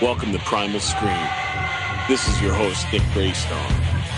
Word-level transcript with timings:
Welcome 0.00 0.30
to 0.30 0.38
Primal 0.38 0.78
Scream. 0.78 1.26
This 2.06 2.28
is 2.28 2.40
your 2.40 2.54
host, 2.54 2.86
Nick 2.92 3.02
Greystone. 3.12 3.58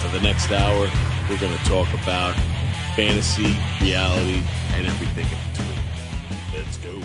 For 0.03 0.09
the 0.09 0.21
next 0.21 0.53
hour, 0.53 0.91
we're 1.31 1.39
going 1.39 1.57
to 1.57 1.65
talk 1.65 1.89
about 1.95 2.35
fantasy, 2.95 3.57
reality, 3.81 4.43
and 4.75 4.87
everything 4.87 5.25
in 5.25 5.39
between. 5.53 6.63
Let's 6.63 6.77
go. 6.77 7.01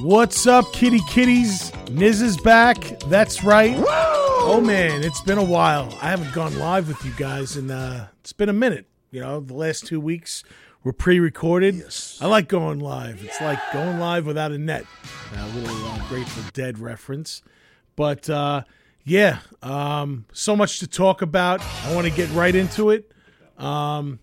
What's 0.00 0.48
up, 0.48 0.72
kitty 0.72 0.98
kitties? 1.08 1.70
Niz 1.86 2.20
is 2.20 2.36
back. 2.38 2.98
That's 3.06 3.44
right. 3.44 3.76
Oh 3.78 4.60
man, 4.60 5.04
it's 5.04 5.20
been 5.20 5.38
a 5.38 5.44
while. 5.44 5.96
I 6.02 6.10
haven't 6.10 6.34
gone 6.34 6.58
live 6.58 6.88
with 6.88 7.04
you 7.04 7.12
guys, 7.16 7.56
and 7.56 7.70
uh, 7.70 8.06
it's 8.18 8.32
been 8.32 8.48
a 8.48 8.52
minute. 8.52 8.86
You 9.12 9.20
know, 9.20 9.38
the 9.38 9.54
last 9.54 9.86
two 9.86 10.00
weeks 10.00 10.42
were 10.82 10.92
pre-recorded. 10.92 11.76
Yes. 11.76 12.18
I 12.20 12.26
like 12.26 12.48
going 12.48 12.80
live. 12.80 13.24
It's 13.24 13.40
like 13.40 13.60
going 13.72 14.00
live 14.00 14.26
without 14.26 14.50
a 14.50 14.58
net. 14.58 14.84
A 15.36 15.46
little 15.50 15.76
uh, 15.86 16.08
Grateful 16.08 16.42
Dead 16.52 16.80
reference, 16.80 17.42
but 17.98 18.30
uh, 18.30 18.62
yeah, 19.04 19.40
um, 19.60 20.24
so 20.32 20.54
much 20.54 20.78
to 20.78 20.86
talk 20.86 21.20
about. 21.20 21.60
I 21.84 21.96
want 21.96 22.06
to 22.06 22.12
get 22.12 22.30
right 22.30 22.54
into 22.54 22.90
it. 22.90 23.10
Um, 23.58 24.20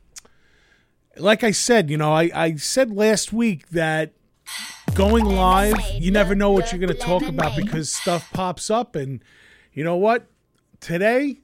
like 1.17 1.43
I 1.43 1.52
said, 1.52 1.89
you 1.89 1.97
know, 1.97 2.13
I, 2.13 2.31
I 2.33 2.55
said 2.55 2.95
last 2.95 3.33
week 3.33 3.67
that 3.71 4.13
going 4.93 5.25
live, 5.25 5.75
you 5.95 6.09
never 6.09 6.35
know 6.35 6.52
what 6.52 6.71
you're 6.71 6.80
going 6.80 6.97
to 6.97 7.05
talk 7.05 7.23
about 7.23 7.57
because 7.57 7.91
stuff 7.91 8.31
pops 8.31 8.69
up. 8.71 8.95
And 8.95 9.21
you 9.73 9.83
know 9.83 9.97
what? 9.97 10.25
Today, 10.80 11.41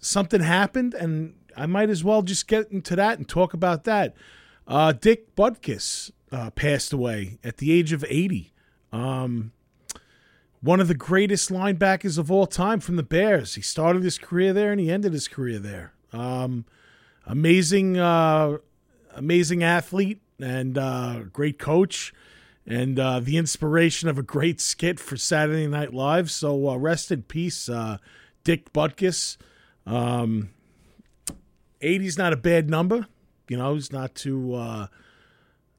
something 0.00 0.40
happened, 0.40 0.94
and 0.94 1.36
I 1.56 1.66
might 1.66 1.90
as 1.90 2.02
well 2.02 2.22
just 2.22 2.48
get 2.48 2.72
into 2.72 2.96
that 2.96 3.18
and 3.18 3.28
talk 3.28 3.54
about 3.54 3.84
that. 3.84 4.16
Uh, 4.66 4.90
Dick 4.90 5.36
Butkus 5.36 6.10
uh, 6.32 6.50
passed 6.50 6.92
away 6.92 7.38
at 7.44 7.58
the 7.58 7.70
age 7.70 7.92
of 7.92 8.04
80. 8.08 8.52
Um, 8.90 9.52
one 10.60 10.80
of 10.80 10.88
the 10.88 10.94
greatest 10.94 11.50
linebackers 11.50 12.18
of 12.18 12.30
all 12.30 12.46
time 12.46 12.80
from 12.80 12.96
the 12.96 13.02
Bears. 13.02 13.54
He 13.54 13.62
started 13.62 14.02
his 14.02 14.18
career 14.18 14.52
there 14.52 14.72
and 14.72 14.80
he 14.80 14.90
ended 14.90 15.12
his 15.12 15.28
career 15.28 15.58
there. 15.58 15.92
Um, 16.12 16.64
amazing, 17.26 17.98
uh, 17.98 18.58
amazing 19.14 19.62
athlete 19.62 20.20
and 20.40 20.78
uh, 20.78 21.20
great 21.32 21.58
coach, 21.58 22.12
and 22.66 22.98
uh, 22.98 23.20
the 23.20 23.36
inspiration 23.36 24.08
of 24.08 24.18
a 24.18 24.22
great 24.22 24.60
skit 24.60 25.00
for 25.00 25.16
Saturday 25.16 25.66
Night 25.66 25.92
Live. 25.92 26.30
So 26.30 26.68
uh, 26.68 26.76
rest 26.76 27.10
in 27.10 27.22
peace, 27.22 27.68
uh, 27.68 27.98
Dick 28.44 28.72
Butkus. 28.72 29.36
Um, 29.86 30.50
80's 31.80 32.18
not 32.18 32.32
a 32.32 32.36
bad 32.36 32.68
number. 32.68 33.06
You 33.48 33.56
know, 33.56 33.74
it's 33.74 33.90
not 33.90 34.14
too. 34.14 34.54
Uh, 34.54 34.88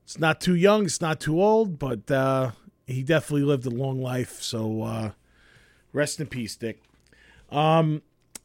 it's 0.03 0.17
not 0.17 0.41
too 0.41 0.55
young. 0.55 0.85
It's 0.85 1.01
not 1.01 1.19
too 1.19 1.41
old, 1.41 1.77
but 1.77 2.09
he 2.89 3.03
definitely 3.03 3.43
lived 3.43 3.65
a 3.65 3.69
long 3.69 4.01
life. 4.01 4.41
So 4.41 4.83
uh, 4.83 5.11
rest 5.93 6.19
in 6.19 6.27
peace, 6.27 6.55
Dick. 6.55 6.81
Um, 7.51 8.01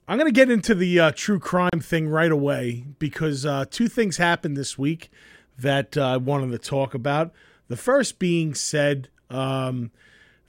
I'm 0.06 0.18
going 0.18 0.32
to 0.32 0.34
get 0.34 0.50
into 0.50 0.74
the 0.74 1.00
uh, 1.00 1.12
true 1.14 1.38
crime 1.38 1.80
thing 1.80 2.08
right 2.08 2.30
away 2.30 2.84
because 2.98 3.46
uh, 3.46 3.64
two 3.70 3.88
things 3.88 4.18
happened 4.18 4.56
this 4.56 4.78
week 4.78 5.10
that 5.58 5.96
uh, 5.96 6.06
I 6.06 6.16
wanted 6.18 6.50
to 6.50 6.58
talk 6.58 6.94
about. 6.94 7.32
The 7.68 7.76
first 7.76 8.18
being 8.18 8.54
said, 8.54 9.08
um, 9.30 9.90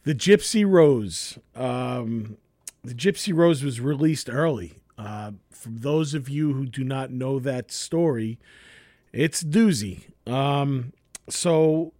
the 0.04 0.14
Gypsy 0.14 0.70
Rose. 0.70 1.40
Um, 1.56 2.38
the 2.84 2.94
Gypsy 2.94 3.34
Rose 3.34 3.64
was 3.64 3.80
released 3.80 4.30
early. 4.30 4.80
Uh, 4.98 5.32
for 5.50 5.70
those 5.70 6.14
of 6.14 6.30
you 6.30 6.54
who 6.54 6.66
do 6.66 6.84
not 6.84 7.12
know 7.12 7.40
that 7.40 7.72
story, 7.72 8.38
it's 9.14 9.44
doozy. 9.44 10.02
Um, 10.28 10.94
so 11.30 11.94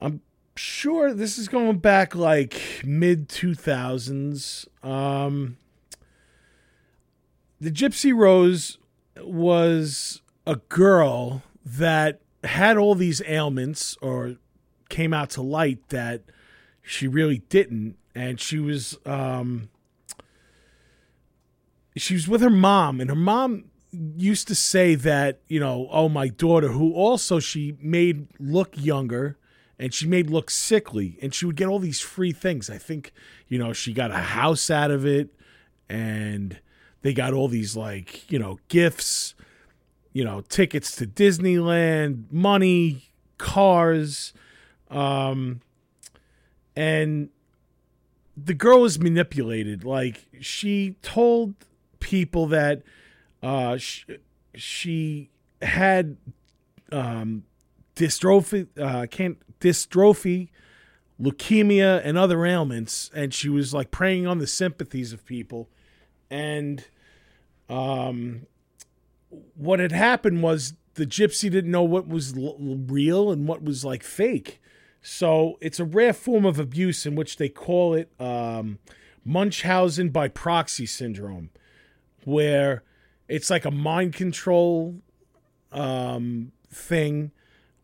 I'm 0.00 0.22
sure 0.60 1.14
this 1.14 1.38
is 1.38 1.48
going 1.48 1.78
back 1.78 2.14
like 2.14 2.82
mid 2.84 3.28
2000s. 3.28 4.66
Um, 4.84 5.56
the 7.60 7.70
Gypsy 7.70 8.14
Rose 8.14 8.78
was 9.16 10.20
a 10.46 10.56
girl 10.56 11.42
that 11.64 12.20
had 12.44 12.76
all 12.76 12.94
these 12.94 13.22
ailments 13.26 13.96
or 14.02 14.36
came 14.88 15.14
out 15.14 15.30
to 15.30 15.42
light 15.42 15.88
that 15.88 16.22
she 16.82 17.08
really 17.08 17.38
didn't. 17.48 17.96
And 18.14 18.38
she 18.38 18.58
was, 18.58 18.98
um, 19.06 19.70
she 21.96 22.14
was 22.14 22.28
with 22.28 22.42
her 22.42 22.50
mom, 22.50 23.00
and 23.00 23.08
her 23.08 23.16
mom 23.16 23.64
used 23.92 24.46
to 24.48 24.54
say 24.54 24.94
that, 24.94 25.40
you 25.48 25.60
know, 25.60 25.88
oh, 25.90 26.08
my 26.08 26.28
daughter, 26.28 26.68
who 26.68 26.92
also 26.92 27.40
she 27.40 27.76
made 27.80 28.26
look 28.38 28.70
younger 28.76 29.38
and 29.80 29.94
she 29.94 30.06
made 30.06 30.28
look 30.28 30.50
sickly, 30.50 31.16
and 31.22 31.34
she 31.34 31.46
would 31.46 31.56
get 31.56 31.66
all 31.66 31.78
these 31.78 32.00
free 32.00 32.32
things. 32.32 32.68
I 32.68 32.76
think, 32.76 33.12
you 33.48 33.58
know, 33.58 33.72
she 33.72 33.94
got 33.94 34.10
a 34.10 34.18
house 34.18 34.68
out 34.68 34.90
of 34.90 35.06
it, 35.06 35.30
and 35.88 36.60
they 37.00 37.14
got 37.14 37.32
all 37.32 37.48
these, 37.48 37.74
like, 37.74 38.30
you 38.30 38.38
know, 38.38 38.58
gifts, 38.68 39.34
you 40.12 40.22
know, 40.22 40.42
tickets 40.42 40.94
to 40.96 41.06
Disneyland, 41.06 42.30
money, 42.30 43.10
cars, 43.38 44.34
um, 44.90 45.62
and 46.76 47.30
the 48.36 48.52
girl 48.52 48.82
was 48.82 48.98
manipulated. 48.98 49.82
Like, 49.82 50.26
she 50.40 50.96
told 51.00 51.54
people 52.00 52.46
that 52.48 52.82
uh, 53.42 53.78
she, 53.78 54.04
she 54.54 55.30
had 55.62 56.18
um, 56.92 57.44
dystrophy, 57.96 58.66
uh, 58.78 59.06
can't 59.06 59.38
dystrophy, 59.60 60.48
leukemia, 61.20 62.00
and 62.04 62.16
other 62.16 62.44
ailments, 62.44 63.10
and 63.14 63.32
she 63.32 63.48
was 63.48 63.74
like 63.74 63.90
preying 63.90 64.26
on 64.26 64.38
the 64.38 64.46
sympathies 64.46 65.12
of 65.12 65.24
people. 65.24 65.68
And 66.30 66.84
um, 67.68 68.46
what 69.54 69.80
had 69.80 69.92
happened 69.92 70.42
was 70.42 70.74
the 70.94 71.06
gypsy 71.06 71.50
didn't 71.50 71.70
know 71.70 71.82
what 71.82 72.08
was 72.08 72.36
l- 72.36 72.56
real 72.58 73.30
and 73.30 73.46
what 73.46 73.62
was 73.62 73.84
like 73.84 74.02
fake. 74.02 74.60
So 75.02 75.56
it's 75.60 75.80
a 75.80 75.84
rare 75.84 76.12
form 76.12 76.44
of 76.44 76.58
abuse 76.58 77.06
in 77.06 77.14
which 77.14 77.36
they 77.36 77.48
call 77.48 77.94
it 77.94 78.10
um, 78.20 78.78
Munchausen 79.24 80.10
by 80.10 80.28
proxy 80.28 80.86
syndrome, 80.86 81.50
where 82.24 82.82
it's 83.28 83.50
like 83.50 83.64
a 83.64 83.70
mind 83.70 84.14
control 84.14 85.00
um, 85.72 86.52
thing 86.70 87.32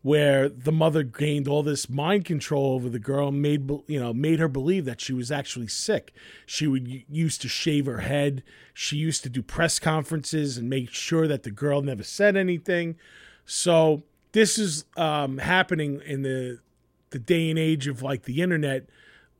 where 0.07 0.47
the 0.47 0.71
mother 0.71 1.03
gained 1.03 1.49
all 1.49 1.61
this 1.61 1.89
mind 1.89 2.23
control 2.23 2.75
over 2.75 2.87
the 2.87 2.97
girl 2.97 3.29
made 3.29 3.69
you 3.87 3.99
know 3.99 4.13
made 4.13 4.39
her 4.39 4.47
believe 4.47 4.85
that 4.85 5.01
she 5.01 5.11
was 5.11 5.33
actually 5.33 5.67
sick. 5.67 6.13
She 6.45 6.65
would 6.65 7.03
used 7.09 7.41
to 7.41 7.49
shave 7.49 7.87
her 7.87 7.97
head. 7.97 8.41
She 8.73 8.95
used 8.95 9.21
to 9.23 9.29
do 9.29 9.41
press 9.41 9.79
conferences 9.79 10.57
and 10.57 10.69
make 10.69 10.91
sure 10.91 11.27
that 11.27 11.43
the 11.43 11.51
girl 11.51 11.81
never 11.81 12.03
said 12.03 12.37
anything. 12.37 12.95
So 13.45 14.03
this 14.31 14.57
is 14.57 14.85
um, 14.95 15.39
happening 15.39 15.99
in 16.05 16.21
the 16.21 16.61
the 17.09 17.19
day 17.19 17.49
and 17.49 17.59
age 17.59 17.87
of 17.87 18.01
like 18.01 18.23
the 18.23 18.41
internet 18.41 18.85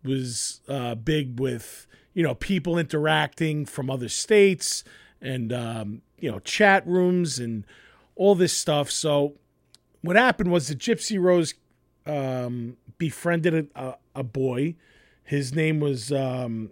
was 0.04 0.60
uh, 0.68 0.96
big 0.96 1.40
with 1.40 1.88
you 2.14 2.24
know 2.24 2.36
people 2.36 2.78
interacting 2.78 3.66
from 3.66 3.90
other 3.90 4.10
states 4.10 4.84
and 5.22 5.54
um, 5.54 6.02
you 6.20 6.30
know 6.30 6.40
chat 6.40 6.86
rooms 6.86 7.40
and 7.40 7.66
all 8.18 8.36
this 8.36 8.52
stuff. 8.52 8.92
So 8.92 9.36
what 10.02 10.16
happened 10.16 10.52
was 10.52 10.68
the 10.68 10.76
Gypsy 10.76 11.20
Rose 11.20 11.54
um, 12.06 12.78
befriended 12.98 13.70
a, 13.76 13.96
a, 14.16 14.24
boy. 14.24 14.76
His 15.24 15.54
name 15.54 15.80
was 15.80 16.12
um, 16.12 16.72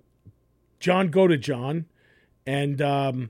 John 0.79 1.09
Godejohn, 1.09 1.85
and 2.45 2.81
um, 2.81 3.29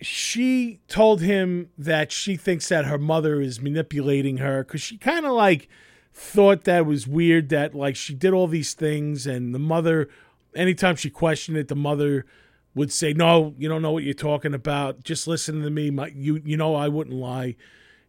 she 0.00 0.80
told 0.88 1.20
him 1.20 1.70
that 1.76 2.12
she 2.12 2.36
thinks 2.36 2.68
that 2.68 2.86
her 2.86 2.98
mother 2.98 3.40
is 3.40 3.60
manipulating 3.60 4.38
her 4.38 4.64
because 4.64 4.80
she 4.80 4.96
kind 4.96 5.26
of 5.26 5.32
like 5.32 5.68
thought 6.12 6.64
that 6.64 6.86
was 6.86 7.06
weird 7.06 7.48
that 7.48 7.74
like 7.74 7.96
she 7.96 8.14
did 8.14 8.32
all 8.32 8.46
these 8.46 8.74
things 8.74 9.26
and 9.26 9.54
the 9.54 9.58
mother 9.58 10.08
anytime 10.54 10.96
she 10.96 11.10
questioned 11.10 11.56
it 11.56 11.68
the 11.68 11.76
mother 11.76 12.26
would 12.74 12.92
say 12.92 13.12
no 13.12 13.54
you 13.56 13.68
don't 13.68 13.82
know 13.82 13.92
what 13.92 14.04
you're 14.04 14.14
talking 14.14 14.54
about. 14.54 15.02
Just 15.02 15.26
listen 15.26 15.62
to 15.62 15.70
me. 15.70 15.90
My, 15.90 16.08
you 16.14 16.40
you 16.44 16.56
know 16.56 16.74
I 16.74 16.88
wouldn't 16.88 17.16
lie 17.16 17.56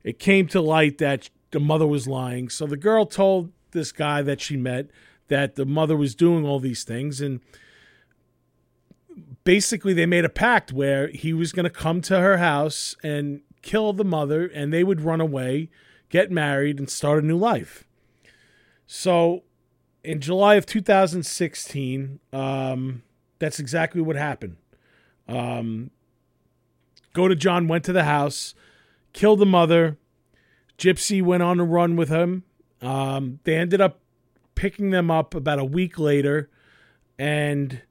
it 0.03 0.19
came 0.19 0.47
to 0.47 0.61
light 0.61 0.97
that 0.99 1.29
the 1.51 1.59
mother 1.59 1.87
was 1.87 2.07
lying. 2.07 2.49
So 2.49 2.65
the 2.65 2.77
girl 2.77 3.05
told 3.05 3.51
this 3.71 3.91
guy 3.91 4.21
that 4.21 4.41
she 4.41 4.57
met 4.57 4.87
that 5.27 5.55
the 5.55 5.65
mother 5.65 5.95
was 5.95 6.15
doing 6.15 6.45
all 6.45 6.59
these 6.59 6.83
things. 6.83 7.21
And 7.21 7.39
basically, 9.43 9.93
they 9.93 10.05
made 10.05 10.25
a 10.25 10.29
pact 10.29 10.73
where 10.73 11.07
he 11.09 11.33
was 11.33 11.51
going 11.51 11.65
to 11.65 11.69
come 11.69 12.01
to 12.01 12.19
her 12.19 12.37
house 12.37 12.95
and 13.03 13.41
kill 13.61 13.93
the 13.93 14.05
mother, 14.05 14.45
and 14.45 14.73
they 14.73 14.83
would 14.83 15.01
run 15.01 15.21
away, 15.21 15.69
get 16.09 16.31
married, 16.31 16.79
and 16.79 16.89
start 16.89 17.23
a 17.23 17.27
new 17.27 17.37
life. 17.37 17.85
So 18.87 19.43
in 20.03 20.19
July 20.21 20.55
of 20.55 20.65
2016, 20.65 22.19
um, 22.33 23.03
that's 23.37 23.59
exactly 23.59 24.01
what 24.01 24.15
happened. 24.15 24.57
Um, 25.27 25.91
John 27.37 27.67
went 27.67 27.83
to 27.85 27.93
the 27.93 28.05
house 28.05 28.55
killed 29.13 29.39
the 29.39 29.45
mother. 29.45 29.97
Gypsy 30.77 31.21
went 31.21 31.43
on 31.43 31.59
a 31.59 31.65
run 31.65 31.95
with 31.95 32.09
him. 32.09 32.43
Um, 32.81 33.39
they 33.43 33.55
ended 33.55 33.81
up 33.81 33.99
picking 34.55 34.89
them 34.91 35.11
up 35.11 35.35
about 35.35 35.59
a 35.59 35.65
week 35.65 35.99
later, 35.99 36.49
and 37.17 37.81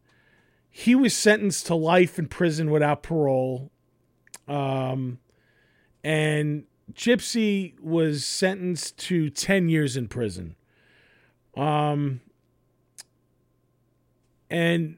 he 0.70 0.94
was 0.94 1.14
sentenced 1.14 1.66
to 1.66 1.74
life 1.74 2.18
in 2.18 2.26
prison 2.26 2.70
without 2.70 3.02
parole. 3.02 3.70
Um, 4.46 5.18
and 6.02 6.64
Gypsy 6.92 7.78
was 7.80 8.24
sentenced 8.24 8.96
to 8.98 9.28
10 9.28 9.68
years 9.68 9.96
in 9.96 10.08
prison. 10.08 10.56
Um, 11.56 12.20
and 14.50 14.96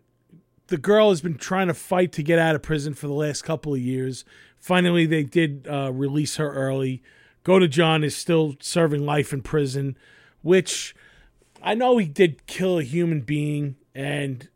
the 0.68 0.76
girl 0.76 1.10
has 1.10 1.20
been 1.20 1.36
trying 1.36 1.66
to 1.66 1.74
fight 1.74 2.12
to 2.12 2.22
get 2.22 2.38
out 2.38 2.54
of 2.54 2.62
prison 2.62 2.94
for 2.94 3.06
the 3.06 3.12
last 3.12 3.42
couple 3.42 3.74
of 3.74 3.80
years. 3.80 4.24
Finally, 4.60 5.06
they 5.06 5.24
did 5.24 5.66
uh, 5.68 5.90
release 5.90 6.36
her 6.36 6.52
early. 6.52 7.02
Godejohn 7.44 8.04
is 8.04 8.14
still 8.14 8.56
serving 8.60 9.04
life 9.04 9.32
in 9.32 9.40
prison, 9.40 9.96
which 10.42 10.94
I 11.62 11.74
know 11.74 11.96
he 11.96 12.06
did 12.06 12.46
kill 12.46 12.78
a 12.78 12.82
human 12.82 13.22
being, 13.22 13.76
and 13.94 14.48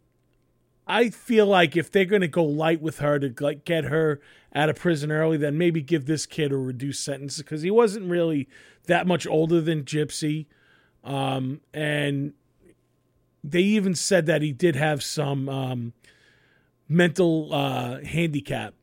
I 0.87 1.09
feel 1.09 1.47
like 1.47 1.77
if 1.77 1.91
they're 1.91 2.05
going 2.05 2.21
to 2.21 2.29
go 2.29 2.45
light 2.45 2.83
with 2.83 2.99
her 2.99 3.19
to 3.19 3.35
like 3.41 3.65
get 3.65 3.85
her 3.85 4.21
out 4.55 4.69
of 4.69 4.77
prison 4.77 5.11
early, 5.11 5.39
then 5.39 5.56
maybe 5.56 5.81
give 5.81 6.05
this 6.05 6.27
kid 6.27 6.53
a 6.53 6.57
reduced 6.57 7.03
sentence 7.03 7.39
because 7.39 7.62
he 7.62 7.71
wasn't 7.71 8.11
really 8.11 8.47
that 8.87 9.07
much 9.07 9.27
older 9.27 9.62
than 9.62 9.85
Gypsy, 9.85 10.45
um, 11.03 11.62
and 11.73 12.35
they 13.43 13.62
even 13.62 13.95
said 13.95 14.27
that 14.27 14.43
he 14.43 14.53
did 14.53 14.77
have 14.77 15.03
some 15.03 15.49
um, 15.49 15.93
mental 16.89 17.53
uh, 17.55 18.00
handicap 18.05 18.75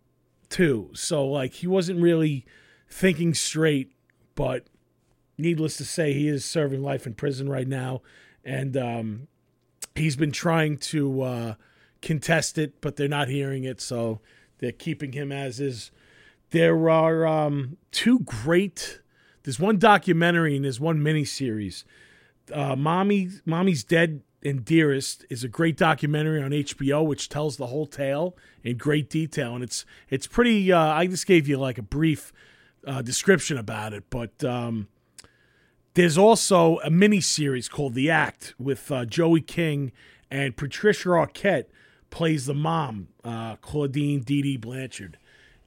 too. 0.52 0.92
So 0.94 1.26
like 1.26 1.54
he 1.54 1.68
wasn't 1.68 2.02
really 2.02 2.46
thinking 2.90 3.34
straight, 3.34 3.94
but 4.36 4.68
needless 5.38 5.78
to 5.78 5.86
say, 5.86 6.14
he 6.14 6.28
is 6.28 6.46
serving 6.46 6.84
life 6.84 7.08
in 7.08 7.14
prison 7.14 7.50
right 7.50 7.68
now, 7.68 8.02
and 8.44 8.78
um, 8.78 9.28
he's 9.96 10.16
been 10.16 10.32
trying 10.32 10.78
to 10.78 11.22
uh, 11.22 11.54
contest 12.02 12.58
it, 12.58 12.82
but 12.82 12.96
they're 12.96 13.08
not 13.08 13.28
hearing 13.28 13.64
it, 13.64 13.82
so 13.82 14.20
they're 14.60 14.72
keeping 14.72 15.14
him 15.14 15.32
as 15.32 15.60
is. 15.60 15.92
There 16.52 16.90
are 16.90 17.26
um, 17.26 17.78
two 17.92 18.20
great. 18.20 19.00
There's 19.44 19.60
one 19.60 19.78
documentary 19.78 20.58
and 20.58 20.66
there's 20.66 20.82
one 20.82 21.00
miniseries. 21.00 21.86
Uh, 22.54 22.76
Mommy, 22.76 23.30
Mommy's 23.46 23.86
Dead 23.86 24.22
and 24.44 24.66
Dearest 24.66 25.26
is 25.30 25.44
a 25.44 25.48
great 25.48 25.78
documentary 25.78 26.42
on 26.42 26.52
HBO, 26.52 27.06
which 27.06 27.30
tells 27.30 27.58
the 27.58 27.68
whole 27.68 27.86
tale 27.86 28.36
in 28.64 28.78
great 28.78 29.10
detail, 29.10 29.54
and 29.56 29.64
it's 29.64 29.86
it's 30.10 30.28
pretty. 30.28 30.72
Uh, 30.72 30.80
I 30.80 31.08
just 31.08 31.28
gave 31.28 31.48
you 31.48 31.58
like 31.58 31.78
a 31.78 31.84
brief 31.84 32.34
uh, 32.86 33.02
description 33.02 33.58
about 33.58 33.94
it, 33.94 34.06
but 34.10 34.44
um, 34.44 34.88
there's 35.94 36.18
also 36.18 36.80
a 36.80 36.90
mini 36.90 37.22
series 37.22 37.68
called 37.68 37.94
The 37.94 38.10
Act 38.10 38.56
with 38.58 38.92
uh, 38.92 39.06
Joey 39.06 39.42
King 39.42 39.92
and 40.32 40.56
Patricia 40.56 41.10
Arquette 41.10 41.66
plays 42.10 42.46
the 42.46 42.54
mom, 42.54 43.10
uh, 43.24 43.58
Claudine 43.58 44.22
Dee 44.22 44.58
Blanchard. 44.58 45.18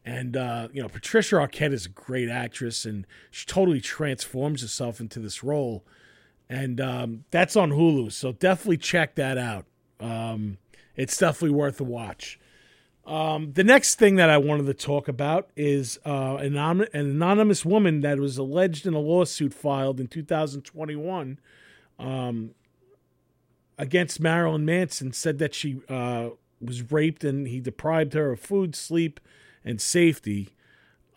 And, 0.07 0.37
uh, 0.37 0.69
you 0.73 0.83
know, 0.83 0.89
Patricia 0.89 1.37
Arquette 1.37 1.73
is 1.73 1.87
a 1.87 1.91
great 1.91 2.29
actress 2.29 2.85
and 2.85 3.07
she 3.31 3.47
totally 3.47 3.81
transforms 3.81 4.63
herself 4.63 5.01
into 5.01 5.19
this 5.19 5.43
role. 5.45 5.85
And 6.49 6.81
um, 6.81 7.25
that's 7.31 7.57
on 7.57 7.71
Hulu. 7.71 8.13
So 8.13 8.33
definitely 8.33 8.77
check 8.79 9.15
that 9.15 9.39
out. 9.39 9.65
Um, 10.01 10.59
it's 10.97 11.17
definitely 11.17 11.57
worth 11.57 11.81
a 11.81 11.85
watch. 11.85 12.39
Um, 13.07 13.53
the 13.53 13.65
next 13.65 13.97
thing 13.97 14.17
that 14.17 14.31
I 14.31 14.39
wanted 14.39 14.67
to 14.67 14.75
talk 14.75 15.09
about 15.09 15.51
is 15.57 15.99
uh, 16.07 16.37
an, 16.37 16.57
an 16.57 16.89
anonymous 16.95 17.65
woman 17.65 18.01
that 18.01 18.19
was 18.19 18.39
alleged 18.39 18.87
in 18.87 18.95
a 18.95 18.99
lawsuit 18.99 19.53
filed 19.53 20.01
in 20.01 20.07
2021 20.07 21.39
um, 21.99 22.51
against 23.77 24.21
Marilyn 24.21 24.65
Manson 24.65 25.13
said 25.13 25.39
that 25.39 25.55
she 25.55 25.81
uh, 25.89 26.31
was 26.63 26.91
raped 26.91 27.25
and 27.25 27.47
he 27.47 27.61
deprived 27.61 28.15
her 28.15 28.33
of 28.33 28.41
food, 28.41 28.75
sleep, 28.75 29.21
and 29.65 29.81
safety. 29.81 30.55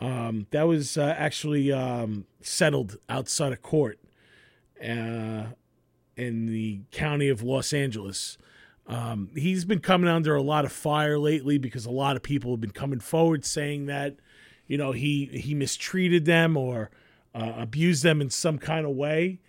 Um, 0.02 0.48
that 0.52 0.64
was 0.64 0.98
uh, 0.98 1.16
actually 1.18 1.72
um, 1.72 2.26
settled 2.42 2.98
outside 3.08 3.54
of 3.54 3.62
court 3.62 3.98
uh, 4.82 5.48
in 6.16 6.46
the 6.48 6.82
county 6.92 7.30
of 7.30 7.44
Los 7.44 7.74
Angeles. 7.74 8.38
Um, 8.88 9.30
he's 9.36 9.66
been 9.66 9.80
coming 9.80 10.10
under 10.10 10.36
a 10.36 10.42
lot 10.42 10.66
of 10.66 10.72
fire 10.72 11.20
lately 11.20 11.58
because 11.58 11.86
a 11.86 11.92
lot 11.92 12.16
of 12.16 12.24
people 12.24 12.52
have 12.52 12.62
been 12.62 12.72
coming 12.72 13.00
forward 13.00 13.44
saying 13.44 13.88
that, 13.88 14.16
you 14.68 14.78
know, 14.78 14.94
he 14.94 15.26
he 15.26 15.54
mistreated 15.54 16.26
them 16.26 16.56
or 16.56 16.90
uh, 17.36 17.54
abused 17.58 18.04
them 18.04 18.22
in 18.22 18.30
some 18.30 18.58
kind 18.58 18.86
of 18.86 18.96
way. 18.96 19.40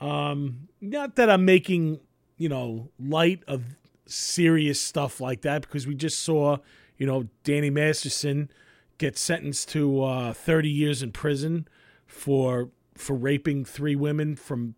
Um, 0.00 0.68
not 0.80 1.16
that 1.16 1.28
I'm 1.28 1.44
making 1.44 2.00
you 2.40 2.48
know 2.48 2.88
light 2.98 3.42
of 3.46 3.62
serious 4.06 4.80
stuff 4.80 5.20
like 5.20 5.42
that 5.42 5.62
because 5.62 5.86
we 5.86 5.94
just 5.94 6.20
saw 6.20 6.56
you 6.96 7.06
know 7.06 7.28
Danny 7.44 7.70
Masterson 7.70 8.50
get 8.98 9.16
sentenced 9.16 9.68
to 9.70 10.02
uh, 10.02 10.32
30 10.32 10.68
years 10.68 11.02
in 11.02 11.12
prison 11.12 11.68
for 12.06 12.70
for 13.00 13.14
raping 13.14 13.64
three 13.64 13.96
women 13.96 14.36
from 14.36 14.74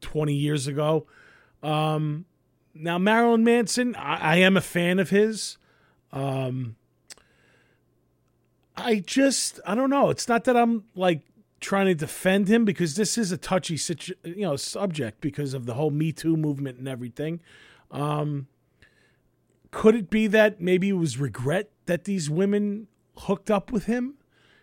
20 0.00 0.34
years 0.34 0.66
ago. 0.66 1.06
Um, 1.62 2.26
now, 2.74 2.98
Marilyn 2.98 3.44
Manson, 3.44 3.94
I, 3.96 4.16
I 4.16 4.36
am 4.36 4.56
a 4.56 4.60
fan 4.60 4.98
of 4.98 5.10
his. 5.10 5.58
Um, 6.12 6.76
I 8.76 8.96
just, 8.96 9.60
I 9.66 9.74
don't 9.74 9.90
know. 9.90 10.10
It's 10.10 10.28
not 10.28 10.44
that 10.44 10.56
I'm 10.56 10.84
like 10.94 11.22
trying 11.60 11.86
to 11.86 11.94
defend 11.94 12.48
him 12.48 12.64
because 12.64 12.94
this 12.94 13.16
is 13.16 13.32
a 13.32 13.38
touchy 13.38 13.76
situ- 13.76 14.14
you 14.22 14.42
know 14.42 14.54
subject 14.54 15.22
because 15.22 15.54
of 15.54 15.64
the 15.64 15.74
whole 15.74 15.90
Me 15.90 16.12
Too 16.12 16.36
movement 16.36 16.78
and 16.78 16.86
everything. 16.86 17.40
Um, 17.90 18.48
could 19.70 19.94
it 19.94 20.10
be 20.10 20.26
that 20.26 20.60
maybe 20.60 20.90
it 20.90 20.94
was 20.94 21.18
regret 21.18 21.70
that 21.86 22.04
these 22.04 22.28
women 22.28 22.88
hooked 23.16 23.50
up 23.50 23.72
with 23.72 23.86
him? 23.86 24.14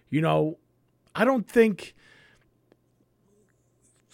You 0.09 0.21
know, 0.21 0.57
I 1.15 1.25
don't 1.25 1.49
think 1.49 1.95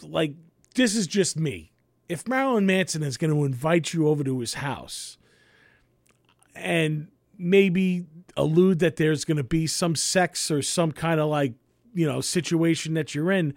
like 0.01 0.33
this 0.75 0.95
is 0.95 1.07
just 1.07 1.37
me 1.37 1.71
if 2.09 2.27
Marilyn 2.27 2.65
Manson 2.65 3.03
is 3.03 3.17
going 3.17 3.33
to 3.33 3.43
invite 3.43 3.93
you 3.93 4.07
over 4.07 4.23
to 4.23 4.39
his 4.39 4.55
house 4.55 5.17
and 6.55 7.07
maybe 7.37 8.05
allude 8.35 8.79
that 8.79 8.95
there's 8.95 9.25
going 9.25 9.37
to 9.37 9.43
be 9.43 9.67
some 9.67 9.95
sex 9.95 10.49
or 10.49 10.61
some 10.61 10.91
kind 10.91 11.19
of 11.19 11.29
like, 11.29 11.53
you 11.93 12.07
know, 12.07 12.21
situation 12.21 12.93
that 12.93 13.13
you're 13.13 13.31
in, 13.31 13.53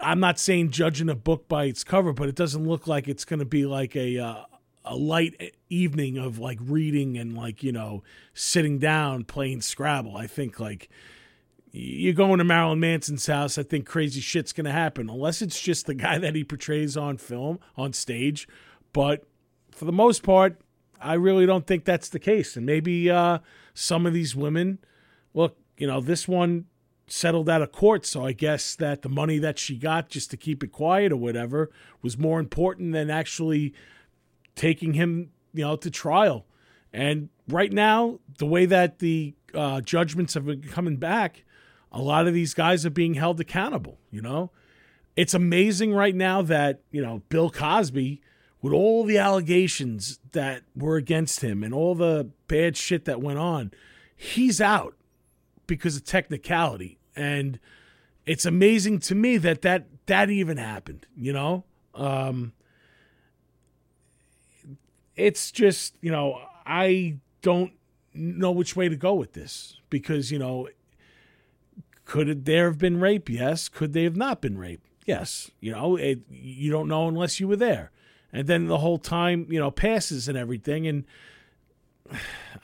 I'm 0.00 0.20
not 0.20 0.38
saying 0.38 0.70
judging 0.70 1.08
a 1.08 1.14
book 1.14 1.48
by 1.48 1.64
its 1.64 1.82
cover, 1.84 2.12
but 2.12 2.28
it 2.28 2.34
doesn't 2.34 2.66
look 2.66 2.86
like 2.86 3.08
it's 3.08 3.24
going 3.24 3.40
to 3.40 3.44
be 3.44 3.66
like 3.66 3.96
a 3.96 4.18
uh, 4.18 4.44
a 4.84 4.96
light 4.96 5.54
evening 5.70 6.18
of 6.18 6.38
like 6.38 6.58
reading 6.60 7.16
and 7.16 7.34
like, 7.34 7.62
you 7.62 7.72
know, 7.72 8.02
sitting 8.34 8.78
down 8.78 9.24
playing 9.24 9.62
Scrabble. 9.62 10.16
I 10.16 10.26
think 10.26 10.60
like 10.60 10.90
you're 11.76 12.14
going 12.14 12.38
to 12.38 12.44
Marilyn 12.44 12.78
Manson's 12.78 13.26
house, 13.26 13.58
I 13.58 13.64
think 13.64 13.84
crazy 13.84 14.20
shit's 14.20 14.52
going 14.52 14.66
to 14.66 14.70
happen, 14.70 15.10
unless 15.10 15.42
it's 15.42 15.60
just 15.60 15.86
the 15.86 15.94
guy 15.94 16.18
that 16.18 16.36
he 16.36 16.44
portrays 16.44 16.96
on 16.96 17.16
film, 17.18 17.58
on 17.76 17.92
stage. 17.92 18.46
But 18.92 19.24
for 19.72 19.84
the 19.84 19.92
most 19.92 20.22
part, 20.22 20.60
I 21.00 21.14
really 21.14 21.46
don't 21.46 21.66
think 21.66 21.84
that's 21.84 22.08
the 22.08 22.20
case. 22.20 22.56
And 22.56 22.64
maybe 22.64 23.10
uh, 23.10 23.38
some 23.74 24.06
of 24.06 24.14
these 24.14 24.36
women, 24.36 24.78
look, 25.34 25.56
you 25.76 25.88
know, 25.88 26.00
this 26.00 26.28
one 26.28 26.66
settled 27.08 27.50
out 27.50 27.60
of 27.60 27.72
court, 27.72 28.06
so 28.06 28.24
I 28.24 28.32
guess 28.32 28.76
that 28.76 29.02
the 29.02 29.08
money 29.08 29.38
that 29.38 29.58
she 29.58 29.76
got 29.76 30.08
just 30.08 30.30
to 30.30 30.36
keep 30.36 30.62
it 30.62 30.70
quiet 30.70 31.10
or 31.10 31.16
whatever 31.16 31.72
was 32.02 32.16
more 32.16 32.38
important 32.38 32.92
than 32.92 33.10
actually 33.10 33.74
taking 34.54 34.92
him, 34.94 35.30
you 35.52 35.64
know, 35.64 35.74
to 35.74 35.90
trial. 35.90 36.46
And 36.92 37.30
right 37.48 37.72
now, 37.72 38.20
the 38.38 38.46
way 38.46 38.64
that 38.64 39.00
the 39.00 39.34
uh, 39.52 39.80
judgments 39.80 40.34
have 40.34 40.46
been 40.46 40.62
coming 40.62 40.96
back, 40.98 41.42
a 41.94 42.02
lot 42.02 42.26
of 42.26 42.34
these 42.34 42.54
guys 42.54 42.84
are 42.84 42.90
being 42.90 43.14
held 43.14 43.40
accountable, 43.40 43.98
you 44.10 44.20
know? 44.20 44.50
It's 45.16 45.32
amazing 45.32 45.94
right 45.94 46.14
now 46.14 46.42
that, 46.42 46.80
you 46.90 47.00
know, 47.00 47.22
Bill 47.28 47.50
Cosby, 47.50 48.20
with 48.60 48.72
all 48.72 49.04
the 49.04 49.16
allegations 49.16 50.18
that 50.32 50.62
were 50.74 50.96
against 50.96 51.40
him 51.40 51.62
and 51.62 51.72
all 51.72 51.94
the 51.94 52.30
bad 52.48 52.76
shit 52.76 53.04
that 53.04 53.22
went 53.22 53.38
on, 53.38 53.70
he's 54.16 54.60
out 54.60 54.96
because 55.68 55.96
of 55.96 56.04
technicality. 56.04 56.98
And 57.14 57.60
it's 58.26 58.44
amazing 58.44 58.98
to 59.00 59.14
me 59.14 59.36
that 59.36 59.62
that, 59.62 59.86
that 60.06 60.30
even 60.30 60.56
happened, 60.56 61.06
you 61.16 61.32
know? 61.32 61.62
Um, 61.94 62.54
it's 65.14 65.52
just, 65.52 65.94
you 66.00 66.10
know, 66.10 66.40
I 66.66 67.18
don't 67.40 67.72
know 68.12 68.50
which 68.50 68.74
way 68.74 68.88
to 68.88 68.96
go 68.96 69.14
with 69.14 69.34
this 69.34 69.78
because, 69.90 70.32
you 70.32 70.40
know, 70.40 70.68
could 72.04 72.44
there 72.44 72.66
have 72.66 72.78
been 72.78 73.00
rape? 73.00 73.28
Yes. 73.28 73.68
Could 73.68 73.92
they 73.92 74.04
have 74.04 74.16
not 74.16 74.40
been 74.40 74.58
rape? 74.58 74.82
Yes. 75.06 75.50
You 75.60 75.72
know, 75.72 75.96
it, 75.96 76.20
you 76.30 76.70
don't 76.70 76.88
know 76.88 77.08
unless 77.08 77.40
you 77.40 77.48
were 77.48 77.56
there. 77.56 77.90
And 78.32 78.46
then 78.46 78.66
the 78.66 78.78
whole 78.78 78.98
time, 78.98 79.46
you 79.48 79.58
know, 79.58 79.70
passes 79.70 80.28
and 80.28 80.36
everything. 80.36 80.86
And 80.86 81.04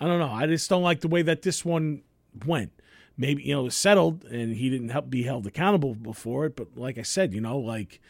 I 0.01 0.07
don't 0.07 0.19
know. 0.19 0.31
I 0.31 0.47
just 0.47 0.69
don't 0.69 0.83
like 0.83 1.01
the 1.01 1.09
way 1.09 1.23
that 1.23 1.43
this 1.43 1.65
one 1.65 2.03
went. 2.45 2.73
Maybe, 3.17 3.43
you 3.43 3.55
know, 3.55 3.61
it 3.61 3.65
was 3.65 3.77
settled 3.77 4.25
and 4.25 4.57
he 4.57 4.71
didn't 4.71 4.89
help 4.89 5.11
be 5.11 5.25
held 5.25 5.47
accountable 5.47 5.95
before 5.95 6.47
it. 6.47 6.57
But 6.57 6.77
like 6.77 6.99
I 6.99 7.03
said, 7.03 7.35
you 7.35 7.41
know, 7.41 7.59
like 7.59 8.01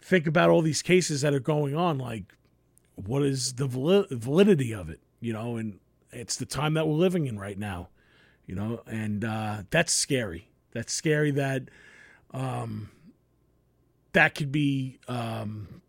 think 0.00 0.26
about 0.26 0.50
all 0.50 0.62
these 0.62 0.82
cases 0.82 1.22
that 1.22 1.34
are 1.34 1.40
going 1.40 1.74
on. 1.74 1.98
Like, 1.98 2.34
what 2.94 3.22
is 3.22 3.54
the 3.54 3.66
validity 3.66 4.72
of 4.72 4.88
it? 4.88 5.00
You 5.20 5.32
know, 5.32 5.56
and 5.56 5.80
it's 6.12 6.36
the 6.36 6.46
time 6.46 6.74
that 6.74 6.86
we're 6.86 6.94
living 6.94 7.26
in 7.26 7.38
right 7.38 7.58
now. 7.58 7.88
You 8.46 8.54
know, 8.54 8.82
and 8.86 9.24
uh, 9.24 9.62
that's 9.70 9.92
scary. 9.92 10.48
That's 10.74 10.92
scary 10.92 11.30
that 11.30 11.62
um, 12.32 12.90
that 14.12 14.34
could 14.34 14.52
be 14.52 14.98
um, 15.08 15.80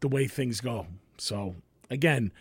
the 0.00 0.08
way 0.08 0.26
things 0.26 0.60
go. 0.60 0.86
So 1.18 1.56
again, 1.90 2.32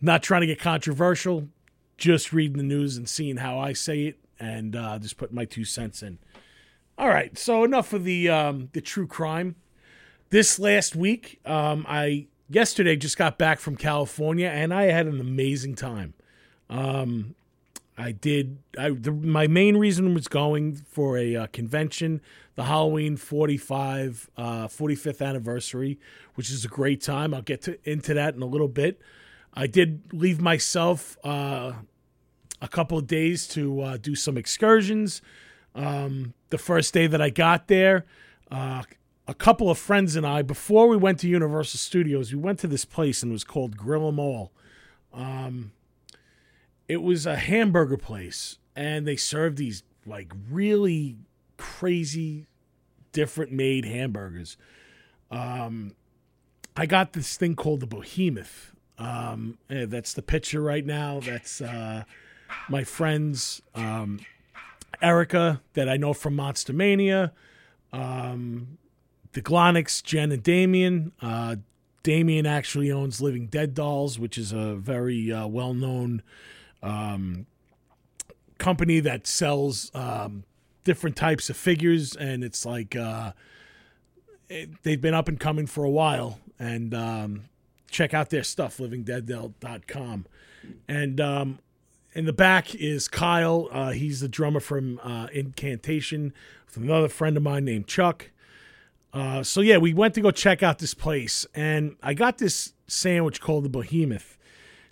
not 0.00 0.22
trying 0.22 0.40
to 0.40 0.46
get 0.46 0.58
controversial, 0.58 1.48
just 1.96 2.32
reading 2.32 2.56
the 2.56 2.62
news 2.64 2.96
and 2.96 3.08
seeing 3.08 3.36
how 3.36 3.58
I 3.58 3.72
say 3.72 4.06
it, 4.06 4.18
and 4.40 4.74
uh, 4.74 4.98
just 4.98 5.16
put 5.16 5.32
my 5.32 5.44
two 5.44 5.64
cents 5.64 6.02
in. 6.02 6.18
All 6.96 7.08
right, 7.08 7.36
so 7.38 7.62
enough 7.62 7.92
of 7.92 8.04
the 8.04 8.28
um, 8.28 8.70
the 8.72 8.80
true 8.80 9.06
crime. 9.06 9.56
This 10.30 10.58
last 10.58 10.96
week, 10.96 11.40
um, 11.44 11.86
I 11.88 12.26
yesterday 12.48 12.96
just 12.96 13.16
got 13.16 13.38
back 13.38 13.60
from 13.60 13.76
California, 13.76 14.48
and 14.48 14.74
I 14.74 14.84
had 14.84 15.06
an 15.06 15.20
amazing 15.20 15.74
time. 15.74 16.14
Um, 16.70 17.34
I 17.98 18.12
did. 18.12 18.58
I 18.78 18.90
the, 18.90 19.10
my 19.10 19.48
main 19.48 19.76
reason 19.76 20.14
was 20.14 20.28
going 20.28 20.76
for 20.76 21.18
a 21.18 21.34
uh, 21.34 21.46
convention, 21.48 22.20
the 22.54 22.64
Halloween 22.64 23.16
45 23.16 24.30
uh, 24.36 24.68
45th 24.68 25.26
anniversary, 25.26 25.98
which 26.34 26.48
is 26.48 26.64
a 26.64 26.68
great 26.68 27.02
time. 27.02 27.34
I'll 27.34 27.42
get 27.42 27.62
to, 27.62 27.76
into 27.90 28.14
that 28.14 28.36
in 28.36 28.42
a 28.42 28.46
little 28.46 28.68
bit. 28.68 29.00
I 29.52 29.66
did 29.66 30.12
leave 30.12 30.40
myself 30.40 31.18
uh, 31.24 31.72
a 32.62 32.68
couple 32.68 32.96
of 32.98 33.08
days 33.08 33.48
to 33.48 33.80
uh, 33.80 33.96
do 33.96 34.14
some 34.14 34.36
excursions. 34.38 35.20
Um, 35.74 36.34
the 36.50 36.58
first 36.58 36.94
day 36.94 37.08
that 37.08 37.20
I 37.20 37.30
got 37.30 37.66
there, 37.66 38.06
uh, 38.50 38.82
a 39.26 39.34
couple 39.34 39.70
of 39.70 39.78
friends 39.78 40.14
and 40.14 40.24
I, 40.24 40.42
before 40.42 40.86
we 40.86 40.96
went 40.96 41.18
to 41.20 41.28
Universal 41.28 41.78
Studios, 41.78 42.32
we 42.32 42.38
went 42.38 42.60
to 42.60 42.68
this 42.68 42.84
place 42.84 43.22
and 43.24 43.32
it 43.32 43.34
was 43.34 43.44
called 43.44 43.76
Grill 43.76 44.06
'Em 44.06 44.20
All. 44.20 44.52
Um, 45.12 45.72
it 46.88 47.02
was 47.02 47.26
a 47.26 47.36
hamburger 47.36 47.98
place, 47.98 48.58
and 48.74 49.06
they 49.06 49.16
served 49.16 49.58
these 49.58 49.82
like 50.06 50.32
really 50.50 51.16
crazy, 51.58 52.46
different 53.12 53.52
made 53.52 53.84
hamburgers. 53.84 54.56
Um, 55.30 55.94
I 56.76 56.86
got 56.86 57.12
this 57.12 57.36
thing 57.36 57.54
called 57.54 57.80
the 57.80 57.86
Behemoth. 57.86 58.72
Um, 58.98 59.58
eh, 59.70 59.84
that's 59.86 60.14
the 60.14 60.22
picture 60.22 60.62
right 60.62 60.84
now. 60.84 61.20
That's 61.20 61.60
uh, 61.60 62.04
my 62.68 62.84
friends. 62.84 63.62
Um, 63.74 64.20
Erica, 65.02 65.60
that 65.74 65.88
I 65.88 65.96
know 65.96 66.12
from 66.12 66.34
Monster 66.34 66.72
Mania, 66.72 67.32
um, 67.92 68.78
the 69.32 69.42
Gloneks, 69.42 70.02
Jen 70.02 70.32
and 70.32 70.42
Damien. 70.42 71.12
Uh, 71.20 71.56
Damien 72.02 72.46
actually 72.46 72.90
owns 72.90 73.20
Living 73.20 73.46
Dead 73.46 73.74
Dolls, 73.74 74.18
which 74.18 74.38
is 74.38 74.52
a 74.52 74.74
very 74.74 75.30
uh, 75.30 75.46
well 75.46 75.74
known 75.74 76.22
um, 76.82 77.46
company 78.58 79.00
that 79.00 79.26
sells 79.26 79.90
um, 79.94 80.44
different 80.84 81.16
types 81.16 81.50
of 81.50 81.56
figures. 81.56 82.14
And 82.16 82.42
it's 82.42 82.64
like 82.64 82.96
uh, 82.96 83.32
it, 84.48 84.82
they've 84.82 85.00
been 85.00 85.14
up 85.14 85.28
and 85.28 85.38
coming 85.38 85.66
for 85.66 85.84
a 85.84 85.90
while. 85.90 86.40
And 86.58 86.94
um, 86.94 87.44
check 87.90 88.14
out 88.14 88.30
their 88.30 88.42
stuff, 88.42 88.78
livingdeaddolls.com. 88.78 90.26
And 90.88 91.20
um, 91.20 91.58
in 92.12 92.24
the 92.24 92.32
back 92.32 92.74
is 92.74 93.08
Kyle. 93.08 93.68
Uh, 93.70 93.90
he's 93.90 94.20
the 94.20 94.28
drummer 94.28 94.60
from 94.60 95.00
uh, 95.02 95.28
Incantation 95.32 96.32
with 96.66 96.76
another 96.76 97.08
friend 97.08 97.36
of 97.36 97.42
mine 97.42 97.64
named 97.64 97.86
Chuck. 97.86 98.30
Uh, 99.12 99.42
so 99.42 99.60
yeah, 99.60 99.78
we 99.78 99.94
went 99.94 100.14
to 100.14 100.20
go 100.20 100.30
check 100.30 100.62
out 100.62 100.78
this 100.78 100.94
place, 100.94 101.46
and 101.54 101.96
I 102.02 102.14
got 102.14 102.38
this 102.38 102.74
sandwich 102.86 103.40
called 103.40 103.64
the 103.64 103.68
Behemoth. 103.68 104.37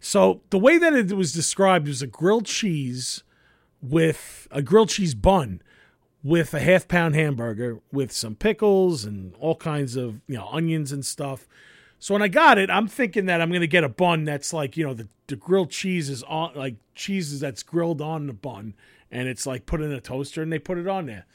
So 0.07 0.43
the 0.51 0.59
way 0.59 0.79
that 0.79 0.95
it 0.95 1.13
was 1.13 1.33
described 1.33 1.89
was 1.89 2.03
a 2.03 2.07
grilled 2.07 2.47
cheese 2.47 3.23
with 3.83 4.49
a 4.51 4.63
grilled 4.63 4.89
cheese 4.89 5.15
bun 5.15 5.61
with 6.23 6.55
a 6.55 6.61
half 6.61 6.89
pound 6.89 7.15
hamburger 7.15 7.81
with 7.93 8.11
some 8.11 8.35
pickles 8.35 9.05
and 9.05 9.35
all 9.37 9.57
kinds 9.57 9.97
of 9.97 10.21
you 10.27 10.37
know 10.37 10.49
onions 10.51 10.91
and 10.93 11.05
stuff 11.05 11.47
so 11.99 12.15
when 12.15 12.23
I 12.23 12.29
got 12.29 12.59
it, 12.59 12.71
I'm 12.71 12.89
thinking 12.89 13.27
that 13.27 13.41
I'm 13.41 13.51
gonna 13.51 13.67
get 13.67 13.85
a 13.85 13.89
bun 13.89 14.25
that's 14.25 14.53
like 14.53 14.77
you 14.77 14.87
know 14.87 14.95
the, 14.95 15.09
the 15.29 15.37
grilled 15.37 15.71
cheese 15.71 16.11
is 16.11 16.23
on 16.25 16.53
like 16.55 16.77
cheeses 16.95 17.41
that's 17.41 17.63
grilled 17.63 18.01
on 18.01 18.27
the 18.27 18.33
bun, 18.33 18.75
and 19.11 19.29
it's 19.29 19.47
like 19.47 19.67
put 19.67 19.81
in 19.81 19.93
a 19.93 20.01
toaster 20.01 20.43
and 20.43 20.53
they 20.53 20.59
put 20.59 20.79
it 20.79 20.87
on 20.87 21.07
there. 21.07 21.27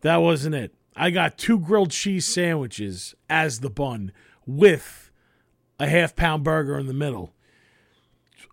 That 0.00 0.16
wasn't 0.16 0.54
it. 0.54 0.74
I 0.96 1.10
got 1.10 1.38
two 1.38 1.58
grilled 1.58 1.90
cheese 1.90 2.26
sandwiches 2.26 3.14
as 3.28 3.60
the 3.60 3.70
bun 3.70 4.12
with 4.46 5.10
a 5.78 5.86
half 5.86 6.16
pound 6.16 6.42
burger 6.42 6.78
in 6.78 6.86
the 6.86 6.94
middle. 6.94 7.32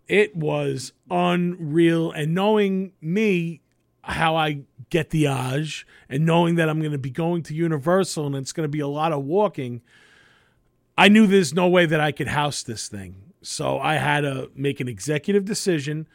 It 0.07 0.35
was 0.35 0.93
unreal, 1.09 2.11
and 2.11 2.33
knowing 2.33 2.93
me, 3.01 3.61
how 4.01 4.35
I 4.35 4.61
get 4.89 5.09
the 5.09 5.25
age, 5.25 5.87
and 6.07 6.25
knowing 6.25 6.55
that 6.55 6.69
I'm 6.69 6.79
going 6.79 6.91
to 6.91 6.97
be 6.97 7.09
going 7.09 7.41
to 7.43 7.55
Universal 7.55 8.27
and 8.27 8.35
it's 8.35 8.51
going 8.51 8.65
to 8.65 8.71
be 8.71 8.79
a 8.79 8.87
lot 8.87 9.11
of 9.11 9.23
walking 9.23 9.81
I 10.97 11.09
knew 11.09 11.27
there's 11.27 11.53
no 11.53 11.67
way 11.67 11.85
that 11.85 11.99
I 11.99 12.11
could 12.11 12.27
house 12.27 12.63
this 12.63 12.87
thing. 12.87 13.33
So 13.41 13.79
I 13.79 13.95
had 13.95 14.21
to 14.21 14.49
make 14.55 14.79
an 14.79 14.87
executive 14.87 15.45
decision 15.45 16.07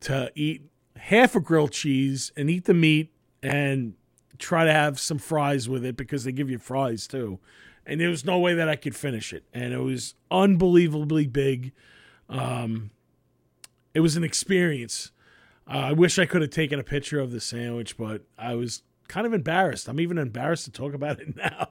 to 0.00 0.32
eat 0.34 0.62
half 0.96 1.36
a 1.36 1.40
grilled 1.40 1.72
cheese 1.72 2.32
and 2.36 2.50
eat 2.50 2.64
the 2.64 2.74
meat 2.74 3.12
and 3.42 3.94
try 4.38 4.64
to 4.64 4.72
have 4.72 4.98
some 4.98 5.18
fries 5.18 5.68
with 5.68 5.84
it 5.84 5.96
because 5.96 6.24
they 6.24 6.32
give 6.32 6.50
you 6.50 6.58
fries 6.58 7.06
too. 7.06 7.38
And 7.84 8.00
there 8.00 8.08
was 8.08 8.24
no 8.24 8.38
way 8.38 8.54
that 8.54 8.68
I 8.68 8.76
could 8.76 8.96
finish 8.96 9.32
it. 9.32 9.44
And 9.52 9.72
it 9.72 9.80
was 9.80 10.14
unbelievably 10.30 11.26
big. 11.28 11.72
Um, 12.28 12.90
it 13.94 14.00
was 14.00 14.16
an 14.16 14.24
experience. 14.24 15.10
Uh, 15.68 15.78
I 15.78 15.92
wish 15.92 16.18
I 16.18 16.26
could 16.26 16.42
have 16.42 16.50
taken 16.50 16.78
a 16.78 16.84
picture 16.84 17.20
of 17.20 17.30
the 17.30 17.40
sandwich, 17.40 17.96
but 17.96 18.22
I 18.38 18.54
was 18.54 18.82
kind 19.08 19.26
of 19.26 19.32
embarrassed. 19.32 19.88
I'm 19.88 20.00
even 20.00 20.18
embarrassed 20.18 20.64
to 20.64 20.70
talk 20.70 20.94
about 20.94 21.20
it 21.20 21.36
now. 21.36 21.68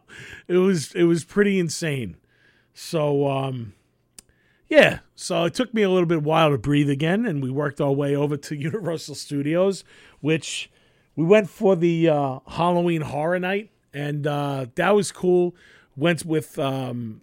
It 0.47 0.57
was 0.57 0.93
it 0.93 1.03
was 1.03 1.23
pretty 1.23 1.59
insane. 1.59 2.17
So, 2.73 3.27
um, 3.29 3.73
yeah, 4.69 4.99
so 5.15 5.43
it 5.43 5.53
took 5.53 5.73
me 5.73 5.81
a 5.81 5.89
little 5.89 6.07
bit 6.07 6.23
while 6.23 6.51
to 6.51 6.57
breathe 6.57 6.89
again, 6.89 7.25
and 7.25 7.43
we 7.43 7.51
worked 7.51 7.81
our 7.81 7.91
way 7.91 8.15
over 8.15 8.37
to 8.37 8.55
Universal 8.57 9.15
Studios, 9.15 9.83
which 10.21 10.71
we 11.15 11.25
went 11.25 11.49
for 11.49 11.75
the 11.75 12.07
uh, 12.07 12.39
Halloween 12.47 13.01
Horror 13.01 13.39
Night, 13.39 13.71
and 13.93 14.25
uh, 14.25 14.67
that 14.75 14.95
was 14.95 15.11
cool. 15.11 15.55
Went 15.97 16.25
with 16.25 16.57
um, 16.57 17.21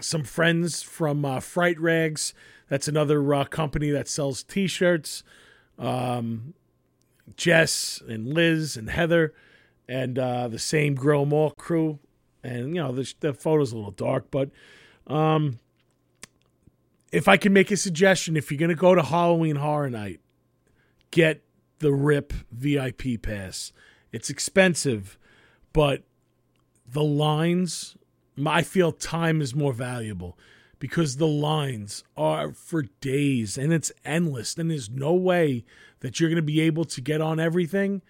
some 0.00 0.22
friends 0.22 0.82
from 0.82 1.24
uh, 1.24 1.40
Fright 1.40 1.80
Rags. 1.80 2.32
That's 2.72 2.88
another 2.88 3.34
uh, 3.34 3.44
company 3.44 3.90
that 3.90 4.08
sells 4.08 4.42
T-shirts. 4.42 5.24
Um, 5.78 6.54
Jess 7.36 8.02
and 8.08 8.32
Liz 8.32 8.78
and 8.78 8.88
Heather, 8.88 9.34
and 9.86 10.18
uh, 10.18 10.48
the 10.48 10.58
same 10.58 10.94
Grill 10.94 11.20
'Em 11.20 11.34
All 11.34 11.50
crew 11.50 11.98
and 12.42 12.68
you 12.68 12.82
know 12.82 12.90
the, 12.90 13.12
the 13.20 13.34
photo's 13.34 13.72
a 13.72 13.76
little 13.76 13.90
dark, 13.90 14.30
but 14.30 14.48
um, 15.06 15.58
if 17.12 17.28
I 17.28 17.36
can 17.36 17.52
make 17.52 17.70
a 17.70 17.76
suggestion, 17.76 18.38
if 18.38 18.50
you're 18.50 18.58
gonna 18.58 18.74
go 18.74 18.94
to 18.94 19.02
Halloween 19.02 19.56
Horror 19.56 19.90
Night, 19.90 20.20
get 21.10 21.42
the 21.80 21.92
RIP 21.92 22.32
VIP 22.50 23.20
pass. 23.20 23.74
It's 24.12 24.30
expensive, 24.30 25.18
but 25.74 26.04
the 26.90 27.04
lines, 27.04 27.98
I 28.46 28.62
feel 28.62 28.92
time 28.92 29.42
is 29.42 29.54
more 29.54 29.74
valuable 29.74 30.38
because 30.82 31.18
the 31.18 31.28
lines 31.28 32.02
are 32.16 32.52
for 32.52 32.82
days 33.00 33.56
and 33.56 33.72
it's 33.72 33.92
endless. 34.04 34.58
And 34.58 34.68
there's 34.68 34.90
no 34.90 35.12
way 35.12 35.64
that 36.00 36.18
you're 36.18 36.28
going 36.28 36.34
to 36.34 36.42
be 36.42 36.60
able 36.60 36.84
to 36.86 37.00
get 37.00 37.20
on 37.20 37.38
everything 37.38 38.02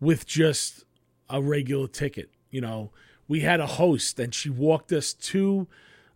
with 0.00 0.26
just 0.26 0.84
a 1.30 1.40
regular 1.40 1.86
ticket. 1.86 2.28
You 2.50 2.60
know, 2.60 2.90
we 3.28 3.42
had 3.42 3.60
a 3.60 3.68
host 3.68 4.18
and 4.18 4.34
she 4.34 4.50
walked 4.50 4.90
us 4.90 5.12
to 5.12 5.68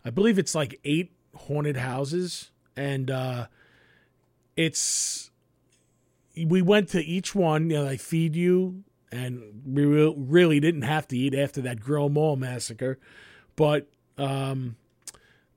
I 0.03 0.09
believe 0.09 0.37
it's 0.37 0.53
like 0.53 0.77
eight 0.83 1.13
haunted 1.37 1.77
houses 1.77 2.51
and 2.75 3.09
uh 3.09 3.47
it's 4.57 5.31
we 6.35 6.61
went 6.61 6.89
to 6.89 6.99
each 7.01 7.33
one, 7.33 7.69
you 7.69 7.77
know, 7.77 7.85
they 7.85 7.95
feed 7.95 8.35
you 8.35 8.83
and 9.09 9.61
we 9.65 9.85
really 9.85 10.59
didn't 10.59 10.81
have 10.81 11.07
to 11.07 11.17
eat 11.17 11.33
after 11.33 11.61
that 11.61 11.79
Grill 11.79 12.07
'Em 12.07 12.17
All 12.17 12.35
massacre, 12.35 12.99
but 13.55 13.87
um 14.17 14.75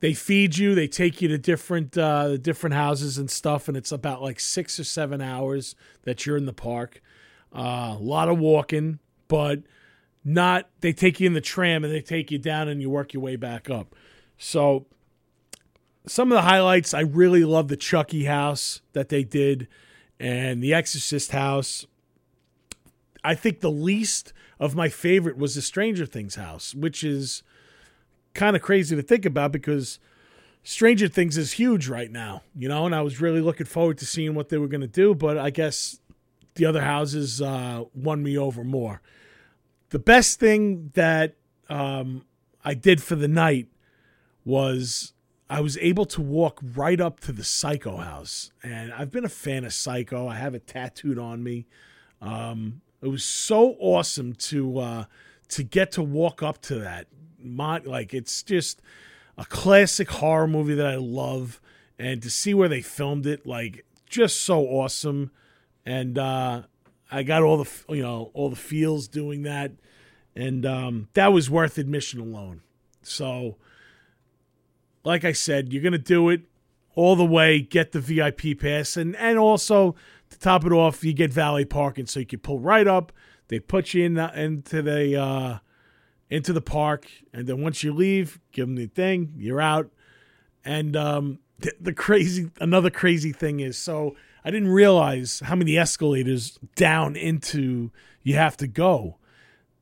they 0.00 0.12
feed 0.12 0.58
you, 0.58 0.74
they 0.74 0.88
take 0.88 1.22
you 1.22 1.28
to 1.28 1.38
different 1.38 1.96
uh 1.96 2.36
different 2.36 2.74
houses 2.74 3.18
and 3.18 3.30
stuff 3.30 3.68
and 3.68 3.76
it's 3.76 3.92
about 3.92 4.22
like 4.22 4.40
6 4.40 4.80
or 4.80 4.84
7 4.84 5.20
hours 5.20 5.74
that 6.02 6.26
you're 6.26 6.36
in 6.36 6.46
the 6.46 6.52
park. 6.52 7.02
Uh, 7.54 7.94
a 7.96 8.02
lot 8.02 8.28
of 8.28 8.38
walking, 8.38 8.98
but 9.28 9.60
not 10.24 10.68
they 10.80 10.92
take 10.92 11.20
you 11.20 11.26
in 11.26 11.32
the 11.32 11.40
tram 11.40 11.84
and 11.84 11.92
they 11.92 12.02
take 12.02 12.30
you 12.30 12.38
down 12.38 12.68
and 12.68 12.82
you 12.82 12.90
work 12.90 13.14
your 13.14 13.22
way 13.22 13.36
back 13.36 13.70
up. 13.70 13.94
So 14.36 14.86
some 16.06 16.30
of 16.30 16.36
the 16.36 16.42
highlights, 16.42 16.94
I 16.94 17.00
really 17.00 17.44
love 17.44 17.68
the 17.68 17.76
Chucky 17.76 18.24
house 18.24 18.80
that 18.92 19.08
they 19.08 19.24
did 19.24 19.68
and 20.20 20.62
the 20.62 20.72
Exorcist 20.72 21.32
house. 21.32 21.86
I 23.24 23.34
think 23.34 23.60
the 23.60 23.70
least 23.70 24.32
of 24.60 24.74
my 24.74 24.88
favorite 24.88 25.36
was 25.36 25.54
the 25.54 25.62
Stranger 25.62 26.06
Things 26.06 26.36
house, 26.36 26.74
which 26.74 27.02
is 27.02 27.42
kind 28.36 28.54
of 28.54 28.62
crazy 28.62 28.94
to 28.94 29.02
think 29.02 29.24
about 29.24 29.50
because 29.50 29.98
Stranger 30.62 31.08
Things 31.08 31.36
is 31.36 31.52
huge 31.52 31.88
right 31.88 32.10
now, 32.10 32.42
you 32.56 32.68
know, 32.68 32.86
and 32.86 32.94
I 32.94 33.02
was 33.02 33.20
really 33.20 33.40
looking 33.40 33.66
forward 33.66 33.98
to 33.98 34.06
seeing 34.06 34.34
what 34.34 34.48
they 34.48 34.58
were 34.58 34.68
going 34.68 34.82
to 34.82 34.86
do, 34.86 35.14
but 35.14 35.38
I 35.38 35.50
guess 35.50 36.00
the 36.54 36.66
other 36.66 36.82
houses 36.82 37.40
uh, 37.40 37.84
won 37.94 38.22
me 38.22 38.36
over 38.36 38.62
more. 38.62 39.00
The 39.90 39.98
best 39.98 40.38
thing 40.38 40.90
that 40.94 41.36
um, 41.68 42.24
I 42.64 42.74
did 42.74 43.02
for 43.02 43.14
the 43.14 43.28
night 43.28 43.68
was 44.44 45.12
I 45.48 45.60
was 45.60 45.78
able 45.78 46.06
to 46.06 46.20
walk 46.20 46.60
right 46.74 47.00
up 47.00 47.20
to 47.20 47.32
the 47.32 47.44
Psycho 47.44 47.98
house, 47.98 48.50
and 48.62 48.92
I've 48.92 49.10
been 49.10 49.24
a 49.24 49.28
fan 49.28 49.64
of 49.64 49.72
Psycho. 49.72 50.26
I 50.26 50.36
have 50.36 50.54
it 50.54 50.66
tattooed 50.66 51.18
on 51.18 51.42
me. 51.42 51.66
Um, 52.20 52.80
it 53.00 53.08
was 53.08 53.22
so 53.22 53.76
awesome 53.78 54.34
to 54.34 54.78
uh, 54.78 55.04
to 55.48 55.62
get 55.62 55.92
to 55.92 56.02
walk 56.02 56.42
up 56.42 56.60
to 56.62 56.76
that. 56.76 57.06
My, 57.46 57.78
like 57.78 58.14
it's 58.14 58.42
just 58.42 58.80
a 59.38 59.44
classic 59.44 60.10
horror 60.10 60.46
movie 60.46 60.74
that 60.74 60.86
I 60.86 60.96
love, 60.96 61.60
and 61.98 62.22
to 62.22 62.30
see 62.30 62.54
where 62.54 62.68
they 62.68 62.82
filmed 62.82 63.26
it, 63.26 63.46
like 63.46 63.84
just 64.08 64.40
so 64.42 64.60
awesome. 64.60 65.30
And 65.84 66.18
uh, 66.18 66.62
I 67.10 67.22
got 67.22 67.42
all 67.42 67.62
the 67.62 67.70
you 67.88 68.02
know 68.02 68.30
all 68.34 68.50
the 68.50 68.56
feels 68.56 69.08
doing 69.08 69.42
that, 69.42 69.72
and 70.34 70.64
um, 70.66 71.08
that 71.14 71.32
was 71.32 71.50
worth 71.50 71.78
admission 71.78 72.20
alone. 72.20 72.62
So, 73.02 73.56
like 75.04 75.24
I 75.24 75.32
said, 75.32 75.72
you're 75.72 75.82
gonna 75.82 75.98
do 75.98 76.28
it 76.30 76.42
all 76.94 77.16
the 77.16 77.24
way. 77.24 77.60
Get 77.60 77.92
the 77.92 78.00
VIP 78.00 78.58
pass, 78.58 78.96
and 78.96 79.14
and 79.16 79.38
also 79.38 79.94
to 80.30 80.38
top 80.38 80.64
it 80.64 80.72
off, 80.72 81.04
you 81.04 81.12
get 81.12 81.32
valet 81.32 81.64
parking, 81.64 82.06
so 82.06 82.20
you 82.20 82.26
can 82.26 82.40
pull 82.40 82.58
right 82.58 82.86
up. 82.86 83.12
They 83.48 83.60
put 83.60 83.94
you 83.94 84.04
in 84.04 84.14
the, 84.14 84.40
into 84.40 84.82
the 84.82 85.20
uh, 85.20 85.58
into 86.30 86.52
the 86.52 86.60
park, 86.60 87.08
and 87.32 87.46
then 87.46 87.60
once 87.60 87.82
you 87.82 87.92
leave, 87.92 88.40
give 88.52 88.66
them 88.66 88.76
the 88.76 88.86
thing. 88.86 89.34
You're 89.36 89.60
out. 89.60 89.90
And 90.64 90.96
um, 90.96 91.38
the, 91.58 91.72
the 91.80 91.92
crazy, 91.92 92.50
another 92.60 92.90
crazy 92.90 93.32
thing 93.32 93.60
is, 93.60 93.78
so 93.78 94.16
I 94.44 94.50
didn't 94.50 94.68
realize 94.68 95.40
how 95.44 95.54
many 95.54 95.76
escalators 95.76 96.58
down 96.74 97.16
into 97.16 97.90
you 98.22 98.34
have 98.34 98.56
to 98.58 98.66
go 98.66 99.18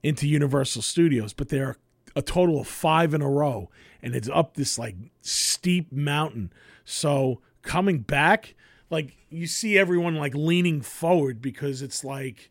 into 0.02 0.28
Universal 0.28 0.82
Studios, 0.82 1.32
but 1.32 1.48
there 1.48 1.68
are 1.68 1.76
a 2.14 2.22
total 2.22 2.60
of 2.60 2.68
five 2.68 3.14
in 3.14 3.22
a 3.22 3.28
row, 3.28 3.70
and 4.02 4.14
it's 4.14 4.28
up 4.28 4.54
this 4.54 4.78
like 4.78 4.96
steep 5.22 5.90
mountain. 5.90 6.52
So 6.84 7.40
coming 7.62 8.00
back, 8.00 8.54
like 8.90 9.16
you 9.30 9.46
see 9.46 9.78
everyone 9.78 10.16
like 10.16 10.34
leaning 10.34 10.82
forward 10.82 11.40
because 11.40 11.82
it's 11.82 12.04
like 12.04 12.50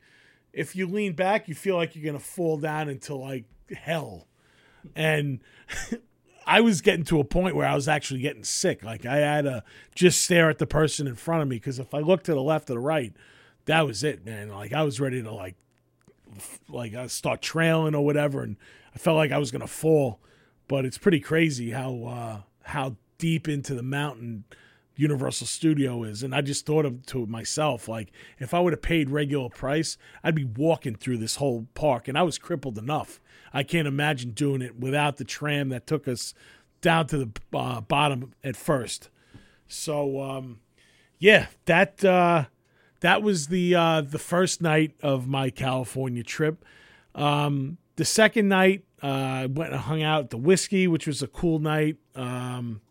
if 0.54 0.76
you 0.76 0.88
lean 0.88 1.14
back, 1.14 1.48
you 1.48 1.56
feel 1.56 1.76
like 1.76 1.96
you're 1.96 2.06
gonna 2.06 2.20
fall 2.20 2.58
down 2.58 2.88
into 2.88 3.16
like 3.16 3.46
hell. 3.76 4.28
And 4.96 5.40
I 6.46 6.62
was 6.62 6.82
getting 6.82 7.06
to 7.06 7.20
a 7.20 7.24
point 7.24 7.56
where 7.56 7.68
I 7.68 7.76
was 7.76 7.88
actually 7.88 8.20
getting 8.20 8.44
sick. 8.44 8.84
Like 8.84 9.06
I 9.06 9.18
had 9.18 9.46
to 9.46 9.64
just 9.96 10.22
stare 10.22 10.50
at 10.50 10.60
the 10.60 10.68
person 10.68 11.08
in 11.08 11.16
front 11.16 11.42
of 11.42 11.48
me 11.48 11.56
because 11.56 11.80
if 11.80 11.94
I 11.94 12.00
looked 12.00 12.26
to 12.28 12.34
the 12.34 12.42
left 12.42 12.70
or 12.70 12.74
the 12.74 12.80
right, 12.80 13.14
that 13.66 13.88
was 13.88 14.04
it, 14.04 14.26
man. 14.26 14.50
Like 14.50 14.74
I 14.74 14.84
was 14.84 15.00
ready 15.00 15.24
to 15.24 15.32
like, 15.32 15.56
like 16.70 16.94
I 16.94 17.04
uh, 17.04 17.08
start 17.08 17.42
trailing 17.42 17.96
or 17.96 18.06
whatever, 18.06 18.44
and 18.44 18.58
I 18.94 19.00
felt 19.00 19.18
like 19.18 19.32
I 19.32 19.38
was 19.38 19.52
gonna 19.52 19.68
fall. 19.68 20.20
But 20.68 20.86
it's 20.86 20.98
pretty 20.98 21.20
crazy 21.20 21.72
how 21.72 22.04
uh, 22.04 22.42
how 22.64 22.96
deep 23.18 23.48
into 23.48 23.74
the 23.74 23.84
mountain 23.84 24.44
Universal 24.96 25.48
Studio 25.48 26.04
is. 26.04 26.24
And 26.24 26.36
I 26.36 26.42
just 26.42 26.66
thought 26.66 26.86
of 26.86 27.06
to 27.08 27.26
myself, 27.26 27.88
like, 27.88 28.12
if 28.40 28.54
I 28.54 28.60
would 28.60 28.74
have 28.74 28.82
paid 28.82 29.10
regular 29.10 29.50
price, 29.50 29.98
I'd 30.24 30.36
be 30.36 30.46
walking 30.46 30.96
through 30.96 31.18
this 31.18 31.38
whole 31.38 31.68
park. 31.74 32.08
And 32.08 32.18
I 32.18 32.24
was 32.24 32.38
crippled 32.38 32.78
enough. 32.78 33.20
I 33.54 33.64
can't 33.64 33.88
imagine 33.88 34.32
doing 34.32 34.62
it 34.62 34.80
without 34.80 35.18
the 35.18 35.24
tram 35.24 35.70
that 35.70 35.88
took 35.88 36.08
us 36.08 36.34
down 36.82 37.08
to 37.08 37.18
the 37.18 37.32
uh, 37.58 37.82
bottom 37.82 38.34
at 38.44 38.56
first. 38.56 39.10
So, 39.68 40.22
um, 40.22 40.60
yeah, 41.18 41.48
that 41.66 42.04
uh, 42.04 42.46
that 43.00 43.24
was 43.24 43.48
the 43.48 43.76
uh, 43.76 44.02
the 44.02 44.20
first 44.20 44.62
night 44.62 44.94
of 45.02 45.28
my 45.28 45.50
California 45.50 46.24
trip. 46.24 46.64
Um, 47.16 47.78
the 47.96 48.06
second 48.06 48.50
night, 48.50 48.84
uh, 49.02 49.08
I 49.08 49.46
went 49.46 49.72
and 49.72 49.82
hung 49.82 50.04
out 50.04 50.26
at 50.26 50.30
the 50.32 50.38
whiskey, 50.38 50.88
which 50.88 51.08
was 51.08 51.22
a 51.22 51.28
cool 51.28 51.60
night. 51.60 51.98
Um, 52.16 52.82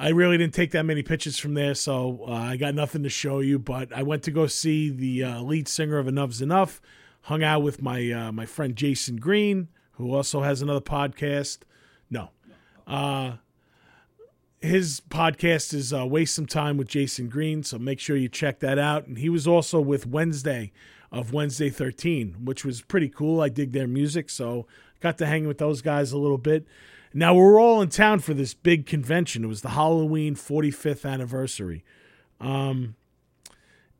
I 0.00 0.08
really 0.08 0.38
didn't 0.38 0.54
take 0.54 0.70
that 0.70 0.84
many 0.84 1.02
pictures 1.02 1.38
from 1.38 1.52
there, 1.52 1.74
so 1.74 2.24
uh, 2.26 2.32
I 2.32 2.56
got 2.56 2.74
nothing 2.74 3.02
to 3.02 3.10
show 3.10 3.40
you. 3.40 3.58
But 3.58 3.92
I 3.92 4.02
went 4.02 4.22
to 4.22 4.30
go 4.30 4.46
see 4.46 4.88
the 4.88 5.24
uh, 5.24 5.42
lead 5.42 5.68
singer 5.68 5.98
of 5.98 6.08
Enough's 6.08 6.40
Enough. 6.40 6.80
Hung 7.24 7.42
out 7.42 7.62
with 7.62 7.82
my 7.82 8.10
uh, 8.10 8.32
my 8.32 8.46
friend 8.46 8.74
Jason 8.74 9.16
Green, 9.16 9.68
who 9.92 10.14
also 10.14 10.40
has 10.40 10.62
another 10.62 10.80
podcast. 10.80 11.58
No, 12.08 12.30
uh, 12.86 13.32
his 14.62 15.02
podcast 15.10 15.74
is 15.74 15.92
uh, 15.92 16.06
Waste 16.06 16.34
Some 16.34 16.46
Time 16.46 16.78
with 16.78 16.88
Jason 16.88 17.28
Green, 17.28 17.62
so 17.62 17.78
make 17.78 18.00
sure 18.00 18.16
you 18.16 18.30
check 18.30 18.60
that 18.60 18.78
out. 18.78 19.06
And 19.06 19.18
he 19.18 19.28
was 19.28 19.46
also 19.46 19.82
with 19.82 20.06
Wednesday 20.06 20.72
of 21.12 21.34
Wednesday 21.34 21.68
13, 21.68 22.36
which 22.42 22.64
was 22.64 22.80
pretty 22.80 23.10
cool. 23.10 23.42
I 23.42 23.50
dig 23.50 23.72
their 23.72 23.86
music, 23.86 24.30
so 24.30 24.66
got 25.00 25.18
to 25.18 25.26
hang 25.26 25.46
with 25.46 25.58
those 25.58 25.82
guys 25.82 26.10
a 26.10 26.18
little 26.18 26.38
bit. 26.38 26.66
Now 27.12 27.34
we're 27.34 27.60
all 27.60 27.82
in 27.82 27.88
town 27.88 28.20
for 28.20 28.34
this 28.34 28.54
big 28.54 28.86
convention. 28.86 29.44
It 29.44 29.48
was 29.48 29.62
the 29.62 29.70
Halloween 29.70 30.36
45th 30.36 31.08
anniversary. 31.10 31.84
Um, 32.40 32.94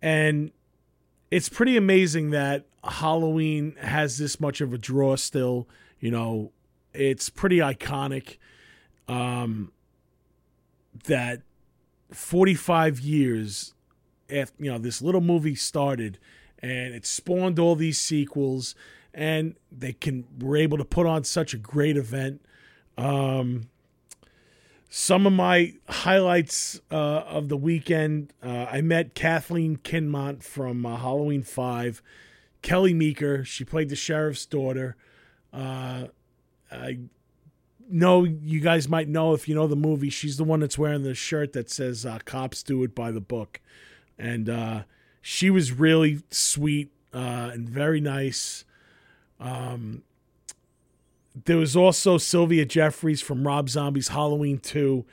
and 0.00 0.52
it's 1.30 1.48
pretty 1.48 1.76
amazing 1.76 2.30
that 2.30 2.66
Halloween 2.84 3.74
has 3.80 4.18
this 4.18 4.38
much 4.40 4.60
of 4.60 4.72
a 4.72 4.78
draw 4.78 5.16
still. 5.16 5.68
You 5.98 6.10
know, 6.10 6.52
it's 6.94 7.30
pretty 7.30 7.58
iconic. 7.58 8.36
Um, 9.08 9.72
that 11.04 11.42
45 12.12 13.00
years 13.00 13.74
after, 14.30 14.62
you 14.62 14.70
know, 14.70 14.78
this 14.78 15.02
little 15.02 15.20
movie 15.20 15.54
started 15.54 16.18
and 16.60 16.94
it 16.94 17.06
spawned 17.06 17.58
all 17.58 17.74
these 17.74 18.00
sequels 18.00 18.74
and 19.12 19.56
they 19.72 19.92
can 19.92 20.24
were 20.38 20.56
able 20.56 20.78
to 20.78 20.84
put 20.84 21.06
on 21.06 21.24
such 21.24 21.54
a 21.54 21.56
great 21.56 21.96
event 21.96 22.40
um, 23.00 23.68
some 24.90 25.26
of 25.26 25.32
my 25.32 25.74
highlights 25.88 26.80
uh, 26.90 26.94
of 26.94 27.48
the 27.48 27.56
weekend 27.56 28.32
uh, 28.42 28.66
I 28.70 28.80
met 28.80 29.14
Kathleen 29.14 29.76
Kinmont 29.78 30.42
from 30.42 30.84
uh, 30.84 30.96
Halloween 30.96 31.42
5, 31.42 32.02
Kelly 32.62 32.92
Meeker, 32.92 33.44
she 33.44 33.64
played 33.64 33.88
the 33.88 33.96
sheriff's 33.96 34.44
daughter. 34.44 34.96
Uh, 35.52 36.08
I 36.70 36.98
know 37.88 38.24
you 38.24 38.60
guys 38.60 38.88
might 38.88 39.08
know 39.08 39.32
if 39.32 39.48
you 39.48 39.54
know 39.54 39.66
the 39.66 39.76
movie, 39.76 40.10
she's 40.10 40.36
the 40.36 40.44
one 40.44 40.60
that's 40.60 40.76
wearing 40.76 41.02
the 41.02 41.14
shirt 41.14 41.52
that 41.54 41.70
says 41.70 42.04
uh, 42.04 42.18
Cops 42.24 42.62
Do 42.62 42.82
It 42.84 42.94
by 42.94 43.12
the 43.12 43.20
Book. 43.20 43.60
And 44.18 44.50
uh, 44.50 44.82
she 45.22 45.48
was 45.48 45.72
really 45.72 46.22
sweet 46.30 46.90
and 47.12 47.68
very 47.68 48.00
nice. 48.00 48.64
Um, 49.40 50.02
there 51.34 51.56
was 51.56 51.76
also 51.76 52.18
Sylvia 52.18 52.64
Jefferies 52.64 53.20
from 53.20 53.46
Rob 53.46 53.68
Zombie's 53.68 54.08
Halloween 54.08 54.58
2, 54.58 55.04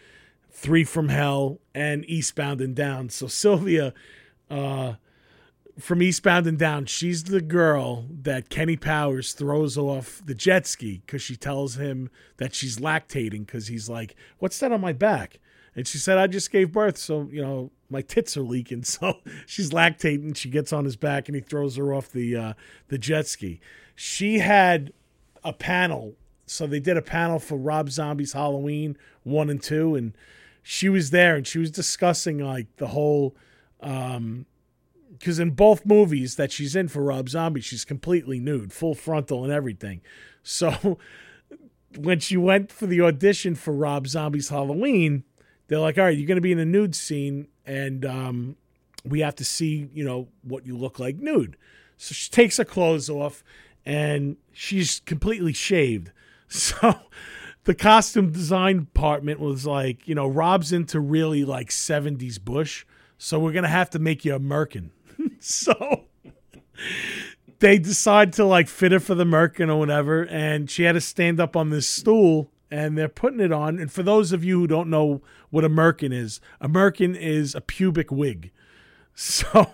Three 0.52 0.84
from 0.84 1.10
Hell, 1.10 1.60
and 1.76 2.04
Eastbound 2.10 2.62
and 2.62 2.76
Down. 2.76 3.10
So 3.10 3.28
Sylvia 3.28 3.94
uh, 4.50 4.94
from 5.80 6.02
Eastbound 6.02 6.48
and 6.48 6.58
Down, 6.58 6.86
she's 6.86 7.26
the 7.26 7.42
girl 7.42 8.08
that 8.10 8.50
Kenny 8.50 8.78
Powers 8.78 9.34
throws 9.34 9.78
off 9.78 10.22
the 10.26 10.34
jet 10.34 10.66
ski 10.66 11.04
because 11.06 11.22
she 11.22 11.36
tells 11.36 11.76
him 11.76 12.10
that 12.38 12.56
she's 12.56 12.78
lactating 12.78 13.46
because 13.46 13.68
he's 13.68 13.88
like, 13.88 14.16
What's 14.40 14.60
that 14.60 14.72
on 14.72 14.82
my 14.82 14.94
back? 14.94 15.40
And 15.76 15.88
she 15.88 16.00
said, 16.00 16.18
I 16.18 16.26
just 16.26 16.52
gave 16.52 16.72
birth, 16.72 16.98
so, 16.98 17.30
you 17.32 17.40
know, 17.40 17.70
my 17.90 18.02
tits 18.02 18.36
are 18.36 18.42
leaking. 18.42 18.84
So 18.84 19.20
she's 19.46 19.70
lactating. 19.70 20.36
She 20.36 20.50
gets 20.50 20.74
on 20.74 20.86
his 20.86 20.96
back 20.96 21.30
and 21.30 21.36
he 21.36 21.42
throws 21.42 21.76
her 21.76 21.94
off 21.94 22.12
the 22.12 22.36
uh, 22.36 22.54
the 22.88 22.98
jet 22.98 23.28
ski. 23.28 23.60
She 23.96 24.40
had 24.40 24.92
a 25.48 25.54
panel. 25.54 26.16
So 26.46 26.68
they 26.68 26.80
did 26.80 26.98
a 26.98 27.02
panel 27.02 27.40
for 27.40 27.58
Rob 27.58 27.90
Zombie's 27.90 28.34
Halloween 28.34 28.98
one 29.24 29.50
and 29.50 29.62
two, 29.62 29.96
and 29.96 30.14
she 30.62 30.90
was 30.90 31.12
there 31.12 31.36
and 31.36 31.48
she 31.48 31.60
was 31.60 31.72
discussing 31.72 32.40
like 32.40 32.68
the 32.76 32.88
whole 32.88 33.36
um 33.80 34.46
because 35.18 35.40
in 35.40 35.52
both 35.52 35.86
movies 35.86 36.36
that 36.36 36.52
she's 36.52 36.76
in 36.76 36.88
for 36.90 37.02
Rob 37.02 37.30
Zombie, 37.30 37.62
she's 37.62 37.86
completely 37.86 38.40
nude, 38.40 38.72
full 38.72 38.94
frontal 38.94 39.44
and 39.44 39.52
everything. 39.52 40.02
So 40.44 41.00
when 41.98 42.20
she 42.20 42.38
went 42.38 42.72
for 42.72 42.86
the 42.86 43.02
audition 43.02 43.56
for 43.56 43.74
Rob 43.74 44.08
Zombie's 44.08 44.50
Halloween, 44.50 45.24
they're 45.68 45.80
like, 45.80 45.98
"All 45.98 46.04
right, 46.04 46.18
you're 46.18 46.28
going 46.28 46.36
to 46.38 46.42
be 46.42 46.52
in 46.52 46.60
a 46.60 46.66
nude 46.66 46.96
scene, 46.96 47.48
and 47.66 48.06
um, 48.06 48.56
we 49.04 49.22
have 49.22 49.36
to 49.36 49.46
see, 49.46 49.90
you 49.94 50.04
know, 50.04 50.28
what 50.44 50.66
you 50.66 50.78
look 50.78 51.00
like 51.00 51.18
nude." 51.18 51.58
So 51.98 52.14
she 52.14 52.30
takes 52.30 52.58
her 52.58 52.66
clothes 52.66 53.10
off, 53.10 53.44
and 53.88 54.36
she's 54.52 55.00
completely 55.00 55.54
shaved. 55.54 56.12
So 56.50 57.02
the 57.66 57.76
costume 57.76 58.32
design 58.32 58.78
department 58.80 59.42
was 59.42 59.68
like, 59.68 60.08
you 60.08 60.16
know, 60.16 60.26
Rob's 60.26 60.72
into 60.72 61.02
really 61.02 61.44
like 61.44 61.68
70s 61.68 62.40
Bush, 62.40 62.86
so 63.18 63.38
we're 63.38 63.52
going 63.52 63.64
to 63.64 63.70
have 63.70 63.90
to 63.90 64.00
make 64.00 64.24
you 64.24 64.34
a 64.34 64.40
merkin. 64.40 64.92
so 65.42 66.06
they 67.60 67.78
decide 67.78 68.32
to 68.34 68.46
like 68.46 68.70
fit 68.70 68.94
her 68.94 69.02
for 69.02 69.14
the 69.14 69.26
merkin 69.26 69.68
or 69.68 69.76
whatever, 69.76 70.26
and 70.28 70.72
she 70.72 70.84
had 70.84 70.94
to 70.94 71.02
stand 71.02 71.42
up 71.42 71.58
on 71.58 71.70
this 71.70 71.90
stool 71.90 72.50
and 72.72 72.98
they're 72.98 73.10
putting 73.10 73.42
it 73.42 73.52
on. 73.52 73.78
And 73.78 73.92
for 73.92 74.04
those 74.04 74.32
of 74.32 74.46
you 74.46 74.62
who 74.62 74.68
don't 74.68 74.90
know 74.90 75.22
what 75.50 75.66
a 75.66 75.70
merkin 75.70 76.14
is, 76.14 76.40
a 76.62 76.70
merkin 76.70 77.14
is 77.14 77.56
a 77.56 77.62
pubic 77.62 78.10
wig. 78.10 78.52
So 79.16 79.72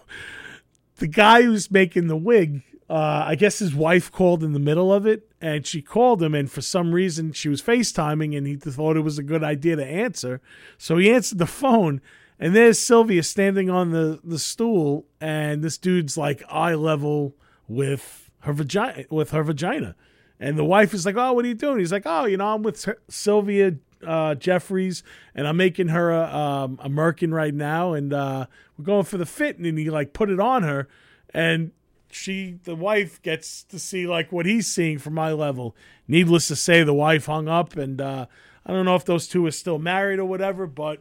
the 0.95 1.07
guy 1.07 1.43
who's 1.43 1.69
making 1.69 2.07
the 2.07 2.17
wig, 2.17 2.63
uh, 2.89 3.23
I 3.27 3.35
guess 3.35 3.59
his 3.59 3.73
wife 3.73 4.11
called 4.11 4.43
in 4.43 4.53
the 4.53 4.59
middle 4.59 4.93
of 4.93 5.05
it, 5.05 5.29
and 5.41 5.65
she 5.65 5.81
called 5.81 6.21
him, 6.21 6.35
and 6.35 6.51
for 6.51 6.61
some 6.61 6.93
reason 6.93 7.31
she 7.31 7.49
was 7.49 7.61
FaceTiming, 7.61 8.37
and 8.37 8.45
he 8.45 8.55
thought 8.55 8.97
it 8.97 9.01
was 9.01 9.17
a 9.17 9.23
good 9.23 9.43
idea 9.43 9.75
to 9.75 9.85
answer. 9.85 10.41
So 10.77 10.97
he 10.97 11.11
answered 11.11 11.37
the 11.37 11.45
phone, 11.45 12.01
and 12.39 12.55
there's 12.55 12.79
Sylvia 12.79 13.23
standing 13.23 13.69
on 13.69 13.91
the, 13.91 14.19
the 14.23 14.39
stool, 14.39 15.05
and 15.21 15.63
this 15.63 15.77
dude's 15.77 16.17
like 16.17 16.43
eye 16.49 16.75
level 16.75 17.35
with 17.67 18.29
her 18.41 18.53
vagina 18.53 19.05
with 19.09 19.31
her 19.31 19.43
vagina. 19.43 19.95
And 20.39 20.57
the 20.57 20.65
wife 20.65 20.93
is 20.93 21.05
like, 21.05 21.15
"Oh, 21.15 21.33
what 21.33 21.45
are 21.45 21.47
you 21.47 21.53
doing?" 21.53 21.79
He's 21.79 21.91
like, 21.91 22.03
"Oh, 22.05 22.25
you 22.25 22.35
know, 22.37 22.55
I'm 22.55 22.63
with 22.63 22.85
Sylvia 23.07 23.75
uh, 24.05 24.35
Jefferies, 24.35 25.03
and 25.33 25.47
I'm 25.47 25.55
making 25.55 25.87
her 25.87 26.11
a, 26.11 26.23
um, 26.23 26.79
a 26.83 26.89
merkin 26.89 27.31
right 27.31 27.53
now, 27.53 27.93
and 27.93 28.11
uh, 28.11 28.47
we're 28.77 28.85
going 28.85 29.05
for 29.05 29.17
the 29.17 29.25
fit." 29.25 29.57
And 29.57 29.77
he 29.77 29.89
like 29.89 30.11
put 30.11 30.29
it 30.29 30.41
on 30.41 30.63
her, 30.63 30.89
and 31.33 31.71
she, 32.13 32.59
the 32.63 32.75
wife, 32.75 33.21
gets 33.21 33.63
to 33.65 33.79
see 33.79 34.07
like 34.07 34.31
what 34.31 34.45
he's 34.45 34.67
seeing 34.67 34.97
from 34.97 35.13
my 35.13 35.31
level. 35.31 35.75
Needless 36.07 36.47
to 36.49 36.55
say, 36.55 36.83
the 36.83 36.93
wife 36.93 37.25
hung 37.25 37.47
up, 37.47 37.75
and 37.75 37.99
uh, 37.99 38.25
I 38.65 38.71
don't 38.71 38.85
know 38.85 38.95
if 38.95 39.05
those 39.05 39.27
two 39.27 39.45
are 39.45 39.51
still 39.51 39.79
married 39.79 40.19
or 40.19 40.25
whatever, 40.25 40.67
but 40.67 40.99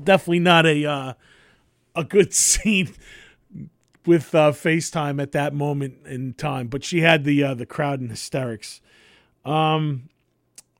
definitely 0.00 0.40
not 0.40 0.66
a 0.66 0.84
uh, 0.84 1.12
a 1.94 2.04
good 2.04 2.34
scene 2.34 2.94
with 4.06 4.34
uh, 4.34 4.52
FaceTime 4.52 5.22
at 5.22 5.32
that 5.32 5.54
moment 5.54 6.06
in 6.06 6.34
time. 6.34 6.68
But 6.68 6.84
she 6.84 7.00
had 7.00 7.24
the 7.24 7.42
uh, 7.44 7.54
the 7.54 7.66
crowd 7.66 8.00
in 8.00 8.08
hysterics. 8.08 8.80
Um, 9.44 10.08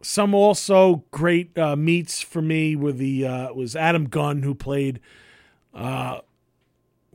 some 0.02 0.34
also 0.34 1.04
great 1.10 1.56
uh, 1.56 1.76
meets 1.76 2.20
for 2.20 2.42
me 2.42 2.76
were 2.76 2.92
the 2.92 3.26
uh, 3.26 3.52
was 3.54 3.76
Adam 3.76 4.08
Gunn 4.08 4.42
who 4.42 4.54
played 4.54 5.00
uh, 5.74 6.20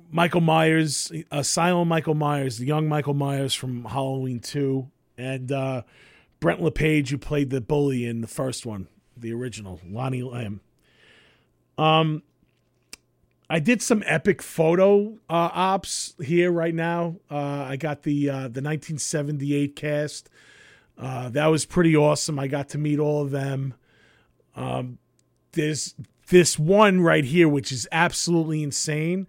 Michael 0.10 0.42
Myers, 0.42 1.12
uh, 1.32 1.44
silent 1.44 1.88
Michael 1.88 2.16
Myers, 2.16 2.58
the 2.58 2.66
young 2.66 2.88
Michael 2.88 3.14
Myers 3.14 3.54
from 3.54 3.86
Halloween 3.86 4.40
Two, 4.40 4.90
and 5.18 5.52
uh, 5.52 5.84
Brent 6.40 6.62
LePage 6.62 7.10
who 7.10 7.18
played 7.18 7.50
the 7.50 7.62
bully 7.62 8.06
in 8.06 8.22
the 8.22 8.28
first 8.28 8.66
one, 8.66 8.88
the 9.16 9.34
original 9.34 9.80
Lonnie 9.86 10.22
Elam. 10.22 10.62
Um, 11.78 12.24
I 13.50 13.60
did 13.60 13.82
some 13.82 14.04
epic 14.06 14.42
photo 14.42 15.14
uh, 15.30 15.50
ops 15.54 16.16
here 16.22 16.52
right 16.52 16.76
now. 16.76 17.18
Uh, 17.32 17.66
I 17.70 17.78
got 17.78 18.04
the 18.04 18.30
uh, 18.30 18.34
the 18.34 18.62
1978 18.62 19.76
cast. 19.76 20.30
Uh, 20.98 21.30
that 21.30 21.48
was 21.48 21.66
pretty 21.66 21.96
awesome. 21.96 22.40
I 22.40 22.48
got 22.48 22.70
to 22.70 22.78
meet 22.78 23.00
all 23.00 23.22
of 23.22 23.32
them. 23.32 23.76
Um, 24.56 24.98
this 25.52 26.60
one 26.60 27.02
right 27.02 27.24
here, 27.24 27.48
which 27.48 27.72
is 27.72 27.88
absolutely 27.92 28.64
insane. 28.64 29.28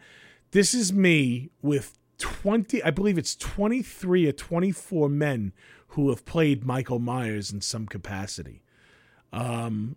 This 0.51 0.75
is 0.75 0.93
me 0.93 1.51
with 1.63 1.99
20, 2.19 2.83
I 2.83 2.91
believe 2.91 3.19
it's 3.19 3.37
23 3.37 4.27
or 4.27 4.33
24 4.33 5.09
men 5.09 5.53
who 5.89 6.09
have 6.11 6.25
played 6.25 6.65
Michael 6.65 6.99
Myers 6.99 7.53
in 7.53 7.61
some 7.61 7.87
capacity. 7.87 8.63
Um, 9.33 9.97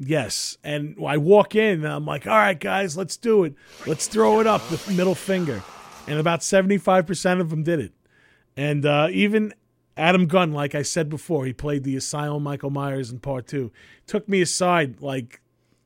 Yes. 0.00 0.56
And 0.64 0.96
I 1.06 1.18
walk 1.18 1.54
in 1.54 1.84
I'm 1.84 2.06
like, 2.06 2.26
all 2.26 2.36
right, 2.36 2.58
guys, 2.58 2.96
let's 2.96 3.16
do 3.16 3.44
it. 3.44 3.54
Let's 3.86 4.06
throw 4.06 4.40
it 4.40 4.46
up, 4.46 4.66
the 4.68 4.92
middle 4.92 5.14
finger. 5.14 5.62
And 6.06 6.18
about 6.18 6.40
75% 6.40 7.40
of 7.40 7.50
them 7.50 7.62
did 7.62 7.80
it. 7.80 7.92
And 8.56 8.86
uh, 8.86 9.08
even 9.10 9.52
Adam 9.96 10.26
Gunn, 10.26 10.52
like 10.52 10.74
I 10.74 10.82
said 10.82 11.10
before, 11.10 11.44
he 11.44 11.52
played 11.52 11.84
the 11.84 11.96
Asylum 11.96 12.42
Michael 12.42 12.70
Myers 12.70 13.10
in 13.10 13.20
part 13.20 13.46
two, 13.46 13.70
took 14.06 14.26
me 14.28 14.40
aside 14.40 15.02
like 15.02 15.42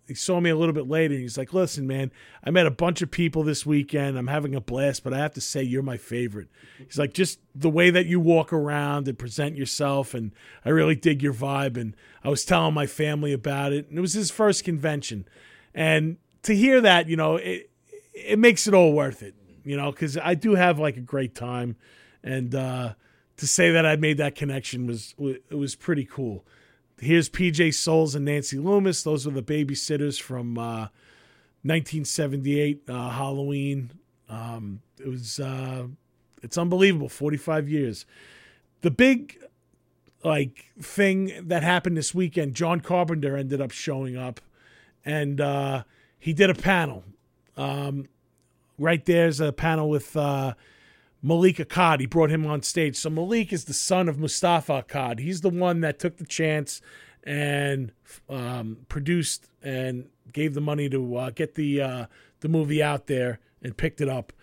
he 0.06 0.14
saw 0.14 0.40
me 0.40 0.50
a 0.50 0.56
little 0.56 0.74
bit 0.74 0.88
later 0.88 1.14
and 1.14 1.22
he's 1.22 1.38
like, 1.38 1.52
Listen, 1.52 1.86
man, 1.86 2.10
I 2.42 2.50
met 2.50 2.66
a 2.66 2.70
bunch 2.70 3.02
of 3.02 3.10
people 3.10 3.42
this 3.42 3.64
weekend. 3.64 4.18
I'm 4.18 4.26
having 4.26 4.54
a 4.54 4.60
blast, 4.60 5.02
but 5.02 5.14
I 5.14 5.18
have 5.18 5.32
to 5.34 5.40
say 5.40 5.62
you're 5.62 5.82
my 5.82 5.96
favorite. 5.96 6.48
He's 6.78 6.98
like, 6.98 7.14
just 7.14 7.40
the 7.54 7.70
way 7.70 7.90
that 7.90 8.06
you 8.06 8.20
walk 8.20 8.52
around 8.52 9.08
and 9.08 9.18
present 9.18 9.56
yourself, 9.56 10.14
and 10.14 10.32
I 10.64 10.70
really 10.70 10.94
dig 10.94 11.22
your 11.22 11.34
vibe. 11.34 11.76
And 11.76 11.96
I 12.22 12.28
was 12.28 12.44
telling 12.44 12.74
my 12.74 12.86
family 12.86 13.32
about 13.32 13.72
it, 13.72 13.88
and 13.88 13.98
it 13.98 14.02
was 14.02 14.12
his 14.12 14.30
first 14.30 14.64
convention. 14.64 15.26
And 15.74 16.18
to 16.42 16.54
hear 16.54 16.80
that, 16.80 17.08
you 17.08 17.16
know, 17.16 17.36
it 17.36 17.70
it 18.12 18.38
makes 18.38 18.66
it 18.66 18.74
all 18.74 18.92
worth 18.92 19.22
it, 19.22 19.34
you 19.64 19.76
know, 19.76 19.90
because 19.90 20.16
I 20.18 20.34
do 20.34 20.54
have 20.54 20.78
like 20.78 20.96
a 20.96 21.00
great 21.00 21.34
time. 21.34 21.76
And 22.22 22.54
uh 22.54 22.94
to 23.36 23.46
say 23.46 23.72
that 23.72 23.84
I 23.84 23.96
made 23.96 24.18
that 24.18 24.34
connection 24.34 24.86
was 24.86 25.14
it 25.18 25.54
was 25.54 25.74
pretty 25.74 26.04
cool. 26.04 26.44
Here's 26.98 27.28
PJ 27.28 27.74
Soles 27.74 28.14
and 28.14 28.24
Nancy 28.24 28.58
Loomis. 28.58 29.02
Those 29.02 29.26
were 29.26 29.32
the 29.32 29.42
babysitters 29.42 30.20
from 30.20 30.56
uh, 30.56 30.88
1978 31.62 32.82
uh, 32.88 33.10
Halloween. 33.10 33.90
Um, 34.28 34.80
it 34.98 35.08
was 35.08 35.40
uh, 35.40 35.86
it's 36.42 36.56
unbelievable. 36.56 37.08
45 37.08 37.68
years. 37.68 38.06
The 38.82 38.90
big 38.90 39.38
like 40.22 40.72
thing 40.80 41.32
that 41.48 41.62
happened 41.62 41.96
this 41.96 42.14
weekend. 42.14 42.54
John 42.54 42.80
Carpenter 42.80 43.36
ended 43.36 43.60
up 43.60 43.70
showing 43.70 44.16
up, 44.16 44.40
and 45.04 45.40
uh, 45.40 45.84
he 46.18 46.32
did 46.32 46.50
a 46.50 46.54
panel. 46.54 47.04
Um, 47.56 48.08
right 48.78 49.04
there's 49.04 49.40
a 49.40 49.52
panel 49.52 49.88
with 49.88 50.16
uh, 50.16 50.54
Malek 51.24 51.56
Akkad. 51.56 52.00
He 52.00 52.06
brought 52.06 52.30
him 52.30 52.46
on 52.46 52.62
stage. 52.62 52.96
So 52.96 53.08
Malik 53.08 53.52
is 53.52 53.64
the 53.64 53.72
son 53.72 54.08
of 54.10 54.18
Moustapha 54.18 54.84
Akkad. 54.86 55.20
He's 55.20 55.40
the 55.40 55.48
one 55.48 55.80
that 55.80 55.98
took 55.98 56.18
the 56.18 56.26
chance 56.26 56.82
and 57.24 57.92
um, 58.28 58.76
produced 58.88 59.48
and 59.62 60.10
gave 60.32 60.52
the 60.52 60.60
money 60.60 60.90
to 60.90 61.16
uh, 61.16 61.30
get 61.30 61.54
the 61.54 61.80
uh, 61.80 62.06
the 62.40 62.48
movie 62.48 62.82
out 62.82 63.06
there 63.06 63.40
and 63.62 63.74
picked 63.74 64.02
it 64.02 64.08
up. 64.08 64.34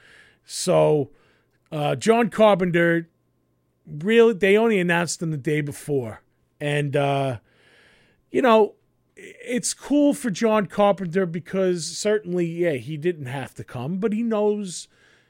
So 0.43 1.11
uh, 1.71 1.95
John 1.95 2.29
Carpenter 2.29 3.07
really 3.85 4.33
they 4.33 4.57
only 4.57 4.79
announced 4.79 5.21
him 5.21 5.29
the 5.29 5.37
day 5.37 5.61
before, 5.61 6.23
and 6.59 6.95
uh, 6.95 7.37
you 8.31 8.41
know 8.41 8.73
it's 9.15 9.75
cool 9.75 10.15
for 10.15 10.31
John 10.31 10.65
Carpenter 10.65 11.27
because 11.27 11.85
certainly 11.85 12.47
yeah 12.47 12.73
he 12.73 12.97
didn't 12.97 13.27
have 13.27 13.53
to 13.53 13.63
come, 13.63 13.99
but 13.99 14.13
he 14.13 14.23
knows 14.23 14.87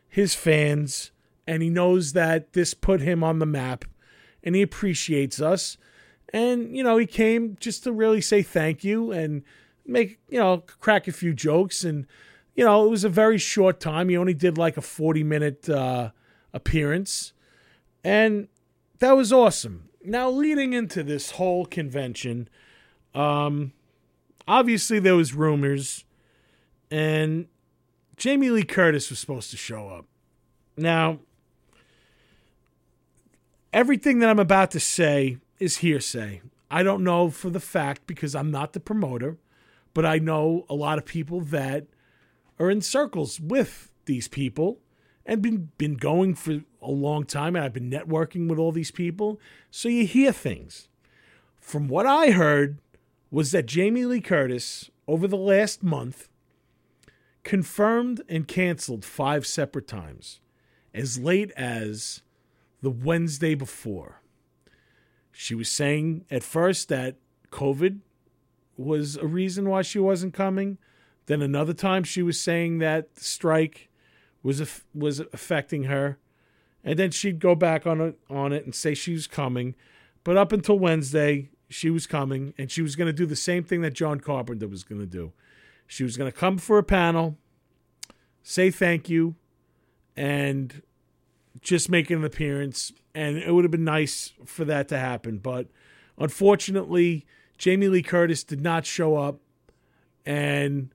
his 0.08 0.34
fans 0.34 1.11
and 1.48 1.62
he 1.64 1.70
knows 1.70 2.14
that 2.14 2.54
this 2.54 2.74
put 2.74 3.02
him 3.02 3.24
on 3.24 3.40
the 3.40 3.46
map 3.46 3.86
and 4.44 4.56
he 4.56 4.62
appreciates 4.62 5.42
us. 5.42 5.78
And, 6.34 6.76
you 6.76 6.84
know, 6.84 6.98
he 6.98 7.06
came 7.06 7.58
just 7.60 7.84
to 7.84 7.92
really 7.92 8.22
say 8.22 8.42
thank 8.42 8.84
you 8.84 9.12
and 9.12 9.44
make, 9.86 10.20
you 10.30 10.40
know, 10.40 10.64
crack 10.80 11.08
a 11.08 11.12
few 11.12 11.34
jokes. 11.34 11.84
And, 11.84 12.08
you 12.56 12.64
know, 12.64 12.86
it 12.86 12.90
was 12.90 13.04
a 13.04 13.10
very 13.10 13.38
short 13.38 13.80
time. 13.80 14.10
He 14.10 14.18
only 14.18 14.34
did 14.34 14.58
like 14.58 14.78
a 14.78 14.82
40 14.82 15.24
minute 15.24 15.70
uh, 15.70 16.12
appearance. 16.54 17.34
And 18.04 18.48
that 19.00 19.12
was 19.14 19.34
awesome. 19.34 19.90
Now, 20.04 20.30
leading 20.30 20.74
into 20.74 21.04
this 21.04 21.32
whole 21.32 21.66
convention, 21.66 22.50
um, 23.14 23.74
obviously 24.48 25.00
there 25.00 25.16
was 25.16 25.34
rumors, 25.34 26.06
and 26.90 27.48
Jamie 28.18 28.50
Lee 28.50 28.64
Curtis 28.64 29.10
was 29.10 29.20
supposed 29.20 29.52
to 29.52 29.58
show 29.58 29.90
up. 29.90 30.06
Now, 30.76 31.20
everything 33.74 34.20
that 34.20 34.30
I'm 34.30 34.40
about 34.40 34.72
to 34.72 34.80
say 34.80 35.38
is 35.60 35.78
hearsay. 35.78 36.42
I 36.70 36.84
don't 36.84 37.04
know 37.04 37.30
for 37.30 37.50
the 37.50 37.60
fact 37.60 38.08
because 38.08 38.36
I'm 38.36 38.52
not 38.52 38.74
the 38.74 38.80
promoter, 38.80 39.38
but 39.94 40.06
I 40.06 40.20
know 40.20 40.66
a 40.70 40.76
lot 40.76 40.98
of 40.98 41.06
people 41.06 41.42
that 41.42 41.88
are 42.60 42.70
in 42.70 42.82
circles 42.82 43.40
with 43.40 43.92
these 44.06 44.28
people 44.28 44.80
and 45.26 45.42
been 45.42 45.72
been 45.78 45.96
going 45.96 46.36
for 46.36 46.62
a 46.82 46.92
long 46.92 47.26
time 47.26 47.56
and 47.56 47.64
I've 47.64 47.74
been 47.74 47.92
networking 47.92 48.50
with 48.50 48.58
all 48.58 48.72
these 48.72 48.92
people. 48.92 49.40
So 49.70 49.90
you 49.90 50.06
hear 50.06 50.32
things. 50.32 50.88
From 51.60 51.88
what 51.88 52.06
I 52.06 52.32
heard 52.32 52.80
was 53.30 53.52
that 53.52 53.66
Jamie 53.66 54.06
Lee 54.06 54.22
Curtis 54.22 54.90
over 55.08 55.28
the 55.28 55.38
last 55.38 55.84
month 55.84 56.28
confirmed 57.44 58.22
and 58.28 58.48
canceled 58.48 59.06
five 59.06 59.46
separate 59.46 59.88
times 59.88 60.40
as 60.94 61.20
late 61.20 61.52
as 61.52 62.22
the 62.82 62.90
Wednesday 62.90 63.56
before. 63.56 64.22
She 65.32 65.56
was 65.56 65.70
saying 65.70 66.26
at 66.30 66.44
first 66.44 66.90
that 66.90 67.16
COVID 67.52 68.00
was 68.78 69.16
a 69.18 69.28
reason 69.28 69.70
why 69.70 69.82
she 69.82 70.00
wasn't 70.00 70.34
coming. 70.34 70.78
Then 71.28 71.42
another 71.42 71.74
time 71.74 72.04
she 72.04 72.22
was 72.22 72.40
saying 72.40 72.80
that 72.80 73.16
the 73.16 73.24
strike 73.24 73.90
was 74.44 74.84
was 74.94 75.20
affecting 75.20 75.84
her, 75.84 76.18
and 76.84 76.98
then 76.98 77.12
she'd 77.12 77.40
go 77.40 77.56
back 77.56 77.86
on 77.86 78.02
it 78.02 78.20
on 78.30 78.52
it 78.52 78.66
and 78.66 78.74
say 78.74 78.94
she 78.94 79.14
was 79.14 79.28
coming. 79.28 79.76
But 80.24 80.38
up 80.38 80.52
until 80.52 80.78
Wednesday, 80.78 81.50
she 81.70 81.90
was 81.90 82.08
coming, 82.08 82.54
and 82.58 82.70
she 82.70 82.82
was 82.82 82.96
going 82.96 83.08
to 83.08 83.14
do 83.14 83.26
the 83.26 83.36
same 83.36 83.64
thing 83.64 83.82
that 83.82 83.94
John 83.94 84.20
Carpenter 84.20 84.68
was 84.68 84.84
going 84.84 85.00
to 85.02 85.08
do. 85.08 85.32
She 85.88 86.04
was 86.04 86.18
going 86.18 86.32
to 86.32 86.38
come 86.38 86.58
for 86.58 86.78
a 86.78 86.84
panel, 86.84 87.38
say 88.44 88.72
thank 88.72 89.10
you, 89.10 89.36
and 90.16 90.82
just 91.60 91.90
making 91.90 92.18
an 92.18 92.24
appearance, 92.24 92.94
and 93.14 93.38
it 93.38 93.54
would 93.54 93.64
have 93.64 93.72
been 93.72 93.84
nice 93.84 94.34
for 94.46 94.64
that 94.66 94.88
to 94.90 94.98
happen. 94.98 95.38
But 95.38 95.68
unfortunately, 96.18 97.26
Jamie 97.58 97.90
Lee 97.90 98.02
Curtis 98.02 98.44
did 98.44 98.62
not 98.62 98.86
show 98.86 99.18
up 99.18 99.40
and 100.26 100.94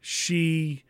she 0.00 0.84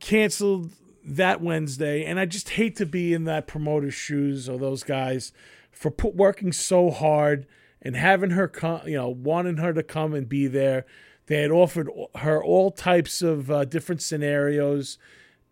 canceled 0.00 0.72
that 1.04 1.40
Wednesday. 1.40 2.04
And 2.04 2.18
I 2.18 2.26
just 2.26 2.50
hate 2.50 2.76
to 2.76 2.86
be 2.86 3.14
in 3.14 3.24
that 3.24 3.46
promoter's 3.46 3.94
shoes 3.94 4.48
or 4.48 4.58
those 4.58 4.82
guys 4.82 5.32
for 5.70 5.90
put, 5.90 6.14
working 6.14 6.52
so 6.52 6.90
hard 6.90 7.46
and 7.82 7.96
having 7.96 8.30
her 8.30 8.48
come, 8.48 8.82
you 8.86 8.96
know, 8.96 9.08
wanting 9.08 9.56
her 9.58 9.72
to 9.72 9.82
come 9.82 10.14
and 10.14 10.28
be 10.28 10.46
there. 10.46 10.84
They 11.26 11.42
had 11.42 11.50
offered 11.50 11.88
her 12.16 12.42
all 12.42 12.70
types 12.70 13.22
of 13.22 13.50
uh, 13.50 13.64
different 13.64 14.02
scenarios, 14.02 14.98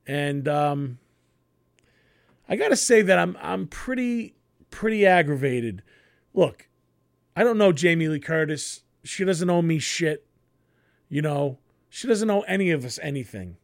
and 0.07 0.49
um, 0.49 0.99
I 2.49 2.57
got 2.57 2.69
to 2.69 2.77
say 2.77 3.03
that 3.03 3.19
I'm 3.19 3.37
I'm 3.41 3.67
pretty 3.67 4.35
pretty 4.71 5.07
aggravated. 5.07 5.83
Look, 6.35 6.69
I 7.37 7.45
don't 7.45 7.59
know 7.59 7.73
Jamie 7.73 8.09
Lee 8.09 8.21
Curtis. 8.21 8.83
She 9.05 9.25
doesn't 9.25 9.51
owe 9.51 9.63
me 9.63 9.79
shit. 9.79 10.27
You 11.09 11.23
know, 11.23 11.59
she 11.89 12.09
doesn't 12.09 12.31
owe 12.31 12.43
any 12.43 12.71
of 12.71 12.85
us 12.85 12.99
anything. 13.03 13.57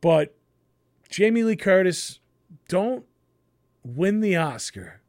But 0.00 0.36
Jamie 1.08 1.44
Lee 1.44 1.56
Curtis, 1.56 2.20
don't 2.68 3.04
win 3.84 4.20
the 4.20 4.36
Oscar 4.36 5.00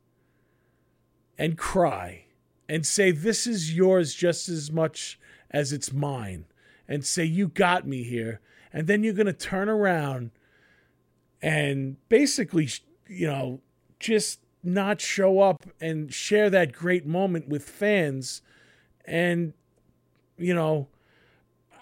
and 1.37 1.57
cry 1.57 2.25
and 2.67 2.85
say 2.85 3.11
this 3.11 3.47
is 3.47 3.75
yours 3.75 4.13
just 4.13 4.49
as 4.49 4.71
much 4.71 5.19
as 5.51 5.71
it's 5.71 5.93
mine 5.93 6.45
and 6.87 7.05
say 7.05 7.23
you 7.23 7.47
got 7.47 7.87
me 7.87 8.03
here 8.03 8.41
and 8.73 8.87
then 8.87 9.03
you're 9.03 9.13
going 9.13 9.25
to 9.25 9.33
turn 9.33 9.69
around 9.69 10.31
and 11.45 11.97
basically 12.09 12.67
you 13.07 13.27
know 13.27 13.61
just 13.99 14.39
not 14.63 14.99
show 14.99 15.39
up 15.39 15.63
and 15.79 16.11
share 16.11 16.49
that 16.49 16.73
great 16.73 17.05
moment 17.05 17.47
with 17.47 17.63
fans 17.63 18.41
and 19.05 19.53
you 20.37 20.53
know 20.53 20.87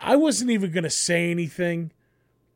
I 0.02 0.18
wasn't 0.18 0.52
even 0.52 0.72
going 0.72 0.84
to 0.84 0.90
say 0.90 1.32
anything 1.32 1.92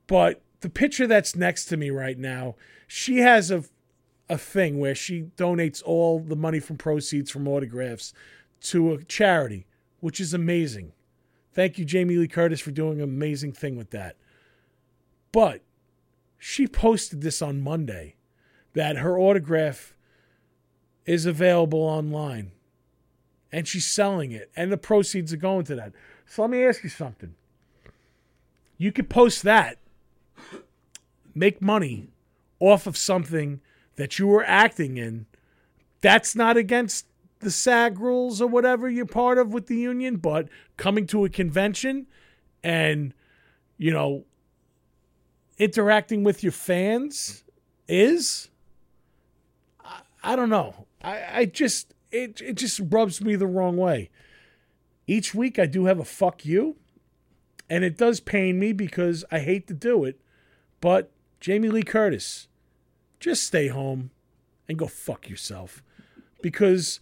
but 0.05 0.41
the 0.59 0.69
picture 0.69 1.07
that's 1.07 1.33
next 1.33 1.65
to 1.65 1.77
me 1.77 1.89
right 1.89 2.17
now 2.17 2.55
she 2.87 3.19
has 3.19 3.51
a 3.51 3.63
a 4.29 4.37
thing 4.37 4.77
where 4.77 4.93
she 4.93 5.29
donates 5.37 5.81
all 5.85 6.19
the 6.19 6.35
money 6.35 6.59
from 6.59 6.75
proceeds 6.75 7.31
from 7.31 7.47
autographs 7.47 8.13
to 8.59 8.91
a 8.91 9.03
charity 9.05 9.65
which 10.01 10.19
is 10.19 10.33
amazing 10.33 10.91
Thank 11.57 11.79
you, 11.79 11.85
Jamie 11.85 12.17
Lee 12.17 12.27
Curtis, 12.27 12.61
for 12.61 12.69
doing 12.69 12.99
an 12.99 13.03
amazing 13.03 13.51
thing 13.51 13.77
with 13.77 13.89
that. 13.89 14.15
But 15.31 15.63
she 16.37 16.67
posted 16.67 17.21
this 17.21 17.41
on 17.41 17.61
Monday 17.61 18.15
that 18.73 18.97
her 18.97 19.17
autograph 19.17 19.93
is 21.05 21.25
available 21.25 21.79
online 21.79 22.51
and 23.51 23.67
she's 23.67 23.87
selling 23.87 24.31
it 24.31 24.51
and 24.55 24.71
the 24.71 24.77
proceeds 24.77 25.33
are 25.33 25.37
going 25.37 25.65
to 25.65 25.75
that. 25.75 25.93
So 26.25 26.43
let 26.43 26.51
me 26.51 26.63
ask 26.63 26.83
you 26.83 26.89
something. 26.89 27.33
You 28.77 28.91
could 28.91 29.09
post 29.09 29.43
that, 29.43 29.79
make 31.33 31.61
money 31.61 32.09
off 32.59 32.85
of 32.85 32.97
something 32.97 33.61
that 33.95 34.19
you 34.19 34.27
were 34.27 34.45
acting 34.45 34.97
in. 34.97 35.25
That's 36.01 36.35
not 36.35 36.57
against 36.57 37.07
the 37.39 37.51
SAG 37.51 37.99
rules 37.99 38.41
or 38.41 38.47
whatever 38.47 38.89
you're 38.89 39.05
part 39.05 39.37
of 39.37 39.53
with 39.53 39.67
the 39.67 39.77
union, 39.77 40.17
but 40.17 40.47
coming 40.75 41.07
to 41.07 41.25
a 41.25 41.29
convention 41.29 42.07
and, 42.63 43.13
you 43.77 43.91
know, 43.91 44.25
interacting 45.57 46.23
with 46.23 46.43
your 46.43 46.51
fans 46.51 47.43
is, 47.87 48.49
I, 49.83 50.01
I 50.23 50.35
don't 50.35 50.49
know. 50.49 50.85
I, 51.01 51.23
I 51.31 51.45
just, 51.45 51.93
it, 52.11 52.41
it 52.41 52.53
just 52.53 52.81
rubs 52.89 53.21
me 53.21 53.35
the 53.35 53.47
wrong 53.47 53.77
way. 53.77 54.09
Each 55.07 55.33
week 55.33 55.57
I 55.57 55.65
do 55.65 55.85
have 55.85 55.99
a 55.99 56.05
fuck 56.05 56.45
you, 56.45 56.75
and 57.69 57.83
it 57.83 57.97
does 57.97 58.19
pain 58.19 58.59
me 58.59 58.73
because 58.73 59.23
I 59.31 59.39
hate 59.39 59.67
to 59.67 59.73
do 59.73 60.03
it, 60.03 60.19
but 60.81 61.11
Jamie 61.39 61.69
Lee 61.69 61.83
Curtis, 61.83 62.47
just 63.19 63.43
stay 63.43 63.67
home 63.67 64.11
and 64.67 64.77
go 64.77 64.87
fuck 64.87 65.29
yourself 65.29 65.81
because 66.41 66.99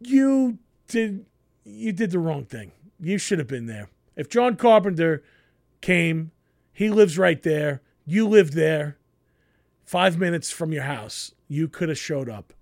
you 0.00 0.58
did 0.88 1.26
you 1.64 1.92
did 1.92 2.10
the 2.10 2.18
wrong 2.18 2.44
thing. 2.44 2.72
You 3.00 3.18
should 3.18 3.38
have 3.38 3.48
been 3.48 3.66
there. 3.66 3.88
If 4.14 4.28
John 4.28 4.56
Carpenter 4.56 5.22
came, 5.80 6.30
he 6.76 6.90
lives 6.90 7.16
right 7.16 7.42
there. 7.42 7.80
You 8.04 8.28
live 8.28 8.50
there. 8.52 8.98
5 9.86 10.18
minutes 10.18 10.50
from 10.50 10.72
your 10.72 10.82
house. 10.82 11.32
You 11.48 11.68
could 11.68 11.88
have 11.88 11.96
showed 11.96 12.28
up. 12.28 12.52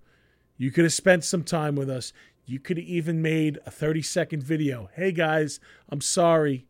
You 0.55 0.71
could 0.71 0.85
have 0.85 0.93
spent 0.93 1.25
some 1.25 1.43
time 1.43 1.75
with 1.75 1.89
us. 1.89 2.13
You 2.45 2.61
could 2.61 2.77
have 2.77 2.85
even 2.85 3.21
made 3.21 3.59
a 3.65 3.71
30 3.71 4.01
second 4.01 4.41
video. 4.41 4.89
Hey 4.93 5.11
guys, 5.11 5.59
I'm 5.89 5.99
sorry. 5.99 6.65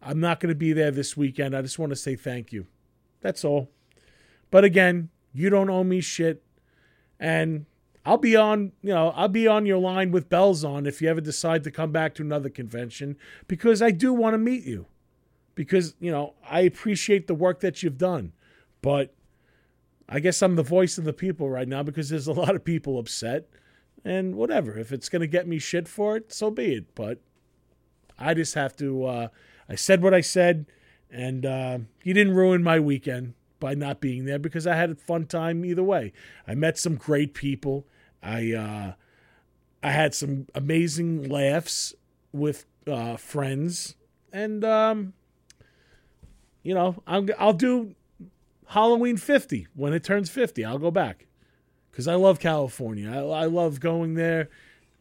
I'm 0.00 0.20
not 0.20 0.40
going 0.40 0.48
to 0.48 0.54
be 0.54 0.72
there 0.72 0.90
this 0.90 1.18
weekend. 1.18 1.54
I 1.54 1.60
just 1.60 1.78
want 1.78 1.90
to 1.90 1.96
say 1.96 2.16
thank 2.16 2.50
you. 2.50 2.66
That's 3.20 3.44
all. 3.44 3.68
But 4.50 4.64
again, 4.64 5.10
you 5.34 5.50
don't 5.50 5.68
owe 5.68 5.84
me 5.84 6.00
shit. 6.00 6.42
And 7.20 7.66
I'll 8.06 8.16
be 8.16 8.36
on, 8.36 8.72
you 8.80 8.94
know, 8.94 9.10
I'll 9.10 9.28
be 9.28 9.46
on 9.46 9.66
your 9.66 9.80
line 9.80 10.12
with 10.12 10.30
bells 10.30 10.64
on 10.64 10.86
if 10.86 11.02
you 11.02 11.10
ever 11.10 11.20
decide 11.20 11.62
to 11.64 11.70
come 11.70 11.92
back 11.92 12.14
to 12.14 12.22
another 12.22 12.48
convention 12.48 13.18
because 13.48 13.82
I 13.82 13.90
do 13.90 14.14
want 14.14 14.32
to 14.32 14.38
meet 14.38 14.64
you. 14.64 14.86
Because, 15.56 15.96
you 15.98 16.12
know, 16.12 16.34
I 16.48 16.60
appreciate 16.60 17.26
the 17.26 17.34
work 17.34 17.58
that 17.60 17.82
you've 17.82 17.98
done. 17.98 18.32
But 18.82 19.12
I 20.08 20.20
guess 20.20 20.40
I'm 20.40 20.54
the 20.54 20.62
voice 20.62 20.98
of 20.98 21.04
the 21.04 21.12
people 21.12 21.50
right 21.50 21.66
now 21.66 21.82
because 21.82 22.08
there's 22.08 22.28
a 22.28 22.32
lot 22.32 22.54
of 22.54 22.64
people 22.64 22.98
upset. 22.98 23.48
And 24.04 24.36
whatever, 24.36 24.78
if 24.78 24.92
it's 24.92 25.08
going 25.08 25.22
to 25.22 25.26
get 25.26 25.48
me 25.48 25.58
shit 25.58 25.88
for 25.88 26.16
it, 26.16 26.32
so 26.32 26.48
be 26.48 26.74
it. 26.74 26.94
But 26.94 27.18
I 28.16 28.34
just 28.34 28.54
have 28.54 28.76
to, 28.76 29.04
uh, 29.04 29.28
I 29.68 29.74
said 29.74 30.02
what 30.02 30.14
I 30.14 30.20
said, 30.20 30.66
and 31.10 31.44
uh, 31.44 31.78
you 32.04 32.14
didn't 32.14 32.34
ruin 32.34 32.62
my 32.62 32.78
weekend 32.78 33.34
by 33.58 33.74
not 33.74 34.00
being 34.00 34.24
there 34.24 34.38
because 34.38 34.66
I 34.66 34.76
had 34.76 34.90
a 34.90 34.94
fun 34.94 35.26
time 35.26 35.64
either 35.64 35.82
way. 35.82 36.12
I 36.46 36.54
met 36.54 36.78
some 36.78 36.96
great 36.96 37.34
people. 37.34 37.86
I 38.22 38.52
uh, 38.52 38.92
I 39.82 39.90
had 39.90 40.14
some 40.14 40.46
amazing 40.54 41.28
laughs 41.28 41.94
with 42.32 42.66
uh, 42.86 43.16
friends, 43.16 43.96
and 44.32 44.64
um, 44.64 45.14
you 46.66 46.74
know 46.74 47.00
i 47.06 47.24
I'll 47.38 47.52
do 47.52 47.94
Halloween 48.66 49.16
fifty 49.16 49.68
when 49.74 49.92
it 49.92 50.02
turns 50.02 50.28
fifty. 50.28 50.64
I'll 50.64 50.78
go 50.78 50.90
back 50.90 51.26
because 51.90 52.08
I 52.08 52.16
love 52.16 52.40
California. 52.40 53.08
I, 53.08 53.42
I 53.42 53.44
love 53.44 53.78
going 53.78 54.14
there. 54.14 54.50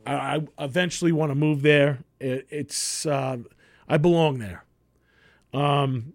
I, 0.06 0.14
I 0.14 0.64
eventually 0.64 1.12
want 1.12 1.32
to 1.32 1.36
move 1.36 1.64
there. 1.64 2.04
It, 2.20 2.46
it's 2.52 3.08
uh, 3.08 3.38
I 3.90 3.98
belong 3.98 4.38
there. 4.38 4.64
Um, 5.54 6.14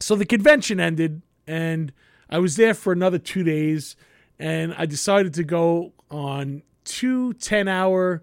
so 0.00 0.16
the 0.16 0.24
convention 0.24 0.80
ended, 0.80 1.20
and 1.46 1.92
I 2.30 2.38
was 2.38 2.56
there 2.56 2.72
for 2.72 2.90
another 2.90 3.18
two 3.18 3.42
days, 3.42 3.94
and 4.38 4.74
I 4.78 4.86
decided 4.86 5.34
to 5.34 5.44
go 5.44 5.92
on 6.10 6.62
two 6.84 7.34
10 7.34 7.68
hour 7.68 8.22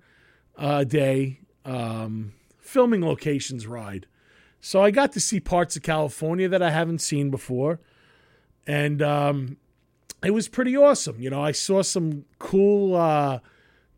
uh, 0.58 0.84
day 0.84 1.42
um, 1.64 2.34
filming 2.58 3.06
locations 3.06 3.68
ride. 3.68 4.08
So 4.66 4.82
I 4.82 4.90
got 4.90 5.12
to 5.12 5.20
see 5.20 5.40
parts 5.40 5.76
of 5.76 5.84
California 5.84 6.50
that 6.50 6.64
I 6.64 6.72
haven't 6.72 6.98
seen 6.98 7.30
before. 7.30 7.80
And 8.66 9.00
um, 9.00 9.58
it 10.24 10.32
was 10.32 10.48
pretty 10.48 10.76
awesome. 10.76 11.22
You 11.22 11.30
know, 11.30 11.44
I 11.44 11.52
saw 11.52 11.84
some 11.84 12.26
cool 12.40 12.96
uh, 12.96 13.42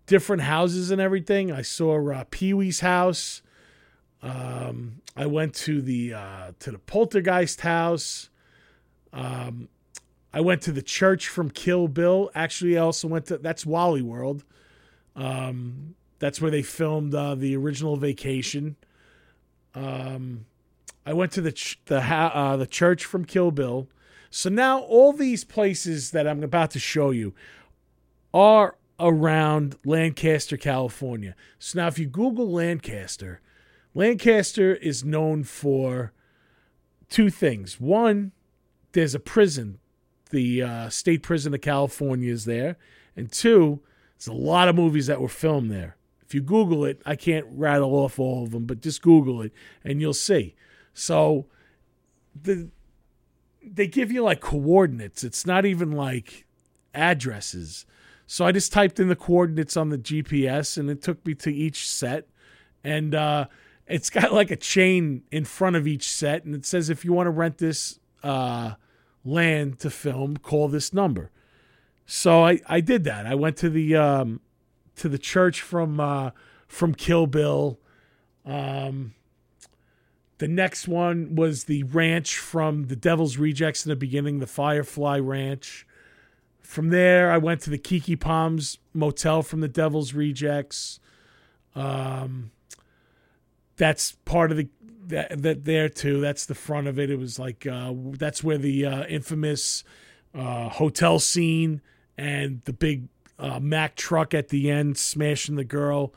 different 0.08 0.42
houses 0.42 0.92
and 0.92 1.00
everything. 1.00 1.54
I 1.54 1.62
saw 1.62 2.12
uh, 2.12 2.26
Pee 2.32 2.54
Wee's 2.54 2.82
house. 2.82 3.42
Um, 4.22 5.02
I 5.16 5.26
went 5.26 5.54
to 5.56 5.82
the 5.82 6.16
uh, 6.16 6.52
to 6.60 6.72
the 6.72 6.80
Poltergeist 6.80 7.62
house. 7.62 8.30
Um, 9.14 9.70
I 10.34 10.42
went 10.42 10.64
to 10.64 10.74
the 10.74 10.82
church 10.82 11.30
from 11.30 11.50
Kill 11.50 11.88
Bill. 11.88 12.30
Actually, 12.36 12.78
I 12.78 12.82
also 12.82 13.08
went 13.08 13.28
to 13.28 13.38
that's 13.38 13.66
Wally 13.66 14.02
World. 14.02 14.44
Um, 15.16 15.96
that's 16.20 16.42
where 16.42 16.52
they 16.52 16.62
filmed 16.62 17.16
uh, 17.16 17.36
the 17.36 17.56
original 17.56 17.96
Vacation. 17.96 18.76
Um, 19.74 20.46
I 21.08 21.14
went 21.14 21.32
to 21.34 21.42
the 21.42 21.54
ch- 21.54 21.80
the 21.86 22.02
uh, 22.02 22.58
the 22.58 22.68
church 22.68 23.06
from 23.06 23.24
Kill 23.24 23.52
Bill. 23.52 23.88
So 24.30 24.50
now 24.50 24.82
all 24.82 25.14
these 25.14 25.46
places 25.46 26.12
that 26.12 26.28
I'm 26.28 26.44
about 26.44 26.72
to 26.72 26.80
show 26.80 27.12
you 27.12 27.34
are 28.34 28.76
around 29.00 29.78
Lancaster, 29.86 30.58
California. 30.58 31.34
So 31.60 31.80
now 31.80 31.88
if 31.88 31.98
you 31.98 32.08
Google 32.08 32.52
Lancaster, 32.52 33.40
Lancaster 33.94 34.76
is 34.76 35.06
known 35.06 35.46
for 35.46 36.12
two 37.10 37.30
things. 37.30 37.80
One, 37.80 38.34
there's 38.92 39.16
a 39.16 39.20
prison 39.20 39.80
the 40.30 40.62
uh, 40.62 40.90
state 40.90 41.24
prison 41.24 41.54
of 41.54 41.62
California 41.62 42.30
is 42.30 42.44
there, 42.44 42.76
and 43.16 43.32
two, 43.32 43.80
there's 44.18 44.28
a 44.28 44.34
lot 44.34 44.68
of 44.68 44.76
movies 44.76 45.08
that 45.08 45.22
were 45.22 45.30
filmed 45.30 45.72
there. 45.72 45.96
If 46.22 46.36
you 46.36 46.42
Google 46.42 46.84
it, 46.84 47.02
I 47.06 47.16
can't 47.16 47.46
rattle 47.50 47.96
off 47.96 48.20
all 48.20 48.44
of 48.44 48.52
them, 48.52 48.66
but 48.66 48.82
just 48.82 49.02
Google 49.02 49.42
it 49.42 49.54
and 49.86 50.02
you'll 50.02 50.14
see. 50.14 50.56
So 50.98 51.46
the 52.36 52.70
they 53.62 53.86
give 53.88 54.12
you 54.12 54.24
like 54.24 54.42
coordinates. 54.42 55.24
It's 55.24 55.46
not 55.46 55.66
even 55.66 55.92
like 55.92 56.46
addresses. 56.94 57.86
So 58.26 58.46
I 58.46 58.52
just 58.52 58.74
typed 58.74 59.00
in 59.00 59.08
the 59.08 59.16
coordinates 59.16 59.78
on 59.78 59.90
the 59.90 59.98
GPS 59.98 60.78
and 60.78 60.90
it 60.90 61.02
took 61.02 61.24
me 61.26 61.36
to 61.36 61.54
each 61.54 61.88
set. 61.88 62.28
and 62.84 63.14
uh, 63.14 63.46
it's 63.86 64.10
got 64.10 64.34
like 64.34 64.52
a 64.52 64.56
chain 64.56 65.24
in 65.32 65.46
front 65.46 65.76
of 65.76 65.88
each 65.88 66.10
set, 66.10 66.44
and 66.44 66.54
it 66.54 66.66
says 66.66 66.90
if 66.90 67.06
you 67.06 67.14
want 67.14 67.28
to 67.28 67.32
rent 67.32 67.58
this 67.58 68.00
uh, 68.24 68.74
land 69.24 69.80
to 69.80 69.90
film, 69.90 70.38
call 70.38 70.68
this 70.68 70.94
number. 70.94 71.32
So 72.06 72.46
I, 72.46 72.60
I 72.68 72.82
did 72.82 73.04
that. 73.06 73.26
I 73.26 73.36
went 73.36 73.56
to 73.58 73.70
the 73.70 73.96
um, 73.96 74.42
to 74.98 75.08
the 75.08 75.18
church 75.18 75.62
from 75.62 76.00
uh, 76.00 76.32
from 76.68 76.94
Kill 76.94 77.28
Bill. 77.28 77.80
Um, 78.46 79.14
the 80.40 80.48
next 80.48 80.88
one 80.88 81.36
was 81.36 81.64
the 81.64 81.84
ranch 81.84 82.38
from 82.38 82.86
the 82.88 82.96
Devil's 82.96 83.38
Rejects 83.38 83.86
in 83.86 83.90
the 83.90 83.96
beginning, 83.96 84.40
the 84.40 84.48
Firefly 84.48 85.20
Ranch. 85.20 85.88
From 86.62 86.90
there, 86.90 87.32
I 87.32 87.38
went 87.38 87.62
to 87.62 87.70
the 87.70 87.78
Kiki 87.78 88.16
Palms 88.16 88.78
Motel 88.94 89.42
from 89.42 89.62
the 89.62 89.68
Devil's 89.68 90.14
Rejects. 90.14 91.00
Um, 91.76 92.52
that's 93.78 94.14
part 94.26 94.52
of 94.52 94.58
the 94.58 94.68
that, 95.08 95.42
that 95.42 95.66
there 95.66 95.90
too. 95.90 96.20
That's 96.20 96.46
the 96.46 96.56
front 96.56 96.88
of 96.88 97.00
it. 97.00 97.10
It 97.10 97.18
was 97.18 97.40
like 97.40 97.66
uh, 97.66 97.94
that's 97.96 98.44
where 98.44 98.58
the 98.58 98.86
uh, 98.86 99.06
infamous 99.06 99.84
uh, 100.36 100.70
hotel 100.70 101.20
scene 101.20 101.82
and 102.18 102.62
the 102.66 102.74
big 102.74 103.08
uh, 103.40 103.60
Mack 103.60 103.96
truck 103.96 104.34
at 104.34 104.50
the 104.50 104.70
end 104.70 104.98
smashing 104.98 105.56
the 105.56 105.64
girl. 105.64 106.14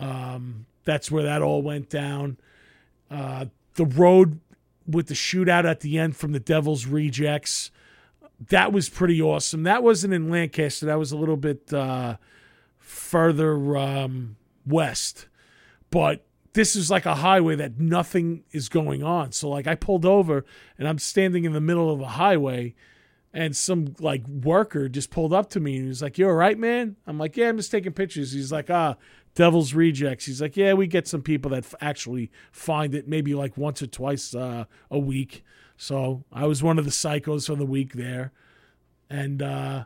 Um, 0.00 0.66
that's 0.84 1.10
where 1.10 1.24
that 1.24 1.42
all 1.42 1.62
went 1.62 1.90
down. 1.90 2.38
Uh, 3.12 3.46
the 3.74 3.84
road 3.84 4.40
with 4.86 5.08
the 5.08 5.14
shootout 5.14 5.64
at 5.64 5.80
the 5.80 5.98
end 5.98 6.16
from 6.16 6.32
the 6.32 6.40
Devil's 6.40 6.86
Rejects. 6.86 7.70
That 8.48 8.72
was 8.72 8.88
pretty 8.88 9.20
awesome. 9.20 9.62
That 9.62 9.82
wasn't 9.82 10.14
in 10.14 10.30
Lancaster. 10.30 10.86
That 10.86 10.98
was 10.98 11.12
a 11.12 11.16
little 11.16 11.36
bit 11.36 11.72
uh, 11.72 12.16
further 12.78 13.76
um, 13.76 14.36
west. 14.66 15.28
But 15.90 16.24
this 16.54 16.74
is 16.74 16.90
like 16.90 17.06
a 17.06 17.16
highway 17.16 17.56
that 17.56 17.78
nothing 17.78 18.44
is 18.50 18.68
going 18.68 19.02
on. 19.02 19.32
So 19.32 19.48
like 19.48 19.66
I 19.66 19.74
pulled 19.74 20.04
over 20.04 20.44
and 20.78 20.88
I'm 20.88 20.98
standing 20.98 21.44
in 21.44 21.52
the 21.52 21.60
middle 21.60 21.90
of 21.90 22.00
a 22.00 22.08
highway 22.08 22.74
and 23.32 23.56
some 23.56 23.94
like 23.98 24.26
worker 24.26 24.88
just 24.88 25.10
pulled 25.10 25.32
up 25.32 25.48
to 25.50 25.60
me 25.60 25.76
and 25.76 25.84
he 25.84 25.88
was 25.88 26.02
like, 26.02 26.18
"You 26.18 26.28
all 26.28 26.34
right, 26.34 26.58
man?" 26.58 26.96
I'm 27.06 27.18
like, 27.18 27.36
"Yeah, 27.36 27.48
I'm 27.48 27.56
just 27.56 27.70
taking 27.70 27.92
pictures." 27.92 28.32
He's 28.32 28.52
like, 28.52 28.68
"Ah, 28.68 28.96
Devil's 29.34 29.74
Rejects." 29.74 30.26
He's 30.26 30.40
like, 30.40 30.56
"Yeah, 30.56 30.74
we 30.74 30.86
get 30.86 31.08
some 31.08 31.22
people 31.22 31.50
that 31.52 31.64
f- 31.64 31.74
actually 31.80 32.30
find 32.50 32.94
it 32.94 33.08
maybe 33.08 33.34
like 33.34 33.56
once 33.56 33.82
or 33.82 33.86
twice 33.86 34.34
uh, 34.34 34.64
a 34.90 34.98
week." 34.98 35.44
So 35.76 36.24
I 36.32 36.46
was 36.46 36.62
one 36.62 36.78
of 36.78 36.84
the 36.84 36.90
psychos 36.90 37.46
for 37.46 37.56
the 37.56 37.66
week 37.66 37.94
there, 37.94 38.32
and 39.10 39.42
uh, 39.42 39.84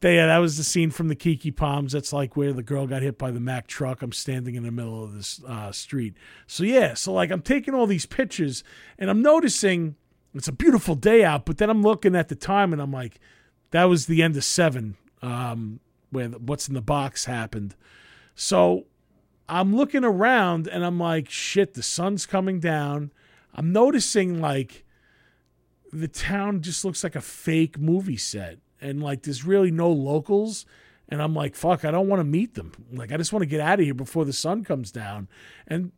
they, 0.00 0.16
yeah, 0.16 0.26
that 0.26 0.38
was 0.38 0.56
the 0.56 0.64
scene 0.64 0.90
from 0.90 1.08
the 1.08 1.16
Kiki 1.16 1.50
Palms. 1.50 1.92
That's 1.92 2.12
like 2.12 2.36
where 2.36 2.52
the 2.52 2.62
girl 2.62 2.86
got 2.86 3.02
hit 3.02 3.18
by 3.18 3.30
the 3.32 3.40
Mack 3.40 3.66
truck. 3.66 4.00
I'm 4.00 4.12
standing 4.12 4.54
in 4.54 4.62
the 4.62 4.70
middle 4.70 5.02
of 5.02 5.14
this 5.14 5.42
uh, 5.46 5.72
street. 5.72 6.14
So 6.46 6.62
yeah, 6.62 6.94
so 6.94 7.12
like 7.12 7.30
I'm 7.30 7.42
taking 7.42 7.74
all 7.74 7.86
these 7.86 8.06
pictures 8.06 8.62
and 8.96 9.10
I'm 9.10 9.22
noticing 9.22 9.96
it's 10.34 10.46
a 10.46 10.52
beautiful 10.52 10.94
day 10.94 11.24
out, 11.24 11.44
but 11.46 11.58
then 11.58 11.68
I'm 11.68 11.82
looking 11.82 12.14
at 12.14 12.28
the 12.28 12.36
time 12.36 12.72
and 12.72 12.80
I'm 12.80 12.92
like, 12.92 13.18
that 13.72 13.84
was 13.84 14.06
the 14.06 14.22
end 14.22 14.36
of 14.36 14.44
seven, 14.44 14.96
um, 15.20 15.80
where 16.10 16.28
the, 16.28 16.38
what's 16.38 16.68
in 16.68 16.74
the 16.74 16.80
box 16.80 17.24
happened. 17.24 17.74
So 18.40 18.84
I'm 19.48 19.74
looking 19.74 20.04
around 20.04 20.68
and 20.68 20.84
I'm 20.84 21.00
like, 21.00 21.28
shit, 21.28 21.74
the 21.74 21.82
sun's 21.82 22.24
coming 22.24 22.60
down. 22.60 23.10
I'm 23.52 23.72
noticing 23.72 24.40
like 24.40 24.84
the 25.92 26.06
town 26.06 26.62
just 26.62 26.84
looks 26.84 27.02
like 27.02 27.16
a 27.16 27.20
fake 27.20 27.80
movie 27.80 28.16
set 28.16 28.58
and 28.80 29.02
like 29.02 29.22
there's 29.22 29.44
really 29.44 29.72
no 29.72 29.90
locals. 29.90 30.66
And 31.08 31.20
i'm 31.20 31.34
like 31.34 31.56
fuck 31.56 31.84
i 31.84 31.90
don't 31.90 32.06
want 32.06 32.20
to 32.20 32.24
meet 32.24 32.54
them. 32.54 32.70
Like 32.92 33.10
i 33.10 33.16
just 33.16 33.32
want 33.32 33.42
to 33.42 33.46
get 33.46 33.60
out 33.60 33.80
of 33.80 33.84
here 33.84 33.94
before 33.94 34.24
the 34.24 34.32
sun 34.32 34.62
comes 34.62 34.92
down. 34.92 35.26
And 35.66 35.90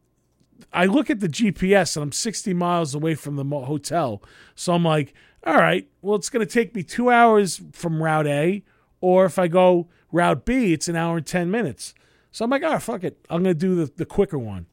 i 0.72 0.86
look 0.86 1.10
at 1.10 1.20
the 1.20 1.28
gps 1.28 1.94
and 1.96 2.04
i'm 2.04 2.12
60 2.12 2.54
miles 2.54 2.94
away 2.94 3.16
from 3.16 3.36
the 3.36 3.44
hotel. 3.44 4.22
So 4.54 4.72
i'm 4.72 4.84
like 4.84 5.12
all 5.44 5.56
right 5.56 5.86
well 6.00 6.16
it's 6.16 6.30
going 6.30 6.46
to 6.46 6.50
take 6.50 6.74
me 6.74 6.82
two 6.82 7.10
hours 7.10 7.60
from 7.72 8.02
route 8.02 8.26
a 8.26 8.62
or 9.02 9.26
if 9.26 9.38
i 9.38 9.46
go 9.46 9.88
route 10.10 10.46
b 10.46 10.72
it's 10.72 10.88
an 10.88 10.96
hour 10.96 11.18
and 11.18 11.26
10 11.26 11.50
minutes 11.50 11.92
so 12.30 12.44
i'm 12.44 12.50
like 12.50 12.62
oh 12.62 12.78
fuck 12.78 13.04
it. 13.04 13.18
I'm 13.28 13.42
going 13.42 13.54
to 13.54 13.58
do 13.58 13.74
the, 13.74 13.92
the 13.96 14.06
quicker 14.06 14.38
one. 14.38 14.66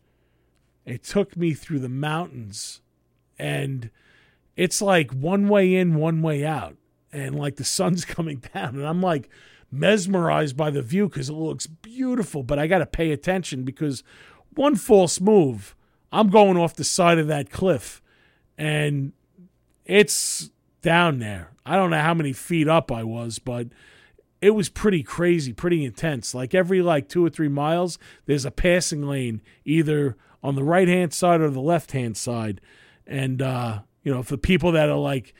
It 0.85 1.03
took 1.03 1.35
me 1.35 1.53
through 1.53 1.79
the 1.79 1.89
mountains 1.89 2.81
and 3.37 3.89
it's 4.55 4.81
like 4.81 5.11
one 5.11 5.47
way 5.47 5.75
in 5.75 5.95
one 5.95 6.21
way 6.21 6.45
out 6.45 6.75
and 7.11 7.37
like 7.37 7.55
the 7.55 7.63
sun's 7.63 8.05
coming 8.15 8.41
down 8.53 8.75
and 8.75 8.85
i'm 8.85 9.01
like 9.01 9.29
mesmerized 9.71 10.55
by 10.55 10.69
the 10.69 10.81
view 10.81 11.07
because 11.07 11.29
it 11.29 11.33
looks 11.33 11.67
beautiful 11.67 12.41
but 12.41 12.57
i 12.57 12.67
got 12.67 12.79
to 12.79 12.85
pay 12.85 13.11
attention 13.11 13.63
because 13.63 14.03
one 14.55 14.75
false 14.75 15.19
move 15.19 15.75
i'm 16.11 16.29
going 16.29 16.57
off 16.57 16.73
the 16.75 16.83
side 16.83 17.19
of 17.19 17.27
that 17.27 17.49
cliff 17.49 18.01
and 18.57 19.11
it's 19.85 20.49
down 20.81 21.19
there. 21.19 21.51
I 21.65 21.75
don't 21.75 21.91
know 21.91 22.01
how 22.01 22.13
many 22.13 22.33
feet 22.33 22.67
up 22.67 22.91
i 22.91 23.03
was 23.03 23.39
but 23.39 23.67
it 24.41 24.51
was 24.51 24.69
pretty 24.69 25.03
crazy 25.03 25.53
pretty 25.53 25.83
intense. 25.85 26.33
Like 26.33 26.53
every 26.53 26.81
like 26.81 27.09
two 27.09 27.25
or 27.25 27.29
three 27.29 27.47
miles 27.47 27.97
there's 28.25 28.45
a 28.45 28.51
passing 28.51 29.03
lane 29.03 29.41
either 29.65 30.15
on 30.43 30.55
the 30.55 30.63
right 30.63 30.87
hand 30.87 31.13
side 31.13 31.41
or 31.41 31.49
the 31.49 31.59
left 31.59 31.91
hand 31.91 32.17
side. 32.17 32.61
And 33.05 33.41
uh 33.41 33.79
you 34.03 34.13
know 34.13 34.23
for 34.23 34.37
people 34.37 34.71
that 34.73 34.89
are 34.89 34.97
like 34.97 35.33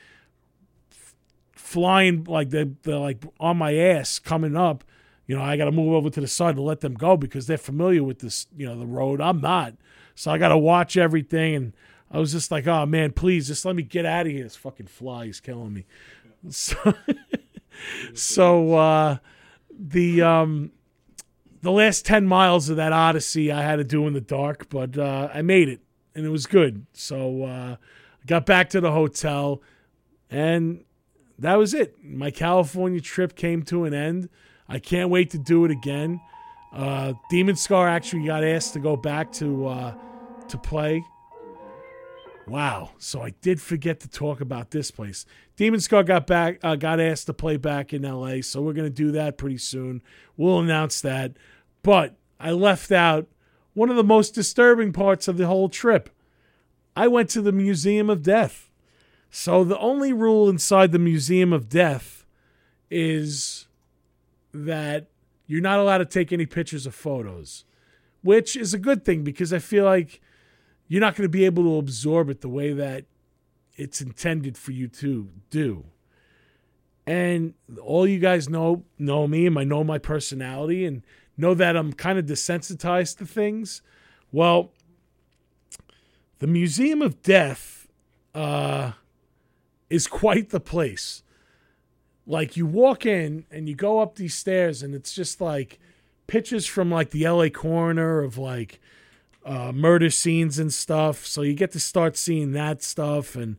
flying 1.52 2.24
like 2.24 2.50
they 2.50 2.64
they're 2.82 2.96
like 2.96 3.24
on 3.40 3.56
my 3.56 3.74
ass 3.74 4.18
coming 4.18 4.56
up 4.56 4.84
you 5.26 5.36
know 5.36 5.42
i 5.42 5.56
got 5.56 5.66
to 5.66 5.72
move 5.72 5.92
over 5.92 6.08
to 6.08 6.20
the 6.20 6.26
side 6.26 6.56
to 6.56 6.62
let 6.62 6.80
them 6.80 6.94
go 6.94 7.16
because 7.16 7.46
they're 7.46 7.58
familiar 7.58 8.02
with 8.02 8.20
this 8.20 8.46
you 8.56 8.66
know 8.66 8.78
the 8.78 8.86
road. 8.86 9.20
I'm 9.20 9.40
not. 9.40 9.74
So 10.14 10.30
i 10.30 10.38
got 10.38 10.48
to 10.48 10.58
watch 10.58 10.96
everything 10.96 11.54
and 11.54 11.72
i 12.10 12.18
was 12.18 12.32
just 12.32 12.50
like 12.50 12.66
oh 12.66 12.86
man 12.86 13.12
please 13.12 13.46
just 13.46 13.64
let 13.64 13.76
me 13.76 13.82
get 13.82 14.06
out 14.06 14.26
of 14.26 14.32
here. 14.32 14.44
This 14.44 14.56
fucking 14.56 14.86
fly 14.86 15.26
is 15.26 15.40
killing 15.40 15.72
me. 15.74 15.86
So 16.50 16.76
so 18.14 18.74
uh 18.74 19.16
the 19.78 20.22
um 20.22 20.72
the 21.62 21.72
last 21.72 22.06
10 22.06 22.26
miles 22.26 22.68
of 22.68 22.76
that 22.76 22.92
odyssey 22.92 23.50
i 23.50 23.62
had 23.62 23.76
to 23.76 23.84
do 23.84 24.06
in 24.06 24.12
the 24.12 24.20
dark 24.20 24.68
but 24.68 24.96
uh 24.98 25.28
i 25.32 25.42
made 25.42 25.68
it 25.68 25.80
and 26.14 26.24
it 26.26 26.30
was 26.30 26.46
good 26.46 26.86
so 26.92 27.44
uh 27.44 27.76
I 28.20 28.26
got 28.26 28.46
back 28.46 28.70
to 28.70 28.80
the 28.80 28.92
hotel 28.92 29.62
and 30.30 30.84
that 31.38 31.54
was 31.54 31.72
it. 31.74 32.02
My 32.02 32.30
California 32.30 33.00
trip 33.00 33.36
came 33.36 33.62
to 33.64 33.84
an 33.84 33.94
end. 33.94 34.28
I 34.68 34.78
can't 34.78 35.10
wait 35.10 35.30
to 35.30 35.38
do 35.38 35.64
it 35.64 35.70
again. 35.70 36.20
Uh, 36.72 37.14
Demon 37.30 37.56
Scar 37.56 37.88
actually 37.88 38.26
got 38.26 38.44
asked 38.44 38.74
to 38.74 38.80
go 38.80 38.96
back 38.96 39.32
to 39.34 39.66
uh, 39.66 39.94
to 40.48 40.58
play. 40.58 41.02
Wow! 42.48 42.92
So 42.98 43.22
I 43.22 43.30
did 43.42 43.60
forget 43.60 44.00
to 44.00 44.08
talk 44.08 44.40
about 44.40 44.70
this 44.70 44.90
place. 44.90 45.26
Demon 45.56 45.80
Scar 45.80 46.02
got 46.02 46.26
back, 46.26 46.58
uh, 46.62 46.76
got 46.76 47.00
asked 47.00 47.26
to 47.26 47.34
play 47.34 47.56
back 47.56 47.92
in 47.92 48.04
L.A. 48.04 48.42
So 48.42 48.62
we're 48.62 48.72
gonna 48.72 48.90
do 48.90 49.12
that 49.12 49.38
pretty 49.38 49.58
soon. 49.58 50.02
We'll 50.36 50.60
announce 50.60 51.00
that. 51.02 51.32
But 51.82 52.16
I 52.40 52.52
left 52.52 52.90
out 52.90 53.26
one 53.74 53.90
of 53.90 53.96
the 53.96 54.04
most 54.04 54.34
disturbing 54.34 54.92
parts 54.92 55.28
of 55.28 55.36
the 55.36 55.46
whole 55.46 55.68
trip. 55.68 56.10
I 56.96 57.06
went 57.06 57.30
to 57.30 57.42
the 57.42 57.52
Museum 57.52 58.10
of 58.10 58.22
Death. 58.22 58.70
So 59.30 59.62
the 59.62 59.78
only 59.78 60.12
rule 60.12 60.48
inside 60.48 60.90
the 60.90 60.98
Museum 60.98 61.52
of 61.52 61.68
Death 61.68 62.24
is 62.90 63.66
that 64.52 65.06
you're 65.46 65.60
not 65.60 65.78
allowed 65.78 65.98
to 65.98 66.04
take 66.04 66.32
any 66.32 66.46
pictures 66.46 66.86
or 66.86 66.90
photos, 66.90 67.64
which 68.22 68.56
is 68.56 68.74
a 68.74 68.78
good 68.78 69.04
thing 69.04 69.22
because 69.22 69.52
I 69.52 69.58
feel 69.58 69.84
like 69.84 70.20
you're 70.88 71.00
not 71.00 71.14
going 71.14 71.24
to 71.24 71.28
be 71.28 71.44
able 71.44 71.62
to 71.64 71.76
absorb 71.76 72.30
it 72.30 72.40
the 72.40 72.48
way 72.48 72.72
that 72.72 73.04
it's 73.76 74.00
intended 74.00 74.56
for 74.58 74.72
you 74.72 74.88
to 74.88 75.28
do. 75.50 75.84
And 77.06 77.54
all 77.80 78.06
you 78.06 78.18
guys 78.18 78.48
know 78.48 78.84
know 78.98 79.26
me 79.26 79.46
and 79.46 79.58
I 79.58 79.64
know 79.64 79.84
my 79.84 79.98
personality 79.98 80.84
and 80.84 81.02
know 81.36 81.54
that 81.54 81.76
I'm 81.76 81.92
kind 81.92 82.18
of 82.18 82.26
desensitized 82.26 83.18
to 83.18 83.26
things. 83.26 83.80
Well, 84.32 84.72
the 86.40 86.46
Museum 86.46 87.00
of 87.00 87.22
Death 87.22 87.88
uh, 88.34 88.92
is 89.88 90.06
quite 90.06 90.50
the 90.50 90.60
place. 90.60 91.22
Like 92.26 92.56
you 92.56 92.66
walk 92.66 93.06
in 93.06 93.46
and 93.50 93.68
you 93.68 93.74
go 93.74 94.00
up 94.00 94.16
these 94.16 94.34
stairs 94.34 94.82
and 94.82 94.94
it's 94.94 95.14
just 95.14 95.40
like 95.40 95.78
pictures 96.26 96.66
from 96.66 96.90
like 96.90 97.10
the 97.10 97.26
LA 97.26 97.48
coroner 97.48 98.20
of 98.20 98.36
like 98.36 98.80
uh, 99.48 99.72
murder 99.72 100.10
scenes 100.10 100.58
and 100.58 100.72
stuff. 100.72 101.26
So 101.26 101.42
you 101.42 101.54
get 101.54 101.72
to 101.72 101.80
start 101.80 102.16
seeing 102.16 102.52
that 102.52 102.82
stuff 102.82 103.34
and 103.34 103.56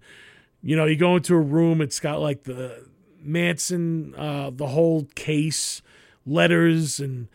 you 0.62 0.76
know, 0.76 0.86
you 0.86 0.96
go 0.96 1.16
into 1.16 1.36
a 1.36 1.40
room, 1.40 1.82
it's 1.82 2.00
got 2.00 2.20
like 2.20 2.44
the 2.44 2.86
Manson, 3.22 4.14
uh, 4.16 4.52
the 4.54 4.68
whole 4.68 5.06
case, 5.16 5.82
letters 6.26 7.00
and 7.00 7.28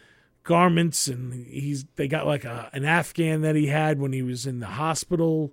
garments, 0.43 1.09
and 1.09 1.47
he's 1.47 1.85
they 1.97 2.07
got 2.07 2.27
like 2.27 2.45
a 2.45 2.71
an 2.73 2.85
Afghan 2.85 3.41
that 3.43 3.57
he 3.57 3.67
had 3.67 3.99
when 3.99 4.13
he 4.13 4.23
was 4.23 4.47
in 4.47 4.61
the 4.61 4.67
hospital. 4.67 5.53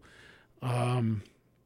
Um, 0.62 1.24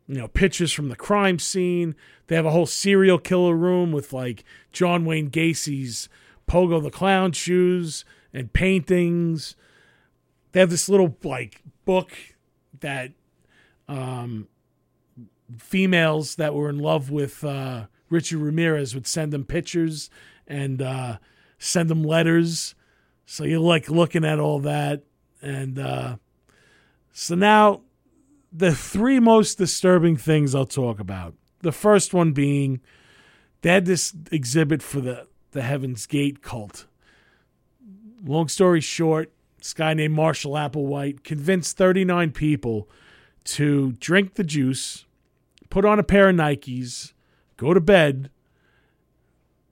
you 0.07 0.15
know, 0.15 0.27
pictures 0.27 0.71
from 0.71 0.89
the 0.89 0.95
crime 0.95 1.39
scene. 1.39 1.95
They 2.27 2.35
have 2.35 2.45
a 2.45 2.51
whole 2.51 2.67
serial 2.67 3.17
killer 3.17 3.55
room 3.55 3.91
with 3.91 4.13
like 4.13 4.43
John 4.71 5.05
Wayne 5.05 5.29
Gacy's 5.29 6.07
Pogo 6.47 6.81
the 6.81 6.91
Clown 6.91 7.31
shoes 7.31 8.05
and 8.31 8.53
paintings. 8.53 9.55
They 10.55 10.61
have 10.61 10.69
this 10.69 10.87
little 10.87 11.17
like 11.21 11.61
book 11.83 12.13
that 12.79 13.11
um, 13.89 14.47
females 15.57 16.35
that 16.35 16.53
were 16.53 16.69
in 16.69 16.79
love 16.79 17.11
with 17.11 17.43
uh, 17.43 17.87
Richard 18.09 18.39
Ramirez 18.39 18.95
would 18.95 19.05
send 19.05 19.33
them 19.33 19.43
pictures 19.43 20.09
and 20.47 20.81
uh, 20.81 21.17
send 21.59 21.89
them 21.89 22.03
letters. 22.03 22.73
So 23.25 23.43
you're 23.43 23.59
like 23.59 23.89
looking 23.89 24.23
at 24.23 24.39
all 24.39 24.61
that. 24.61 25.03
And 25.41 25.77
uh, 25.77 26.15
so 27.11 27.35
now 27.35 27.81
the 28.49 28.73
three 28.73 29.19
most 29.19 29.57
disturbing 29.57 30.15
things 30.15 30.55
I'll 30.55 30.65
talk 30.65 31.01
about. 31.01 31.33
The 31.63 31.73
first 31.73 32.13
one 32.13 32.31
being 32.31 32.79
they 33.59 33.71
had 33.71 33.85
this 33.85 34.15
exhibit 34.31 34.81
for 34.81 35.01
the, 35.01 35.27
the 35.51 35.63
Heaven's 35.63 36.05
Gate 36.05 36.41
cult. 36.41 36.85
Long 38.23 38.47
story 38.47 38.79
short, 38.79 39.33
this 39.65 39.73
guy 39.73 39.95
named 39.95 40.13
Marshall 40.13 40.51
Applewhite 40.51 41.23
convinced 41.23 41.75
39 41.75 42.33
people 42.33 42.87
to 43.45 43.93
drink 43.93 44.35
the 44.35 44.43
juice, 44.43 45.05
put 45.71 45.83
on 45.83 45.97
a 45.97 46.03
pair 46.03 46.29
of 46.29 46.35
Nikes, 46.35 47.13
go 47.57 47.73
to 47.73 47.81
bed. 47.81 48.29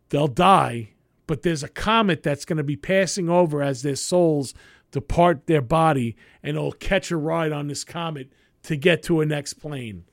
They'll 0.09 0.27
die, 0.27 0.93
but 1.27 1.43
there's 1.43 1.61
a 1.61 1.67
comet 1.67 2.23
that's 2.23 2.43
going 2.43 2.57
to 2.57 2.63
be 2.63 2.75
passing 2.75 3.29
over 3.29 3.61
as 3.61 3.83
their 3.83 3.95
souls 3.95 4.55
depart 4.89 5.45
their 5.45 5.61
body, 5.61 6.15
and 6.41 6.57
it'll 6.57 6.71
catch 6.71 7.11
a 7.11 7.15
ride 7.17 7.51
on 7.51 7.67
this 7.67 7.83
comet 7.83 8.33
to 8.63 8.75
get 8.75 9.03
to 9.03 9.21
a 9.21 9.27
next 9.27 9.53
plane. 9.53 10.05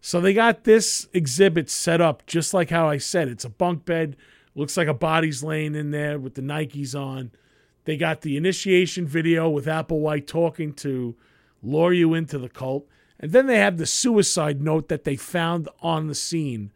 So 0.00 0.22
they 0.22 0.32
got 0.32 0.64
this 0.64 1.08
exhibit 1.12 1.68
set 1.68 2.00
up 2.00 2.24
just 2.24 2.54
like 2.54 2.70
how 2.70 2.88
I 2.88 2.96
said. 2.96 3.28
It's 3.28 3.44
a 3.44 3.50
bunk 3.50 3.84
bed, 3.84 4.16
looks 4.54 4.78
like 4.78 4.88
a 4.88 4.94
body's 4.94 5.42
laying 5.42 5.74
in 5.74 5.90
there 5.90 6.18
with 6.18 6.36
the 6.36 6.42
Nikes 6.42 6.98
on. 6.98 7.32
They 7.84 7.96
got 7.96 8.20
the 8.20 8.36
initiation 8.36 9.06
video 9.06 9.48
with 9.48 9.66
Applewhite 9.66 10.26
talking 10.26 10.72
to 10.74 11.16
lure 11.62 11.92
you 11.92 12.14
into 12.14 12.38
the 12.38 12.48
cult. 12.48 12.86
And 13.18 13.32
then 13.32 13.46
they 13.46 13.58
have 13.58 13.76
the 13.76 13.86
suicide 13.86 14.62
note 14.62 14.88
that 14.88 15.04
they 15.04 15.16
found 15.16 15.68
on 15.82 16.06
the 16.06 16.14
scene 16.14 16.72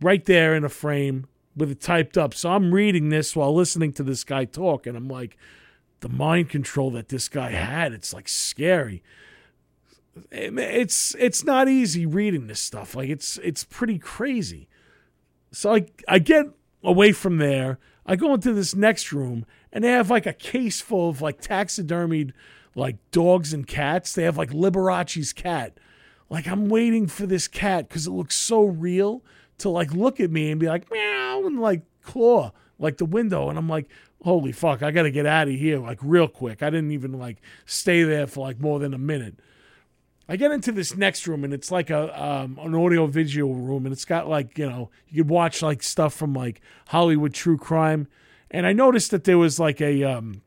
right 0.00 0.24
there 0.24 0.54
in 0.54 0.64
a 0.64 0.68
frame 0.68 1.26
with 1.56 1.70
it 1.70 1.80
typed 1.80 2.18
up. 2.18 2.34
So 2.34 2.50
I'm 2.50 2.74
reading 2.74 3.08
this 3.08 3.36
while 3.36 3.54
listening 3.54 3.92
to 3.94 4.02
this 4.02 4.24
guy 4.24 4.44
talk, 4.44 4.86
and 4.86 4.96
I'm 4.96 5.08
like, 5.08 5.36
the 6.00 6.08
mind 6.08 6.48
control 6.48 6.90
that 6.92 7.08
this 7.08 7.28
guy 7.28 7.50
had, 7.50 7.92
it's 7.92 8.12
like 8.12 8.28
scary. 8.28 9.02
It's 10.30 11.14
it's 11.18 11.44
not 11.44 11.68
easy 11.68 12.04
reading 12.04 12.46
this 12.46 12.60
stuff. 12.60 12.94
Like 12.94 13.08
it's 13.08 13.38
it's 13.38 13.64
pretty 13.64 13.98
crazy. 13.98 14.68
So 15.52 15.74
I 15.74 15.86
I 16.06 16.18
get 16.18 16.46
away 16.82 17.12
from 17.12 17.38
there. 17.38 17.78
I 18.04 18.16
go 18.16 18.34
into 18.34 18.52
this 18.52 18.74
next 18.74 19.12
room 19.12 19.46
and 19.72 19.82
they 19.82 19.90
have 19.90 20.10
like 20.10 20.26
a 20.26 20.32
case 20.32 20.80
full 20.80 21.08
of 21.08 21.22
like 21.22 21.40
taxidermied 21.40 22.32
like 22.74 22.96
dogs 23.10 23.52
and 23.52 23.66
cats. 23.66 24.12
They 24.12 24.24
have 24.24 24.36
like 24.36 24.50
Liberace's 24.50 25.32
cat. 25.32 25.78
Like 26.30 26.46
I'm 26.46 26.68
waiting 26.68 27.06
for 27.06 27.26
this 27.26 27.48
cat 27.48 27.88
because 27.88 28.06
it 28.06 28.12
looks 28.12 28.36
so 28.36 28.64
real 28.64 29.22
to 29.58 29.68
like 29.68 29.92
look 29.92 30.20
at 30.20 30.30
me 30.30 30.50
and 30.50 30.60
be 30.60 30.66
like 30.66 30.90
meow 30.90 31.42
and 31.46 31.60
like 31.60 31.82
claw 32.02 32.52
like 32.78 32.98
the 32.98 33.04
window. 33.04 33.48
And 33.48 33.58
I'm 33.58 33.68
like, 33.68 33.88
holy 34.24 34.52
fuck, 34.52 34.82
I 34.82 34.90
got 34.90 35.02
to 35.02 35.10
get 35.10 35.26
out 35.26 35.48
of 35.48 35.54
here 35.54 35.78
like 35.78 35.98
real 36.02 36.28
quick. 36.28 36.62
I 36.62 36.70
didn't 36.70 36.92
even 36.92 37.12
like 37.18 37.38
stay 37.66 38.02
there 38.02 38.26
for 38.26 38.46
like 38.46 38.60
more 38.60 38.78
than 38.78 38.94
a 38.94 38.98
minute. 38.98 39.36
I 40.28 40.36
get 40.36 40.52
into 40.52 40.72
this 40.72 40.96
next 40.96 41.26
room 41.26 41.44
and 41.44 41.52
it's 41.52 41.70
like 41.70 41.90
a 41.90 42.22
um, 42.22 42.58
an 42.62 42.74
audio 42.74 43.06
visual 43.06 43.54
room 43.54 43.84
and 43.84 43.92
it's 43.92 44.04
got 44.04 44.28
like 44.28 44.56
you 44.56 44.68
know 44.68 44.90
you 45.08 45.24
could 45.24 45.30
watch 45.30 45.62
like 45.62 45.82
stuff 45.82 46.14
from 46.14 46.32
like 46.32 46.60
Hollywood 46.88 47.34
true 47.34 47.58
crime, 47.58 48.08
and 48.52 48.66
I 48.66 48.72
noticed 48.72 49.10
that 49.10 49.24
there 49.24 49.38
was 49.38 49.58
like 49.58 49.80
a 49.80 50.04
um, 50.04 50.42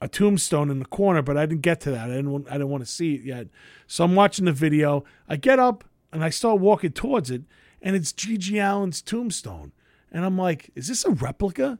a 0.00 0.08
tombstone 0.08 0.70
in 0.70 0.78
the 0.78 0.84
corner, 0.84 1.20
but 1.20 1.36
I 1.36 1.44
didn't 1.44 1.62
get 1.62 1.80
to 1.82 1.90
that. 1.90 2.08
I 2.08 2.14
didn't 2.14 2.30
want, 2.30 2.46
I 2.48 2.52
didn't 2.52 2.68
want 2.68 2.84
to 2.84 2.90
see 2.90 3.14
it 3.16 3.22
yet. 3.22 3.48
So 3.88 4.04
I'm 4.04 4.14
watching 4.14 4.44
the 4.44 4.52
video. 4.52 5.04
I 5.28 5.36
get 5.36 5.58
up 5.58 5.84
and 6.12 6.22
I 6.24 6.30
start 6.30 6.60
walking 6.60 6.92
towards 6.92 7.30
it, 7.30 7.42
and 7.82 7.96
it's 7.96 8.12
GG 8.12 8.58
Allin's 8.58 9.02
tombstone, 9.02 9.72
and 10.10 10.24
I'm 10.24 10.38
like, 10.38 10.70
is 10.74 10.88
this 10.88 11.04
a 11.04 11.10
replica? 11.10 11.78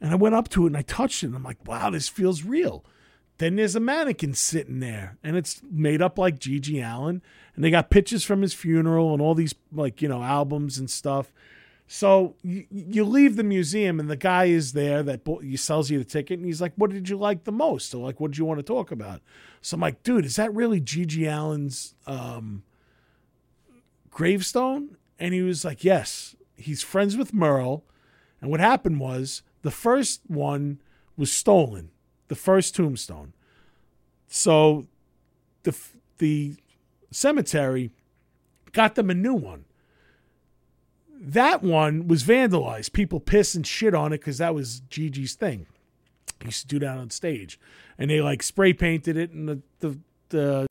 And 0.00 0.12
I 0.12 0.14
went 0.14 0.34
up 0.34 0.48
to 0.50 0.64
it 0.64 0.68
and 0.68 0.76
I 0.76 0.82
touched 0.82 1.22
it, 1.22 1.26
and 1.26 1.36
I'm 1.36 1.44
like, 1.44 1.66
wow, 1.68 1.90
this 1.90 2.08
feels 2.08 2.42
real. 2.42 2.84
Then 3.36 3.54
there's 3.54 3.76
a 3.76 3.80
mannequin 3.80 4.34
sitting 4.34 4.80
there, 4.80 5.18
and 5.22 5.36
it's 5.36 5.60
made 5.70 6.02
up 6.02 6.18
like 6.18 6.40
GG 6.40 6.82
Allin, 6.82 7.22
and 7.54 7.64
they 7.64 7.70
got 7.70 7.90
pictures 7.90 8.24
from 8.24 8.42
his 8.42 8.54
funeral 8.54 9.12
and 9.12 9.22
all 9.22 9.34
these 9.34 9.54
like 9.72 10.00
you 10.00 10.08
know 10.08 10.22
albums 10.22 10.78
and 10.78 10.90
stuff. 10.90 11.32
So 11.90 12.36
you, 12.42 12.66
you 12.70 13.04
leave 13.04 13.36
the 13.36 13.42
museum, 13.42 13.98
and 13.98 14.10
the 14.10 14.16
guy 14.16 14.44
is 14.44 14.74
there 14.74 15.02
that 15.02 15.22
he 15.42 15.56
sells 15.56 15.90
you 15.90 15.98
the 15.98 16.04
ticket, 16.04 16.38
and 16.38 16.46
he's 16.46 16.60
like, 16.60 16.74
"What 16.76 16.90
did 16.90 17.08
you 17.08 17.16
like 17.16 17.44
the 17.44 17.52
most?" 17.52 17.90
So 17.90 18.00
like, 18.00 18.20
"What 18.20 18.30
did 18.30 18.38
you 18.38 18.44
want 18.44 18.58
to 18.58 18.62
talk 18.62 18.90
about?" 18.90 19.22
So 19.62 19.74
I'm 19.74 19.80
like, 19.80 20.02
"Dude, 20.02 20.26
is 20.26 20.36
that 20.36 20.54
really 20.54 20.80
GG 20.80 21.26
Allin's 21.26 21.94
um, 22.06 22.62
gravestone?" 24.10 24.98
And 25.18 25.34
he 25.34 25.42
was 25.42 25.64
like, 25.64 25.82
"Yes." 25.82 26.36
He's 26.56 26.82
friends 26.82 27.16
with 27.16 27.32
Merle, 27.32 27.84
and 28.40 28.50
what 28.50 28.58
happened 28.58 28.98
was 28.98 29.42
the 29.62 29.70
first 29.70 30.22
one 30.26 30.80
was 31.16 31.32
stolen 31.32 31.90
the 32.28 32.34
first 32.34 32.74
tombstone. 32.74 33.32
So 34.28 34.86
the 35.64 35.74
the 36.18 36.56
cemetery 37.10 37.90
got 38.72 38.94
them 38.94 39.10
a 39.10 39.14
new 39.14 39.34
one. 39.34 39.64
That 41.20 41.62
one 41.62 42.06
was 42.06 42.22
vandalized. 42.22 42.92
People 42.92 43.18
piss 43.18 43.54
and 43.54 43.66
shit 43.66 43.94
on 43.94 44.12
it 44.12 44.18
because 44.18 44.38
that 44.38 44.54
was 44.54 44.82
GG's 44.88 45.34
thing. 45.34 45.66
He 46.40 46.46
used 46.46 46.62
to 46.62 46.68
do 46.68 46.78
that 46.80 46.96
on 46.96 47.10
stage, 47.10 47.58
and 47.98 48.10
they 48.10 48.20
like 48.20 48.42
spray 48.42 48.72
painted 48.72 49.16
it. 49.16 49.32
And 49.32 49.48
the 49.48 49.60
the 49.80 49.98
the 50.28 50.66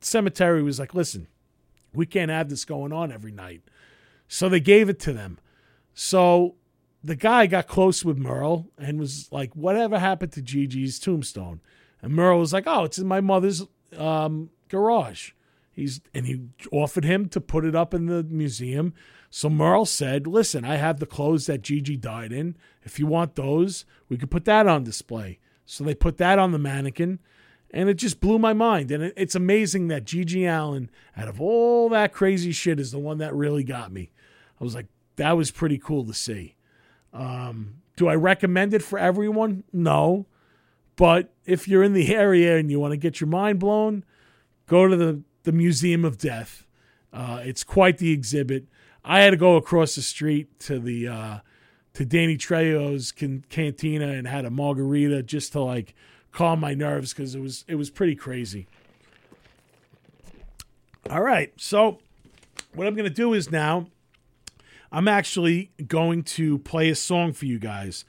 cemetery 0.00 0.62
was 0.62 0.78
like, 0.78 0.94
"Listen, 0.94 1.26
we 1.92 2.06
can't 2.06 2.30
have 2.30 2.48
this 2.48 2.64
going 2.64 2.92
on 2.92 3.12
every 3.12 3.32
night," 3.32 3.62
so 4.28 4.48
they 4.48 4.60
gave 4.60 4.88
it 4.88 4.98
to 5.00 5.12
them. 5.12 5.38
So 5.92 6.54
the 7.04 7.16
guy 7.16 7.46
got 7.46 7.66
close 7.66 8.04
with 8.04 8.16
Merle 8.16 8.68
and 8.78 8.98
was 8.98 9.30
like, 9.30 9.54
"Whatever 9.54 9.98
happened 9.98 10.32
to 10.32 10.42
GG's 10.42 10.98
tombstone?" 10.98 11.60
And 12.00 12.14
Merle 12.14 12.38
was 12.38 12.54
like, 12.54 12.64
"Oh, 12.66 12.84
it's 12.84 12.98
in 12.98 13.06
my 13.06 13.20
mother's 13.20 13.66
um, 13.96 14.48
garage." 14.68 15.32
He's 15.72 16.00
and 16.14 16.26
he 16.26 16.42
offered 16.70 17.04
him 17.04 17.28
to 17.30 17.40
put 17.40 17.64
it 17.64 17.74
up 17.74 17.94
in 17.94 18.06
the 18.06 18.22
museum. 18.22 18.92
So 19.30 19.48
Merle 19.48 19.86
said, 19.86 20.26
"Listen, 20.26 20.64
I 20.64 20.76
have 20.76 21.00
the 21.00 21.06
clothes 21.06 21.46
that 21.46 21.62
GG 21.62 22.00
died 22.00 22.32
in. 22.32 22.56
If 22.82 22.98
you 22.98 23.06
want 23.06 23.34
those, 23.34 23.84
we 24.08 24.18
could 24.18 24.30
put 24.30 24.44
that 24.44 24.66
on 24.66 24.84
display." 24.84 25.38
So 25.64 25.84
they 25.84 25.94
put 25.94 26.18
that 26.18 26.38
on 26.38 26.52
the 26.52 26.58
mannequin, 26.58 27.18
and 27.70 27.88
it 27.88 27.94
just 27.94 28.20
blew 28.20 28.38
my 28.38 28.52
mind. 28.52 28.90
And 28.90 29.02
it, 29.04 29.14
it's 29.16 29.34
amazing 29.34 29.88
that 29.88 30.04
GG 30.04 30.44
Allin, 30.46 30.90
out 31.16 31.28
of 31.28 31.40
all 31.40 31.88
that 31.88 32.12
crazy 32.12 32.52
shit, 32.52 32.78
is 32.78 32.90
the 32.90 32.98
one 32.98 33.18
that 33.18 33.34
really 33.34 33.64
got 33.64 33.90
me. 33.92 34.10
I 34.60 34.64
was 34.64 34.74
like, 34.74 34.88
that 35.16 35.36
was 35.36 35.50
pretty 35.50 35.78
cool 35.78 36.04
to 36.04 36.14
see. 36.14 36.56
Um, 37.12 37.82
do 37.96 38.08
I 38.08 38.14
recommend 38.14 38.74
it 38.74 38.82
for 38.82 38.98
everyone? 38.98 39.64
No. 39.72 40.26
But 40.96 41.32
if 41.44 41.66
you're 41.68 41.82
in 41.82 41.92
the 41.92 42.14
area 42.14 42.56
and 42.56 42.70
you 42.70 42.78
want 42.80 42.92
to 42.92 42.98
get 42.98 43.20
your 43.20 43.28
mind 43.28 43.58
blown, 43.58 44.04
go 44.66 44.86
to 44.86 44.96
the, 44.96 45.22
the 45.42 45.52
Museum 45.52 46.04
of 46.04 46.18
Death. 46.18 46.66
Uh, 47.12 47.40
it's 47.44 47.64
quite 47.64 47.98
the 47.98 48.12
exhibit. 48.12 48.66
I 49.04 49.20
had 49.20 49.30
to 49.30 49.36
go 49.36 49.56
across 49.56 49.94
the 49.94 50.02
street 50.02 50.58
to 50.60 50.78
the 50.78 51.08
uh, 51.08 51.38
to 51.94 52.04
Danny 52.04 52.36
Trejo's 52.36 53.12
can- 53.12 53.44
cantina 53.48 54.08
and 54.08 54.26
had 54.26 54.44
a 54.44 54.50
margarita 54.50 55.22
just 55.22 55.52
to 55.52 55.60
like 55.60 55.94
calm 56.30 56.60
my 56.60 56.74
nerves 56.74 57.12
because 57.12 57.34
it 57.34 57.40
was 57.40 57.64
it 57.68 57.74
was 57.74 57.90
pretty 57.90 58.14
crazy. 58.14 58.66
All 61.10 61.22
right, 61.22 61.52
so 61.56 61.98
what 62.74 62.86
I'm 62.86 62.94
going 62.94 63.08
to 63.08 63.14
do 63.14 63.34
is 63.34 63.50
now 63.50 63.88
I'm 64.90 65.08
actually 65.08 65.72
going 65.86 66.22
to 66.24 66.58
play 66.58 66.88
a 66.90 66.94
song 66.94 67.32
for 67.32 67.46
you 67.46 67.58
guys. 67.58 68.04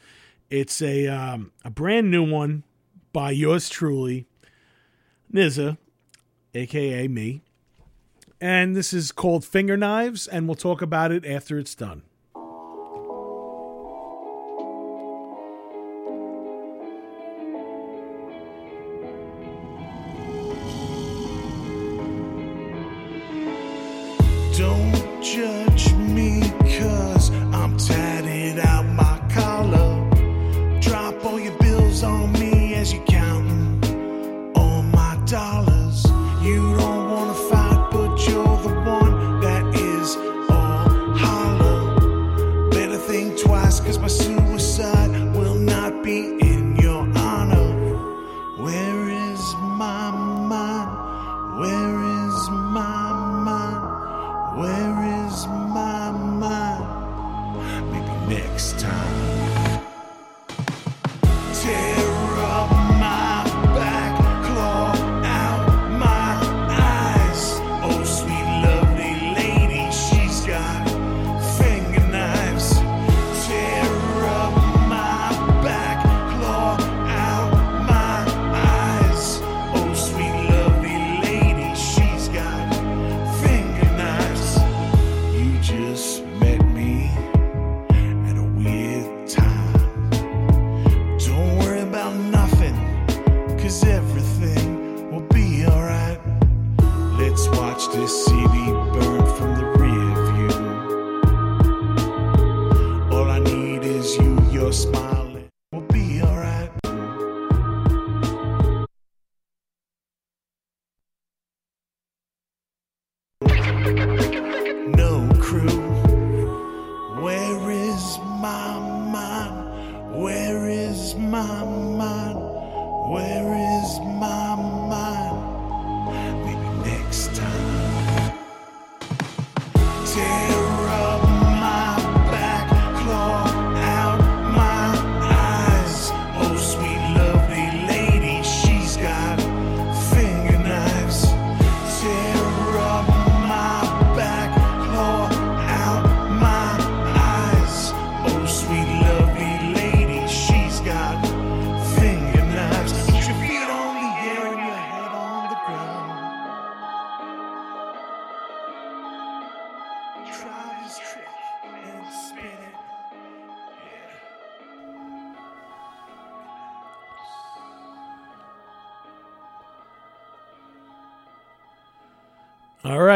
It's 0.49 0.81
a 0.81 1.07
um, 1.07 1.51
a 1.65 1.69
brand 1.69 2.11
new 2.11 2.29
one 2.29 2.63
by 3.11 3.31
yours 3.31 3.69
truly, 3.69 4.27
Nza, 5.33 5.77
aka 6.53 7.07
me. 7.07 7.41
And 8.41 8.75
this 8.75 8.93
is 8.93 9.11
called 9.11 9.45
Fingerknives, 9.45 10.27
and 10.27 10.47
we'll 10.47 10.55
talk 10.55 10.81
about 10.81 11.11
it 11.11 11.25
after 11.25 11.57
it's 11.57 11.75
done. 11.75 12.03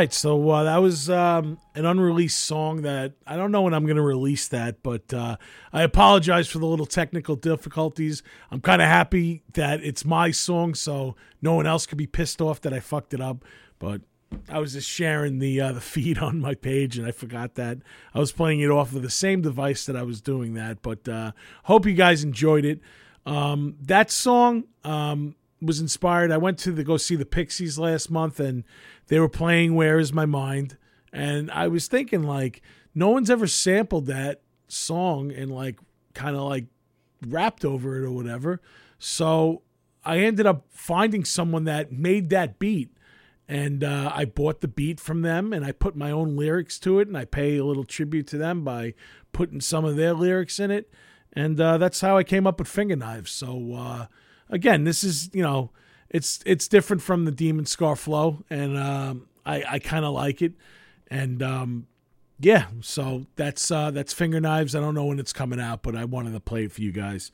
Right, 0.07 0.13
so 0.13 0.49
uh, 0.49 0.63
that 0.63 0.77
was 0.77 1.09
um, 1.09 1.57
an 1.75 1.85
unreleased 1.85 2.39
song 2.39 2.83
that 2.83 3.13
I 3.25 3.35
don't 3.35 3.51
know 3.51 3.63
when 3.63 3.73
I'm 3.73 3.83
going 3.83 3.97
to 3.97 4.01
release 4.01 4.47
that, 4.47 4.81
but 4.81 5.13
uh, 5.13 5.35
I 5.73 5.83
apologize 5.83 6.47
for 6.47 6.59
the 6.59 6.65
little 6.65 6.85
technical 6.85 7.35
difficulties. 7.35 8.23
I'm 8.49 8.61
kind 8.61 8.81
of 8.81 8.87
happy 8.87 9.43
that 9.53 9.83
it's 9.83 10.05
my 10.05 10.31
song, 10.31 10.75
so 10.75 11.17
no 11.41 11.55
one 11.55 11.67
else 11.67 11.85
could 11.85 11.97
be 11.97 12.07
pissed 12.07 12.41
off 12.41 12.61
that 12.61 12.73
I 12.73 12.79
fucked 12.79 13.13
it 13.13 13.19
up. 13.19 13.43
But 13.79 14.01
I 14.49 14.59
was 14.59 14.73
just 14.73 14.89
sharing 14.89 15.39
the 15.39 15.59
uh, 15.59 15.73
the 15.73 15.81
feed 15.93 16.19
on 16.19 16.39
my 16.39 16.55
page, 16.55 16.97
and 16.97 17.05
I 17.05 17.11
forgot 17.11 17.55
that 17.55 17.79
I 18.13 18.19
was 18.19 18.31
playing 18.31 18.61
it 18.61 18.69
off 18.69 18.95
of 18.95 19.01
the 19.01 19.09
same 19.09 19.41
device 19.41 19.85
that 19.87 19.97
I 19.97 20.03
was 20.03 20.21
doing 20.21 20.53
that. 20.53 20.81
But 20.81 21.07
uh, 21.09 21.33
hope 21.63 21.85
you 21.85 21.93
guys 21.93 22.23
enjoyed 22.23 22.63
it. 22.63 22.79
Um, 23.25 23.75
that 23.81 24.09
song 24.09 24.63
um, 24.85 25.35
was 25.61 25.81
inspired. 25.81 26.31
I 26.31 26.37
went 26.37 26.59
to 26.59 26.71
the 26.71 26.85
go 26.85 26.95
see 26.95 27.17
the 27.17 27.25
Pixies 27.25 27.77
last 27.77 28.09
month, 28.09 28.39
and 28.39 28.63
they 29.07 29.19
were 29.19 29.29
playing 29.29 29.75
"Where 29.75 29.99
Is 29.99 30.13
My 30.13 30.25
Mind," 30.25 30.77
and 31.11 31.49
I 31.51 31.67
was 31.67 31.87
thinking 31.87 32.23
like, 32.23 32.61
no 32.97 33.09
one's 33.09 33.29
ever 33.29 33.45
sampled 33.45 34.07
that 34.07 34.41
song 34.67 35.31
and 35.31 35.51
like 35.51 35.79
kind 36.13 36.35
of 36.35 36.41
like 36.43 36.65
rapped 37.27 37.63
over 37.63 37.95
it 37.97 38.03
or 38.03 38.11
whatever. 38.11 38.59
So 38.97 39.61
I 40.03 40.17
ended 40.19 40.47
up 40.47 40.65
finding 40.71 41.23
someone 41.23 41.65
that 41.65 41.91
made 41.91 42.29
that 42.31 42.57
beat 42.57 42.89
and 43.47 43.83
uh, 43.83 44.11
I 44.13 44.25
bought 44.25 44.61
the 44.61 44.67
beat 44.67 44.99
from 44.99 45.21
them 45.21 45.53
and 45.53 45.63
I 45.63 45.73
put 45.73 45.95
my 45.95 46.09
own 46.09 46.35
lyrics 46.35 46.79
to 46.79 46.99
it 46.99 47.07
and 47.07 47.15
I 47.15 47.25
pay 47.25 47.57
a 47.57 47.65
little 47.65 47.83
tribute 47.83 48.25
to 48.27 48.37
them 48.37 48.63
by 48.63 48.95
putting 49.31 49.61
some 49.61 49.85
of 49.85 49.95
their 49.95 50.13
lyrics 50.13 50.59
in 50.59 50.71
it 50.71 50.91
and 51.33 51.61
uh, 51.61 51.77
that's 51.77 52.01
how 52.01 52.17
I 52.17 52.23
came 52.23 52.47
up 52.47 52.57
with 52.57 52.67
Fingerknives. 52.67 53.29
So 53.29 53.75
uh, 53.75 54.07
again, 54.49 54.85
this 54.85 55.03
is 55.03 55.29
you 55.33 55.43
know 55.43 55.71
it's 56.09 56.39
it's 56.45 56.67
different 56.67 57.01
from 57.01 57.25
the 57.25 57.31
Demon 57.31 57.65
Scar 57.65 57.95
flow 57.95 58.43
and 58.49 58.77
um, 58.77 59.27
I 59.45 59.63
I 59.69 59.79
kind 59.79 60.05
of 60.05 60.13
like 60.13 60.41
it 60.41 60.53
and 61.09 61.41
um, 61.41 61.87
yeah, 62.39 62.67
so 62.81 63.25
that's 63.35 63.71
uh, 63.71 63.91
that's 63.91 64.13
Fingerknives. 64.13 64.75
I 64.75 64.79
don't 64.79 64.93
know 64.93 65.05
when 65.05 65.19
it's 65.19 65.33
coming 65.33 65.59
out, 65.59 65.81
but 65.81 65.95
I 65.95 66.05
wanted 66.05 66.33
to 66.33 66.39
play 66.39 66.65
it 66.65 66.71
for 66.71 66.81
you 66.81 66.91
guys. 66.91 67.31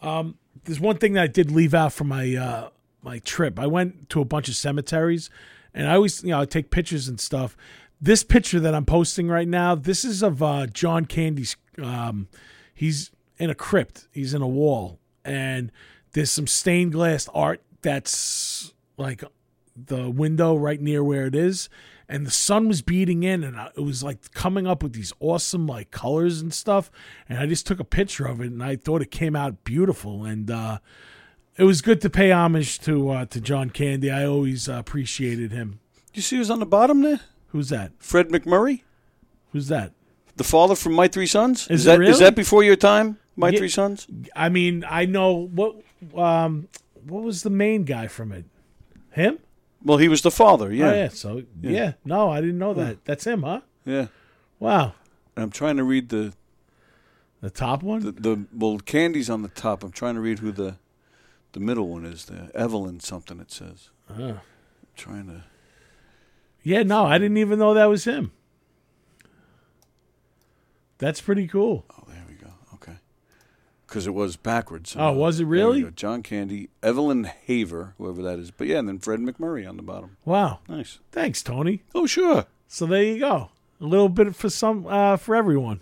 Um, 0.00 0.38
there's 0.64 0.80
one 0.80 0.98
thing 0.98 1.14
that 1.14 1.22
I 1.22 1.26
did 1.26 1.50
leave 1.50 1.74
out 1.74 1.92
from 1.92 2.08
my 2.08 2.34
uh, 2.36 2.68
my 3.02 3.18
trip. 3.20 3.58
I 3.58 3.66
went 3.66 4.08
to 4.10 4.20
a 4.20 4.24
bunch 4.24 4.48
of 4.48 4.54
cemeteries, 4.54 5.28
and 5.72 5.88
I 5.88 5.94
always 5.94 6.22
you 6.22 6.30
know 6.30 6.40
I 6.40 6.44
take 6.44 6.70
pictures 6.70 7.08
and 7.08 7.18
stuff. 7.20 7.56
This 8.00 8.22
picture 8.22 8.60
that 8.60 8.74
I'm 8.74 8.84
posting 8.84 9.28
right 9.28 9.48
now, 9.48 9.74
this 9.74 10.04
is 10.04 10.22
of 10.22 10.42
uh, 10.42 10.66
John 10.66 11.06
Candy's. 11.06 11.56
Um, 11.82 12.28
he's 12.72 13.10
in 13.38 13.50
a 13.50 13.54
crypt. 13.54 14.06
He's 14.12 14.34
in 14.34 14.42
a 14.42 14.48
wall, 14.48 15.00
and 15.24 15.72
there's 16.12 16.30
some 16.30 16.46
stained 16.46 16.92
glass 16.92 17.28
art 17.34 17.60
that's 17.84 18.72
like 18.96 19.22
the 19.76 20.08
window 20.10 20.56
right 20.56 20.80
near 20.80 21.04
where 21.04 21.26
it 21.26 21.34
is 21.34 21.68
and 22.08 22.26
the 22.26 22.30
sun 22.30 22.68
was 22.68 22.80
beating 22.82 23.22
in 23.22 23.42
and 23.44 23.56
it 23.76 23.80
was 23.80 24.02
like 24.02 24.30
coming 24.32 24.66
up 24.66 24.82
with 24.82 24.92
these 24.92 25.12
awesome 25.20 25.66
like 25.66 25.90
colors 25.90 26.40
and 26.40 26.52
stuff 26.54 26.90
and 27.28 27.38
i 27.38 27.46
just 27.46 27.66
took 27.66 27.78
a 27.80 27.84
picture 27.84 28.26
of 28.26 28.40
it 28.40 28.50
and 28.50 28.62
i 28.62 28.74
thought 28.76 29.02
it 29.02 29.10
came 29.10 29.34
out 29.36 29.62
beautiful 29.64 30.24
and 30.24 30.50
uh 30.50 30.78
it 31.56 31.64
was 31.64 31.80
good 31.82 32.00
to 32.00 32.08
pay 32.10 32.30
homage 32.32 32.78
to 32.80 33.10
uh 33.10 33.24
to 33.26 33.40
john 33.40 33.68
candy 33.70 34.10
i 34.10 34.24
always 34.24 34.68
uh, 34.68 34.74
appreciated 34.74 35.50
him 35.52 35.78
You 36.14 36.22
see 36.22 36.36
who's 36.36 36.50
on 36.50 36.60
the 36.60 36.66
bottom 36.66 37.02
there? 37.02 37.20
who's 37.48 37.68
that 37.68 37.92
Fred 37.98 38.28
MacMurray, 38.30 38.82
who's 39.52 39.68
that 39.68 39.92
the 40.36 40.44
father 40.44 40.74
from 40.74 40.94
My 40.94 41.06
Three 41.06 41.26
Sons. 41.28 41.68
Is 41.68 41.86
it 41.86 41.90
that 41.90 41.98
really? 42.00 42.18
that 42.18 42.34
before 42.34 42.64
your 42.64 42.74
time? 42.74 43.18
My 43.36 43.50
Yeah. 43.50 43.58
Three 43.58 43.68
Sons. 43.68 44.06
i 44.36 44.48
mean 44.48 44.84
i 44.88 45.04
know 45.04 45.32
what 45.58 45.76
um 46.16 46.68
what 47.06 47.22
was 47.22 47.42
the 47.42 47.50
main 47.50 47.84
guy 47.84 48.06
from 48.06 48.32
it 48.32 48.44
him 49.10 49.38
Well, 49.84 49.98
he 49.98 50.08
was 50.08 50.22
the 50.22 50.30
father. 50.30 50.72
Yeah, 50.72 50.90
oh 50.90 50.94
yeah 50.94 51.08
so 51.08 51.42
yeah. 51.60 51.92
no 52.04 52.30
i 52.30 52.40
didn't 52.40 52.58
know 52.58 52.74
that 52.74 53.04
that's 53.04 53.26
him 53.26 53.42
huh 53.42 53.60
yeah. 53.84 54.06
wow 54.58 54.94
I'm 55.36 55.50
trying 55.50 55.76
to 55.76 55.84
read 55.84 56.08
the, 56.08 56.32
the 57.40 57.50
top 57.50 57.82
one 57.82 58.00
the 58.00 58.12
the 58.12 58.46
well, 58.52 58.78
Candy's 58.78 59.28
on 59.28 59.42
the 59.42 59.48
top. 59.48 59.82
I'm 59.82 59.90
trying 59.90 60.14
to 60.14 60.20
read 60.20 60.38
who 60.38 60.52
the 60.52 60.76
the 61.52 61.60
middle 61.60 61.88
one 61.88 62.04
is. 62.04 62.26
The 62.26 62.50
Evelyn 62.54 63.00
something 63.00 63.40
it 63.40 63.50
says. 63.50 63.90
Ah. 64.08 64.40
trying 64.96 65.26
to. 65.26 65.44
Yeah, 66.62 66.82
no, 66.82 67.04
I 67.04 67.18
didn't 67.18 67.36
even 67.36 67.58
know 67.58 67.74
that 67.74 67.86
was 67.86 68.04
him. 68.04 68.32
That's 70.98 71.20
pretty 71.20 71.46
cool. 71.46 71.84
Oh, 71.90 72.04
there 72.08 72.23
we 72.23 72.23
go. 72.23 72.23
Okay. 72.23 72.23
Because 73.94 74.08
it 74.08 74.10
was 74.14 74.34
backwards. 74.34 74.96
Oh, 74.98 75.12
was 75.12 75.38
it 75.38 75.44
really? 75.44 75.88
John 75.92 76.24
Candy, 76.24 76.68
Evelyn 76.82 77.30
Haver, 77.46 77.94
whoever 77.96 78.22
that 78.22 78.40
is. 78.40 78.50
But 78.50 78.66
yeah, 78.66 78.80
and 78.80 78.88
then 78.88 78.98
Fred 78.98 79.20
MacMurray 79.20 79.68
on 79.68 79.76
the 79.76 79.84
bottom. 79.84 80.16
Wow. 80.24 80.58
Nice. 80.68 80.98
Thanks, 81.12 81.44
Tony. 81.44 81.84
Oh, 81.94 82.04
sure. 82.04 82.46
So 82.66 82.86
there 82.86 83.04
you 83.04 83.20
go. 83.20 83.50
A 83.80 83.84
little 83.84 84.08
bit 84.08 84.34
for 84.34 84.50
some 84.50 84.84
uh, 84.88 85.16
for 85.16 85.36
everyone. 85.36 85.78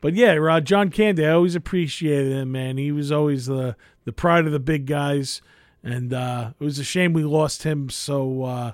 But 0.00 0.14
yeah, 0.14 0.32
uh, 0.40 0.60
John 0.60 0.88
Candy, 0.88 1.26
I 1.26 1.32
always 1.32 1.54
appreciated 1.54 2.32
him, 2.32 2.52
man. 2.52 2.78
He 2.78 2.90
was 2.90 3.12
always 3.12 3.44
the 3.44 3.76
the 4.06 4.12
pride 4.14 4.46
of 4.46 4.52
the 4.52 4.58
big 4.58 4.86
guys, 4.86 5.42
and 5.82 6.14
uh, 6.14 6.52
it 6.58 6.64
was 6.64 6.78
a 6.78 6.84
shame 6.84 7.12
we 7.12 7.22
lost 7.22 7.64
him 7.64 7.90
so 7.90 8.44
uh, 8.44 8.72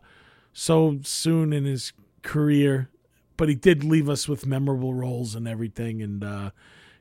so 0.52 1.00
soon 1.02 1.52
in 1.52 1.64
his 1.64 1.92
career. 2.22 2.90
But 3.36 3.48
he 3.48 3.56
did 3.56 3.82
leave 3.82 4.08
us 4.08 4.28
with 4.28 4.46
memorable 4.46 4.94
roles 4.94 5.34
and 5.34 5.48
everything. 5.48 6.00
And 6.00 6.22
uh, 6.22 6.50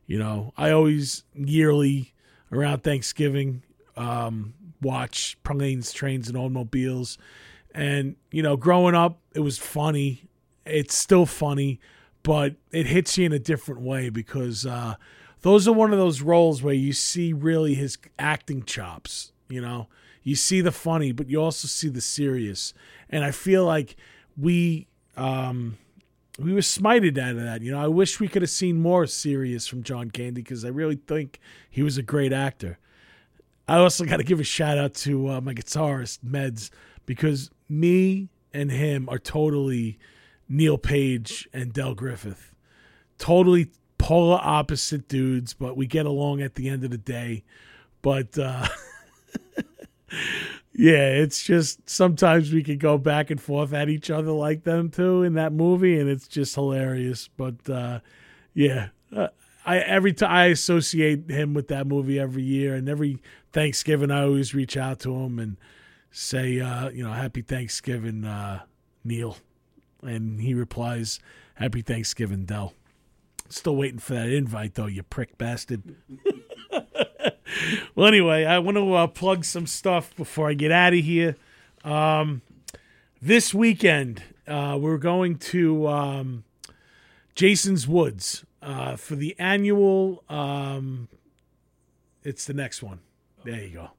you 0.07 0.17
know, 0.17 0.53
I 0.57 0.71
always 0.71 1.23
yearly 1.35 2.13
around 2.51 2.83
Thanksgiving 2.83 3.61
um, 3.97 4.53
watch 4.81 5.37
planes, 5.43 5.91
trains, 5.91 6.27
and 6.29 6.37
automobiles. 6.37 7.17
And 7.75 8.15
you 8.31 8.41
know, 8.41 8.55
growing 8.55 8.95
up, 8.95 9.19
it 9.35 9.41
was 9.41 9.57
funny. 9.57 10.23
It's 10.65 10.97
still 10.97 11.25
funny, 11.25 11.79
but 12.23 12.55
it 12.71 12.87
hits 12.87 13.17
you 13.17 13.25
in 13.25 13.33
a 13.33 13.39
different 13.39 13.81
way 13.81 14.09
because 14.09 14.65
uh, 14.65 14.95
those 15.41 15.67
are 15.67 15.73
one 15.73 15.91
of 15.91 15.99
those 15.99 16.21
roles 16.21 16.63
where 16.63 16.73
you 16.73 16.93
see 16.93 17.33
really 17.33 17.73
his 17.75 17.97
acting 18.17 18.63
chops. 18.63 19.31
You 19.49 19.61
know, 19.61 19.87
you 20.23 20.35
see 20.35 20.61
the 20.61 20.71
funny, 20.71 21.11
but 21.11 21.29
you 21.29 21.41
also 21.41 21.67
see 21.67 21.89
the 21.89 22.01
serious. 22.01 22.73
And 23.09 23.23
I 23.23 23.31
feel 23.31 23.65
like 23.65 23.95
we 24.37 24.87
um, 25.15 25.77
we 26.37 26.53
were 26.53 26.59
smited 26.59 27.17
out 27.17 27.31
of 27.31 27.41
that. 27.41 27.61
You 27.61 27.71
know, 27.71 27.79
I 27.79 27.87
wish 27.87 28.19
we 28.19 28.27
could 28.27 28.41
have 28.41 28.51
seen 28.51 28.79
more 28.79 29.07
serious 29.07 29.67
from 29.67 29.83
John 29.83 30.11
Candy 30.11 30.41
because 30.41 30.63
I 30.63 30.69
really 30.69 30.95
think 30.95 31.39
he 31.69 31.81
was 31.81 31.97
a 31.97 32.03
great 32.03 32.31
actor. 32.31 32.77
I 33.67 33.77
also 33.77 34.05
got 34.05 34.17
to 34.17 34.23
give 34.23 34.39
a 34.39 34.43
shout 34.43 34.77
out 34.77 34.93
to 34.95 35.29
uh, 35.29 35.41
my 35.41 35.53
guitarist 35.53 36.19
Meds 36.19 36.69
because 37.05 37.49
me 37.67 38.29
and 38.53 38.71
him 38.71 39.09
are 39.09 39.19
totally 39.19 39.97
Neal 40.47 40.77
Page 40.77 41.49
and 41.53 41.73
Del 41.73 41.93
Griffith, 41.93 42.53
totally 43.17 43.69
polar 43.97 44.39
opposite 44.41 45.07
dudes, 45.07 45.53
but 45.53 45.75
we 45.75 45.87
get 45.87 46.05
along 46.05 46.41
at 46.41 46.55
the 46.55 46.69
end 46.69 46.83
of 46.83 46.91
the 46.91 46.97
day. 46.97 47.43
But 48.01 48.37
uh, 48.37 48.67
yeah, 50.77 51.09
it's 51.09 51.43
just 51.43 51.89
sometimes 51.89 52.53
we 52.53 52.61
could 52.61 52.79
go 52.79 52.99
back 52.99 53.31
and 53.31 53.41
forth 53.41 53.73
at 53.73 53.89
each 53.89 54.11
other 54.11 54.31
like 54.31 54.63
them 54.63 54.91
too 54.91 55.23
in 55.23 55.33
that 55.33 55.51
movie, 55.51 55.99
and 55.99 56.07
it's 56.07 56.27
just 56.27 56.53
hilarious. 56.53 57.27
But 57.35 57.67
uh, 57.67 58.01
yeah, 58.53 58.89
uh, 59.15 59.29
I 59.65 59.79
every 59.79 60.13
time 60.13 60.29
I 60.29 60.45
associate 60.45 61.31
him 61.31 61.55
with 61.55 61.69
that 61.69 61.87
movie 61.87 62.19
every 62.19 62.43
year, 62.43 62.75
and 62.75 62.87
every 62.87 63.17
Thanksgiving 63.53 64.11
I 64.11 64.21
always 64.21 64.53
reach 64.53 64.77
out 64.77 64.99
to 64.99 65.15
him 65.15 65.39
and 65.39 65.57
say, 66.11 66.59
uh, 66.59 66.89
you 66.89 67.03
know, 67.03 67.11
Happy 67.11 67.41
Thanksgiving, 67.41 68.23
uh, 68.23 68.61
Neal, 69.03 69.37
and 70.03 70.39
he 70.39 70.53
replies, 70.53 71.19
Happy 71.55 71.81
Thanksgiving, 71.81 72.45
Del. 72.45 72.73
Still 73.49 73.75
waiting 73.75 73.99
for 73.99 74.13
that 74.13 74.29
invite 74.29 74.75
though, 74.75 74.85
you 74.85 75.01
prick 75.01 75.39
bastard. 75.39 75.95
well, 77.95 78.07
anyway, 78.07 78.45
I 78.45 78.59
want 78.59 78.77
to 78.77 78.93
uh, 78.93 79.07
plug 79.07 79.45
some 79.45 79.67
stuff 79.67 80.15
before 80.15 80.49
I 80.49 80.53
get 80.53 80.71
out 80.71 80.93
of 80.93 80.99
here. 80.99 81.35
Um, 81.83 82.41
this 83.21 83.53
weekend, 83.53 84.23
uh, 84.47 84.77
we're 84.79 84.97
going 84.97 85.37
to 85.37 85.87
um, 85.87 86.43
Jason's 87.35 87.87
Woods 87.87 88.45
uh, 88.61 88.95
for 88.95 89.15
the 89.15 89.35
annual. 89.39 90.23
Um, 90.29 91.07
it's 92.23 92.45
the 92.45 92.53
next 92.53 92.83
one. 92.83 92.99
There 93.43 93.61
you 93.61 93.69
go. 93.69 93.89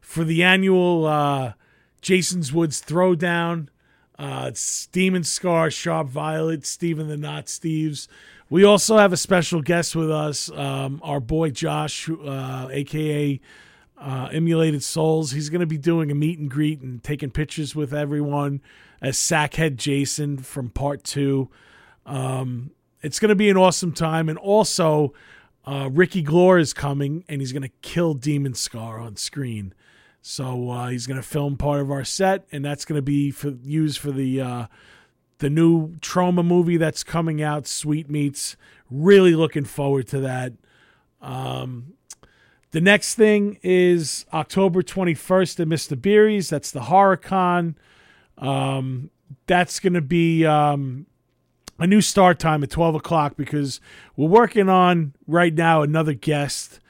For 0.00 0.24
the 0.24 0.42
annual 0.42 1.06
uh, 1.06 1.52
Jason's 2.00 2.52
Woods 2.52 2.82
Throwdown. 2.82 3.68
Uh, 4.18 4.50
Demon 4.90 5.22
Scar, 5.22 5.70
Sharp 5.70 6.08
Violet, 6.08 6.66
Steven 6.66 7.06
the 7.06 7.16
Not 7.16 7.46
Steves. 7.46 8.08
We 8.50 8.64
also 8.64 8.96
have 8.96 9.12
a 9.12 9.16
special 9.18 9.60
guest 9.60 9.94
with 9.94 10.10
us, 10.10 10.50
um, 10.52 11.00
our 11.04 11.20
boy 11.20 11.50
Josh, 11.50 12.08
uh, 12.08 12.68
aka 12.70 13.40
uh, 13.98 14.28
Emulated 14.32 14.82
Souls. 14.82 15.32
He's 15.32 15.50
going 15.50 15.60
to 15.60 15.66
be 15.66 15.76
doing 15.76 16.10
a 16.10 16.14
meet 16.14 16.38
and 16.38 16.50
greet 16.50 16.80
and 16.80 17.02
taking 17.02 17.30
pictures 17.30 17.76
with 17.76 17.92
everyone 17.92 18.62
as 19.02 19.18
Sackhead 19.18 19.76
Jason 19.76 20.38
from 20.38 20.70
part 20.70 21.04
two. 21.04 21.50
Um, 22.06 22.70
it's 23.02 23.18
going 23.18 23.28
to 23.28 23.34
be 23.34 23.50
an 23.50 23.58
awesome 23.58 23.92
time. 23.92 24.30
And 24.30 24.38
also, 24.38 25.12
uh, 25.66 25.90
Ricky 25.92 26.22
Glore 26.22 26.58
is 26.58 26.72
coming 26.72 27.24
and 27.28 27.42
he's 27.42 27.52
going 27.52 27.62
to 27.62 27.72
kill 27.82 28.14
Demon 28.14 28.54
Scar 28.54 28.98
on 28.98 29.16
screen. 29.16 29.74
So 30.22 30.70
uh, 30.70 30.88
he's 30.88 31.06
going 31.06 31.20
to 31.20 31.26
film 31.26 31.56
part 31.56 31.80
of 31.80 31.90
our 31.90 32.04
set, 32.04 32.44
and 32.50 32.64
that's 32.64 32.84
going 32.84 32.98
to 32.98 33.02
be 33.02 33.30
for, 33.30 33.50
used 33.62 33.98
for 33.98 34.10
the 34.10 34.40
uh, 34.40 34.66
the 35.38 35.50
new 35.50 35.94
Troma 35.96 36.44
movie 36.44 36.76
that's 36.76 37.04
coming 37.04 37.42
out, 37.42 37.66
Sweetmeats. 37.66 38.56
Really 38.90 39.34
looking 39.34 39.64
forward 39.64 40.08
to 40.08 40.20
that. 40.20 40.52
Um, 41.20 41.94
the 42.70 42.80
next 42.80 43.14
thing 43.14 43.58
is 43.62 44.26
October 44.32 44.82
21st 44.82 45.60
at 45.60 45.68
Mr. 45.68 46.00
Beery's. 46.00 46.50
That's 46.50 46.70
the 46.70 46.80
HorrorCon. 46.80 47.74
Um, 48.36 49.10
that's 49.46 49.80
going 49.80 49.94
to 49.94 50.00
be 50.00 50.44
um, 50.44 51.06
a 51.78 51.86
new 51.86 52.00
start 52.00 52.38
time 52.38 52.62
at 52.62 52.70
12 52.70 52.96
o'clock 52.96 53.36
because 53.36 53.80
we're 54.16 54.28
working 54.28 54.68
on 54.68 55.14
right 55.26 55.54
now 55.54 55.82
another 55.82 56.14
guest. 56.14 56.80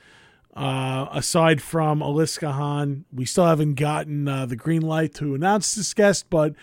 Uh, 0.54 1.06
aside 1.12 1.62
from 1.62 2.00
Aliska 2.00 2.50
Hahn, 2.50 3.04
we 3.12 3.24
still 3.24 3.46
haven't 3.46 3.74
gotten 3.74 4.26
uh, 4.26 4.44
the 4.44 4.56
green 4.56 4.82
light 4.82 5.14
to 5.14 5.36
announce 5.36 5.76
this 5.76 5.94
guest, 5.94 6.28
but 6.30 6.54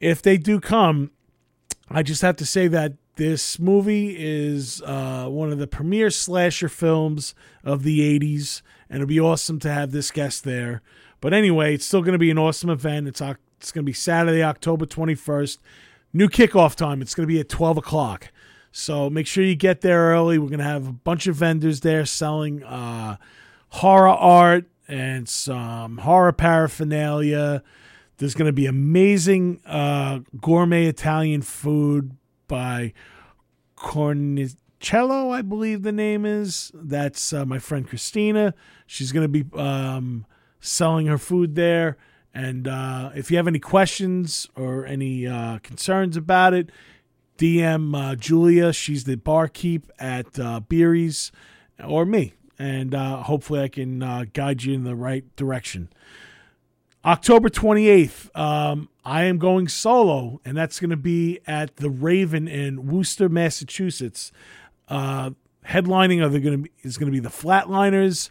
if 0.00 0.22
they 0.22 0.38
do 0.38 0.58
come, 0.58 1.10
I 1.88 2.02
just 2.02 2.22
have 2.22 2.36
to 2.36 2.46
say 2.46 2.68
that 2.68 2.94
this 3.16 3.58
movie 3.58 4.16
is 4.18 4.82
uh, 4.82 5.26
one 5.28 5.50
of 5.50 5.58
the 5.58 5.66
premier 5.66 6.10
slasher 6.10 6.68
films 6.68 7.34
of 7.64 7.82
the 7.82 8.00
80s, 8.18 8.62
and 8.90 8.96
it'll 8.96 9.08
be 9.08 9.20
awesome 9.20 9.58
to 9.60 9.72
have 9.72 9.92
this 9.92 10.10
guest 10.10 10.44
there. 10.44 10.82
But 11.20 11.32
anyway, 11.32 11.74
it's 11.74 11.86
still 11.86 12.02
going 12.02 12.12
to 12.12 12.18
be 12.18 12.30
an 12.30 12.38
awesome 12.38 12.70
event. 12.70 13.08
It's, 13.08 13.20
it's 13.20 13.72
going 13.72 13.84
to 13.84 13.86
be 13.86 13.92
Saturday, 13.92 14.42
October 14.42 14.84
21st. 14.84 15.58
New 16.12 16.28
kickoff 16.28 16.74
time. 16.74 17.00
It's 17.00 17.14
going 17.14 17.26
to 17.26 17.32
be 17.32 17.40
at 17.40 17.48
12 17.48 17.78
o'clock. 17.78 18.30
So 18.72 19.08
make 19.08 19.26
sure 19.26 19.42
you 19.42 19.56
get 19.56 19.80
there 19.80 20.10
early. 20.10 20.38
We're 20.38 20.48
going 20.48 20.58
to 20.58 20.64
have 20.64 20.86
a 20.86 20.92
bunch 20.92 21.26
of 21.26 21.36
vendors 21.36 21.80
there 21.80 22.04
selling 22.04 22.62
uh, 22.62 23.16
horror 23.70 24.08
art 24.08 24.66
and 24.88 25.28
some 25.28 25.98
horror 25.98 26.32
paraphernalia. 26.32 27.62
There's 28.18 28.34
going 28.34 28.46
to 28.46 28.52
be 28.52 28.66
amazing 28.66 29.60
uh, 29.66 30.20
gourmet 30.40 30.86
Italian 30.86 31.42
food 31.42 32.16
by 32.48 32.94
Cornicello, 33.76 35.34
I 35.34 35.42
believe 35.42 35.82
the 35.82 35.92
name 35.92 36.24
is. 36.24 36.72
That's 36.74 37.32
uh, 37.32 37.44
my 37.44 37.58
friend 37.58 37.86
Christina. 37.86 38.54
She's 38.86 39.12
going 39.12 39.30
to 39.30 39.44
be 39.44 39.44
um, 39.58 40.24
selling 40.60 41.06
her 41.06 41.18
food 41.18 41.56
there. 41.56 41.98
And 42.32 42.68
uh, 42.68 43.10
if 43.14 43.30
you 43.30 43.36
have 43.36 43.48
any 43.48 43.58
questions 43.58 44.48
or 44.56 44.86
any 44.86 45.26
uh, 45.26 45.58
concerns 45.58 46.16
about 46.16 46.54
it, 46.54 46.70
DM 47.38 47.94
uh, 47.98 48.14
Julia. 48.14 48.72
She's 48.72 49.04
the 49.04 49.16
barkeep 49.16 49.90
at 49.98 50.38
uh, 50.38 50.60
Beery's, 50.60 51.32
or 51.82 52.06
me. 52.06 52.34
And 52.58 52.94
uh, 52.94 53.22
hopefully 53.22 53.60
I 53.60 53.68
can 53.68 54.30
guide 54.32 54.62
you 54.62 54.72
in 54.72 54.84
the 54.84 54.94
right 54.94 55.24
direction. 55.36 55.90
October 57.06 57.48
28th, 57.48 58.36
um, 58.36 58.88
I 59.04 59.24
am 59.26 59.38
going 59.38 59.68
solo, 59.68 60.40
and 60.44 60.56
that's 60.56 60.80
going 60.80 60.90
to 60.90 60.96
be 60.96 61.38
at 61.46 61.76
the 61.76 61.88
Raven 61.88 62.48
in 62.48 62.88
Worcester, 62.88 63.28
Massachusetts. 63.28 64.32
Uh, 64.88 65.30
headlining 65.64 66.20
are 66.20 66.40
going 66.40 66.64
to 66.64 66.70
is 66.82 66.98
going 66.98 67.06
to 67.06 67.12
be 67.12 67.20
the 67.20 67.28
Flatliners, 67.28 68.30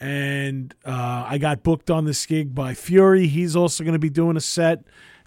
and 0.00 0.74
uh, 0.86 1.26
I 1.28 1.36
got 1.36 1.62
booked 1.62 1.90
on 1.90 2.06
this 2.06 2.24
gig 2.24 2.54
by 2.54 2.72
Fury. 2.72 3.26
He's 3.26 3.54
also 3.54 3.84
going 3.84 3.92
to 3.92 3.98
be 3.98 4.08
doing 4.08 4.38
a 4.38 4.40
set, 4.40 4.78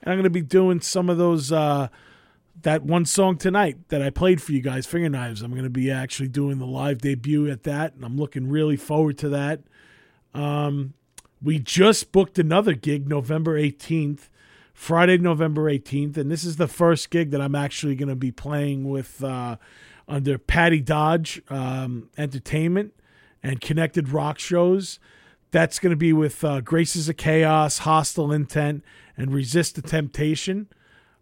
and 0.01 0.11
I'm 0.11 0.15
going 0.15 0.23
to 0.23 0.31
be 0.31 0.41
doing 0.41 0.81
some 0.81 1.11
of 1.11 1.19
those 1.19 1.51
uh, 1.51 1.89
that 2.63 2.81
one 2.81 3.05
song 3.05 3.37
tonight 3.37 3.77
that 3.89 4.01
I 4.01 4.09
played 4.09 4.41
for 4.41 4.51
you 4.51 4.61
guys, 4.61 4.87
Fingerknives. 4.87 5.43
I'm 5.43 5.51
going 5.51 5.61
to 5.61 5.69
be 5.69 5.91
actually 5.91 6.29
doing 6.29 6.57
the 6.57 6.65
live 6.65 6.97
debut 6.97 7.51
at 7.51 7.63
that, 7.65 7.93
and 7.93 8.03
I'm 8.03 8.17
looking 8.17 8.49
really 8.49 8.77
forward 8.77 9.19
to 9.19 9.29
that. 9.29 9.59
Um, 10.33 10.95
we 11.41 11.59
just 11.59 12.11
booked 12.11 12.37
another 12.37 12.73
gig 12.73 13.07
November 13.07 13.59
18th, 13.59 14.29
Friday, 14.73 15.17
November 15.17 15.71
18th. 15.71 16.17
And 16.17 16.29
this 16.29 16.43
is 16.43 16.57
the 16.57 16.67
first 16.67 17.09
gig 17.09 17.31
that 17.31 17.41
I'm 17.41 17.55
actually 17.55 17.95
going 17.95 18.09
to 18.09 18.15
be 18.15 18.31
playing 18.31 18.89
with 18.89 19.23
uh, 19.23 19.57
under 20.07 20.37
Patty 20.37 20.81
Dodge 20.81 21.41
um, 21.49 22.09
Entertainment 22.17 22.93
and 23.41 23.61
Connected 23.61 24.09
Rock 24.09 24.39
Shows. 24.39 24.99
That's 25.51 25.79
going 25.79 25.91
to 25.91 25.97
be 25.97 26.13
with 26.13 26.43
uh, 26.43 26.61
Graces 26.61 27.09
of 27.09 27.17
Chaos, 27.17 27.79
Hostile 27.79 28.31
Intent, 28.31 28.83
and 29.17 29.33
Resist 29.33 29.75
the 29.75 29.81
Temptation. 29.81 30.67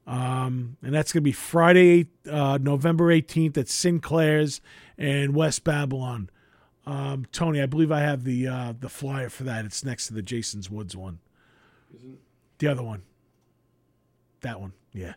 Um, 0.05 0.77
and 0.81 0.93
that's 0.93 1.11
going 1.11 1.21
to 1.21 1.27
be 1.27 1.33
Friday, 1.33 2.07
uh, 2.29 2.57
November 2.61 3.05
18th 3.05 3.57
at 3.57 3.67
Sinclair's 3.67 4.61
and 4.97 5.35
West 5.35 5.63
Babylon. 5.63 6.29
Um, 6.87 7.25
Tony, 7.33 7.61
I 7.61 7.65
believe 7.65 7.91
I 7.91 7.99
have 7.99 8.23
the 8.23 8.47
uh, 8.47 8.73
the 8.79 8.87
flyer 8.87 9.27
for 9.27 9.43
that. 9.43 9.65
It's 9.65 9.83
next 9.83 10.07
to 10.07 10.13
the 10.13 10.21
Jason's 10.21 10.69
Woods 10.69 10.95
one. 10.95 11.19
Isn't 11.93 12.17
the 12.59 12.67
other 12.67 12.81
one? 12.81 13.01
That 14.39 14.61
one, 14.61 14.71
yeah. 14.93 15.15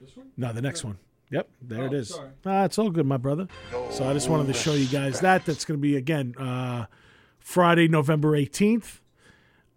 This 0.00 0.16
one? 0.16 0.28
No, 0.38 0.50
the 0.54 0.62
next 0.62 0.82
one. 0.82 0.98
Yep, 1.30 1.48
there 1.60 1.82
oh, 1.82 1.86
it 1.86 1.92
is. 1.92 2.08
Sorry. 2.08 2.30
Ah, 2.46 2.64
it's 2.64 2.78
all 2.78 2.88
good, 2.88 3.04
my 3.04 3.18
brother. 3.18 3.48
So 3.90 4.08
I 4.08 4.14
just 4.14 4.30
wanted 4.30 4.46
to 4.46 4.54
show 4.54 4.72
you 4.72 4.86
guys 4.86 5.20
that. 5.20 5.44
That's 5.44 5.66
going 5.66 5.78
to 5.78 5.82
be 5.82 5.94
again 5.94 6.34
uh, 6.38 6.86
Friday, 7.38 7.86
November 7.86 8.34
eighteenth, 8.34 9.02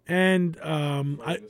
and 0.08 0.58
um, 0.62 1.20
I. 1.26 1.40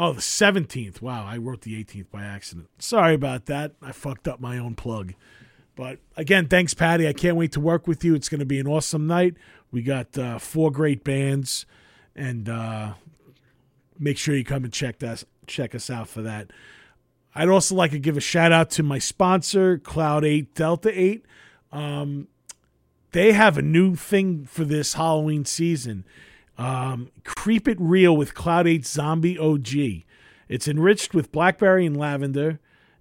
Oh, 0.00 0.12
the 0.12 0.20
17th. 0.20 1.02
Wow, 1.02 1.26
I 1.26 1.38
wrote 1.38 1.62
the 1.62 1.84
18th 1.84 2.12
by 2.12 2.22
accident. 2.22 2.68
Sorry 2.78 3.14
about 3.14 3.46
that. 3.46 3.72
I 3.82 3.90
fucked 3.90 4.28
up 4.28 4.40
my 4.40 4.56
own 4.56 4.76
plug. 4.76 5.14
But 5.78 6.00
again, 6.16 6.48
thanks, 6.48 6.74
Patty. 6.74 7.06
I 7.06 7.12
can't 7.12 7.36
wait 7.36 7.52
to 7.52 7.60
work 7.60 7.86
with 7.86 8.02
you. 8.02 8.16
It's 8.16 8.28
going 8.28 8.40
to 8.40 8.44
be 8.44 8.58
an 8.58 8.66
awesome 8.66 9.06
night. 9.06 9.36
We 9.70 9.80
got 9.82 10.18
uh, 10.18 10.40
four 10.40 10.72
great 10.72 11.04
bands, 11.04 11.66
and 12.16 12.48
uh, 12.48 12.94
make 13.96 14.18
sure 14.18 14.34
you 14.34 14.42
come 14.42 14.64
and 14.64 14.72
check 14.72 15.04
us 15.04 15.24
check 15.46 15.76
us 15.76 15.88
out 15.88 16.08
for 16.08 16.20
that. 16.22 16.50
I'd 17.32 17.48
also 17.48 17.76
like 17.76 17.92
to 17.92 18.00
give 18.00 18.16
a 18.16 18.20
shout 18.20 18.50
out 18.50 18.70
to 18.70 18.82
my 18.82 18.98
sponsor, 18.98 19.78
Cloud 19.78 20.24
Eight 20.24 20.52
Delta 20.52 20.90
Eight. 20.92 21.24
Um, 21.70 22.26
they 23.12 23.30
have 23.30 23.56
a 23.56 23.62
new 23.62 23.94
thing 23.94 24.46
for 24.46 24.64
this 24.64 24.94
Halloween 24.94 25.44
season. 25.44 26.04
Um, 26.58 27.12
Creep 27.22 27.68
It 27.68 27.78
Real 27.80 28.16
with 28.16 28.34
Cloud 28.34 28.66
Eight 28.66 28.84
Zombie 28.84 29.38
OG. 29.38 29.68
It's 30.48 30.66
enriched 30.66 31.14
with 31.14 31.30
blackberry 31.30 31.86
and 31.86 31.96
lavender 31.96 32.58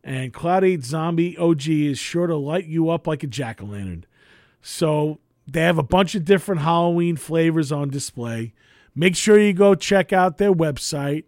and 0.07 0.33
Cloud 0.33 0.63
8 0.63 0.83
Zombie 0.85 1.37
OG 1.37 1.67
is 1.67 1.99
sure 1.99 2.27
to 2.27 2.37
light 2.37 2.65
you 2.65 2.89
up 2.89 3.07
like 3.07 3.23
a 3.23 3.27
jack 3.27 3.61
o' 3.61 3.65
lantern. 3.65 4.05
So 4.61 5.19
they 5.45 5.63
have 5.63 5.77
a 5.77 5.83
bunch 5.83 6.15
of 6.15 6.23
different 6.23 6.61
Halloween 6.61 7.17
flavors 7.17 7.73
on 7.73 7.89
display. 7.89 8.53
Make 8.95 9.17
sure 9.17 9.37
you 9.37 9.51
go 9.51 9.75
check 9.75 10.13
out 10.13 10.37
their 10.37 10.53
website, 10.53 11.25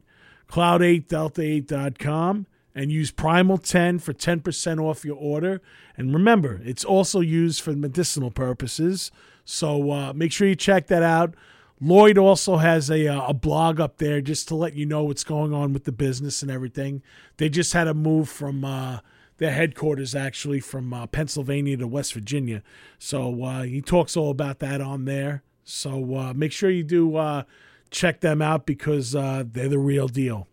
cloud8delta8.com, 0.47 2.47
and 2.73 2.89
use 2.89 3.11
Primal10 3.11 4.01
for 4.01 4.13
10% 4.13 4.82
off 4.82 5.03
your 5.03 5.17
order. 5.17 5.61
And 5.97 6.13
remember, 6.13 6.61
it's 6.63 6.86
also 6.86 7.19
used 7.19 7.59
for 7.59 7.73
medicinal 7.73 8.32
purposes. 8.32 9.11
So 9.43 9.91
uh, 9.91 10.13
make 10.13 10.32
sure 10.32 10.47
you 10.47 10.55
check 10.55 10.88
that 10.88 11.03
out. 11.03 11.36
Lloyd 11.82 12.17
also 12.17 12.57
has 12.57 12.89
a 12.89 13.07
uh, 13.07 13.30
a 13.30 13.34
blog 13.34 13.80
up 13.80 13.97
there 13.97 14.21
just 14.21 14.47
to 14.49 14.55
let 14.55 14.75
you 14.75 14.86
know 14.86 15.03
what's 15.03 15.23
going 15.23 15.53
on 15.53 15.71
with 15.73 15.86
the 15.86 15.91
business 15.91 16.41
and 16.41 16.51
everything. 16.51 17.01
They 17.38 17.49
just 17.49 17.73
had 17.73 17.88
a 17.88 17.93
move 17.93 18.27
from 18.30 18.65
uh, 18.65 18.99
their 19.38 19.51
headquarters 19.51 20.13
actually 20.13 20.59
from 20.59 20.93
uh, 20.93 21.07
Pennsylvania 21.07 21.77
to 21.77 21.88
West 21.88 22.13
Virginia, 22.13 22.61
so 22.97 23.43
uh, 23.43 23.61
he 23.63 23.82
talks 23.82 24.17
all 24.17 24.30
about 24.30 24.59
that 24.59 24.82
on 24.82 25.05
there. 25.05 25.43
So 25.63 26.15
uh, 26.15 26.34
make 26.34 26.51
sure 26.51 26.69
you 26.69 26.84
do 26.84 27.15
uh, 27.15 27.43
check 27.91 28.19
them 28.19 28.41
out 28.41 28.65
because 28.65 29.11
they're 29.11 29.43
the 29.43 29.80
real 29.80 30.07
deal. 30.07 30.47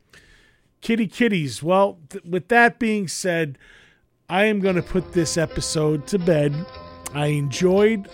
Kitty 0.81 1.09
Kitties. 1.09 1.63
Well, 1.63 1.99
th- 2.11 2.25
with 2.25 2.49
that 2.49 2.79
being 2.79 3.09
said, 3.09 3.59
I 4.29 4.45
am 4.45 4.61
going 4.61 4.77
to 4.77 4.83
put 4.83 5.13
this 5.13 5.37
episode 5.37 6.07
to 6.09 6.19
bed. 6.19 6.55
I 7.15 7.27
enjoyed 7.29 8.09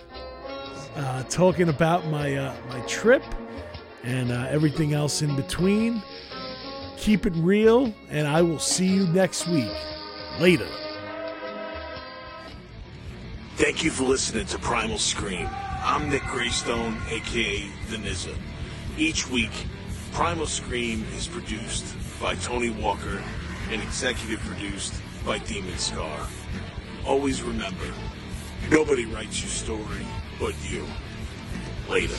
uh, 0.96 1.22
talking 1.24 1.68
about 1.68 2.06
my 2.06 2.36
uh, 2.36 2.54
my 2.68 2.80
trip 2.86 3.22
and 4.02 4.32
uh, 4.32 4.46
everything 4.50 4.94
else 4.94 5.22
in 5.22 5.34
between. 5.36 6.02
Keep 6.96 7.26
it 7.26 7.32
real, 7.36 7.92
and 8.10 8.28
I 8.28 8.42
will 8.42 8.58
see 8.58 8.86
you 8.86 9.06
next 9.08 9.48
week. 9.48 9.70
Later. 10.40 10.68
Thank 13.56 13.84
you 13.84 13.90
for 13.90 14.04
listening 14.04 14.46
to 14.46 14.58
Primal 14.58 14.98
Scream. 14.98 15.48
I'm 15.82 16.08
Nick 16.08 16.22
Greystone, 16.22 16.96
aka 17.10 17.66
The 17.90 17.96
Nza. 17.96 18.34
Each 18.96 19.28
week, 19.28 19.50
Primal 20.12 20.46
Scream 20.46 21.04
is 21.16 21.28
produced 21.28 21.94
by 22.20 22.34
Tony 22.36 22.70
Walker 22.70 23.22
and 23.70 23.82
executive 23.82 24.40
produced 24.40 24.94
by 25.24 25.38
Demon 25.38 25.76
Scar. 25.76 26.28
Always 27.06 27.42
remember, 27.42 27.86
nobody 28.70 29.04
writes 29.06 29.40
your 29.42 29.50
story 29.50 30.06
but 30.42 30.54
you. 30.68 30.84
Later. 31.88 32.16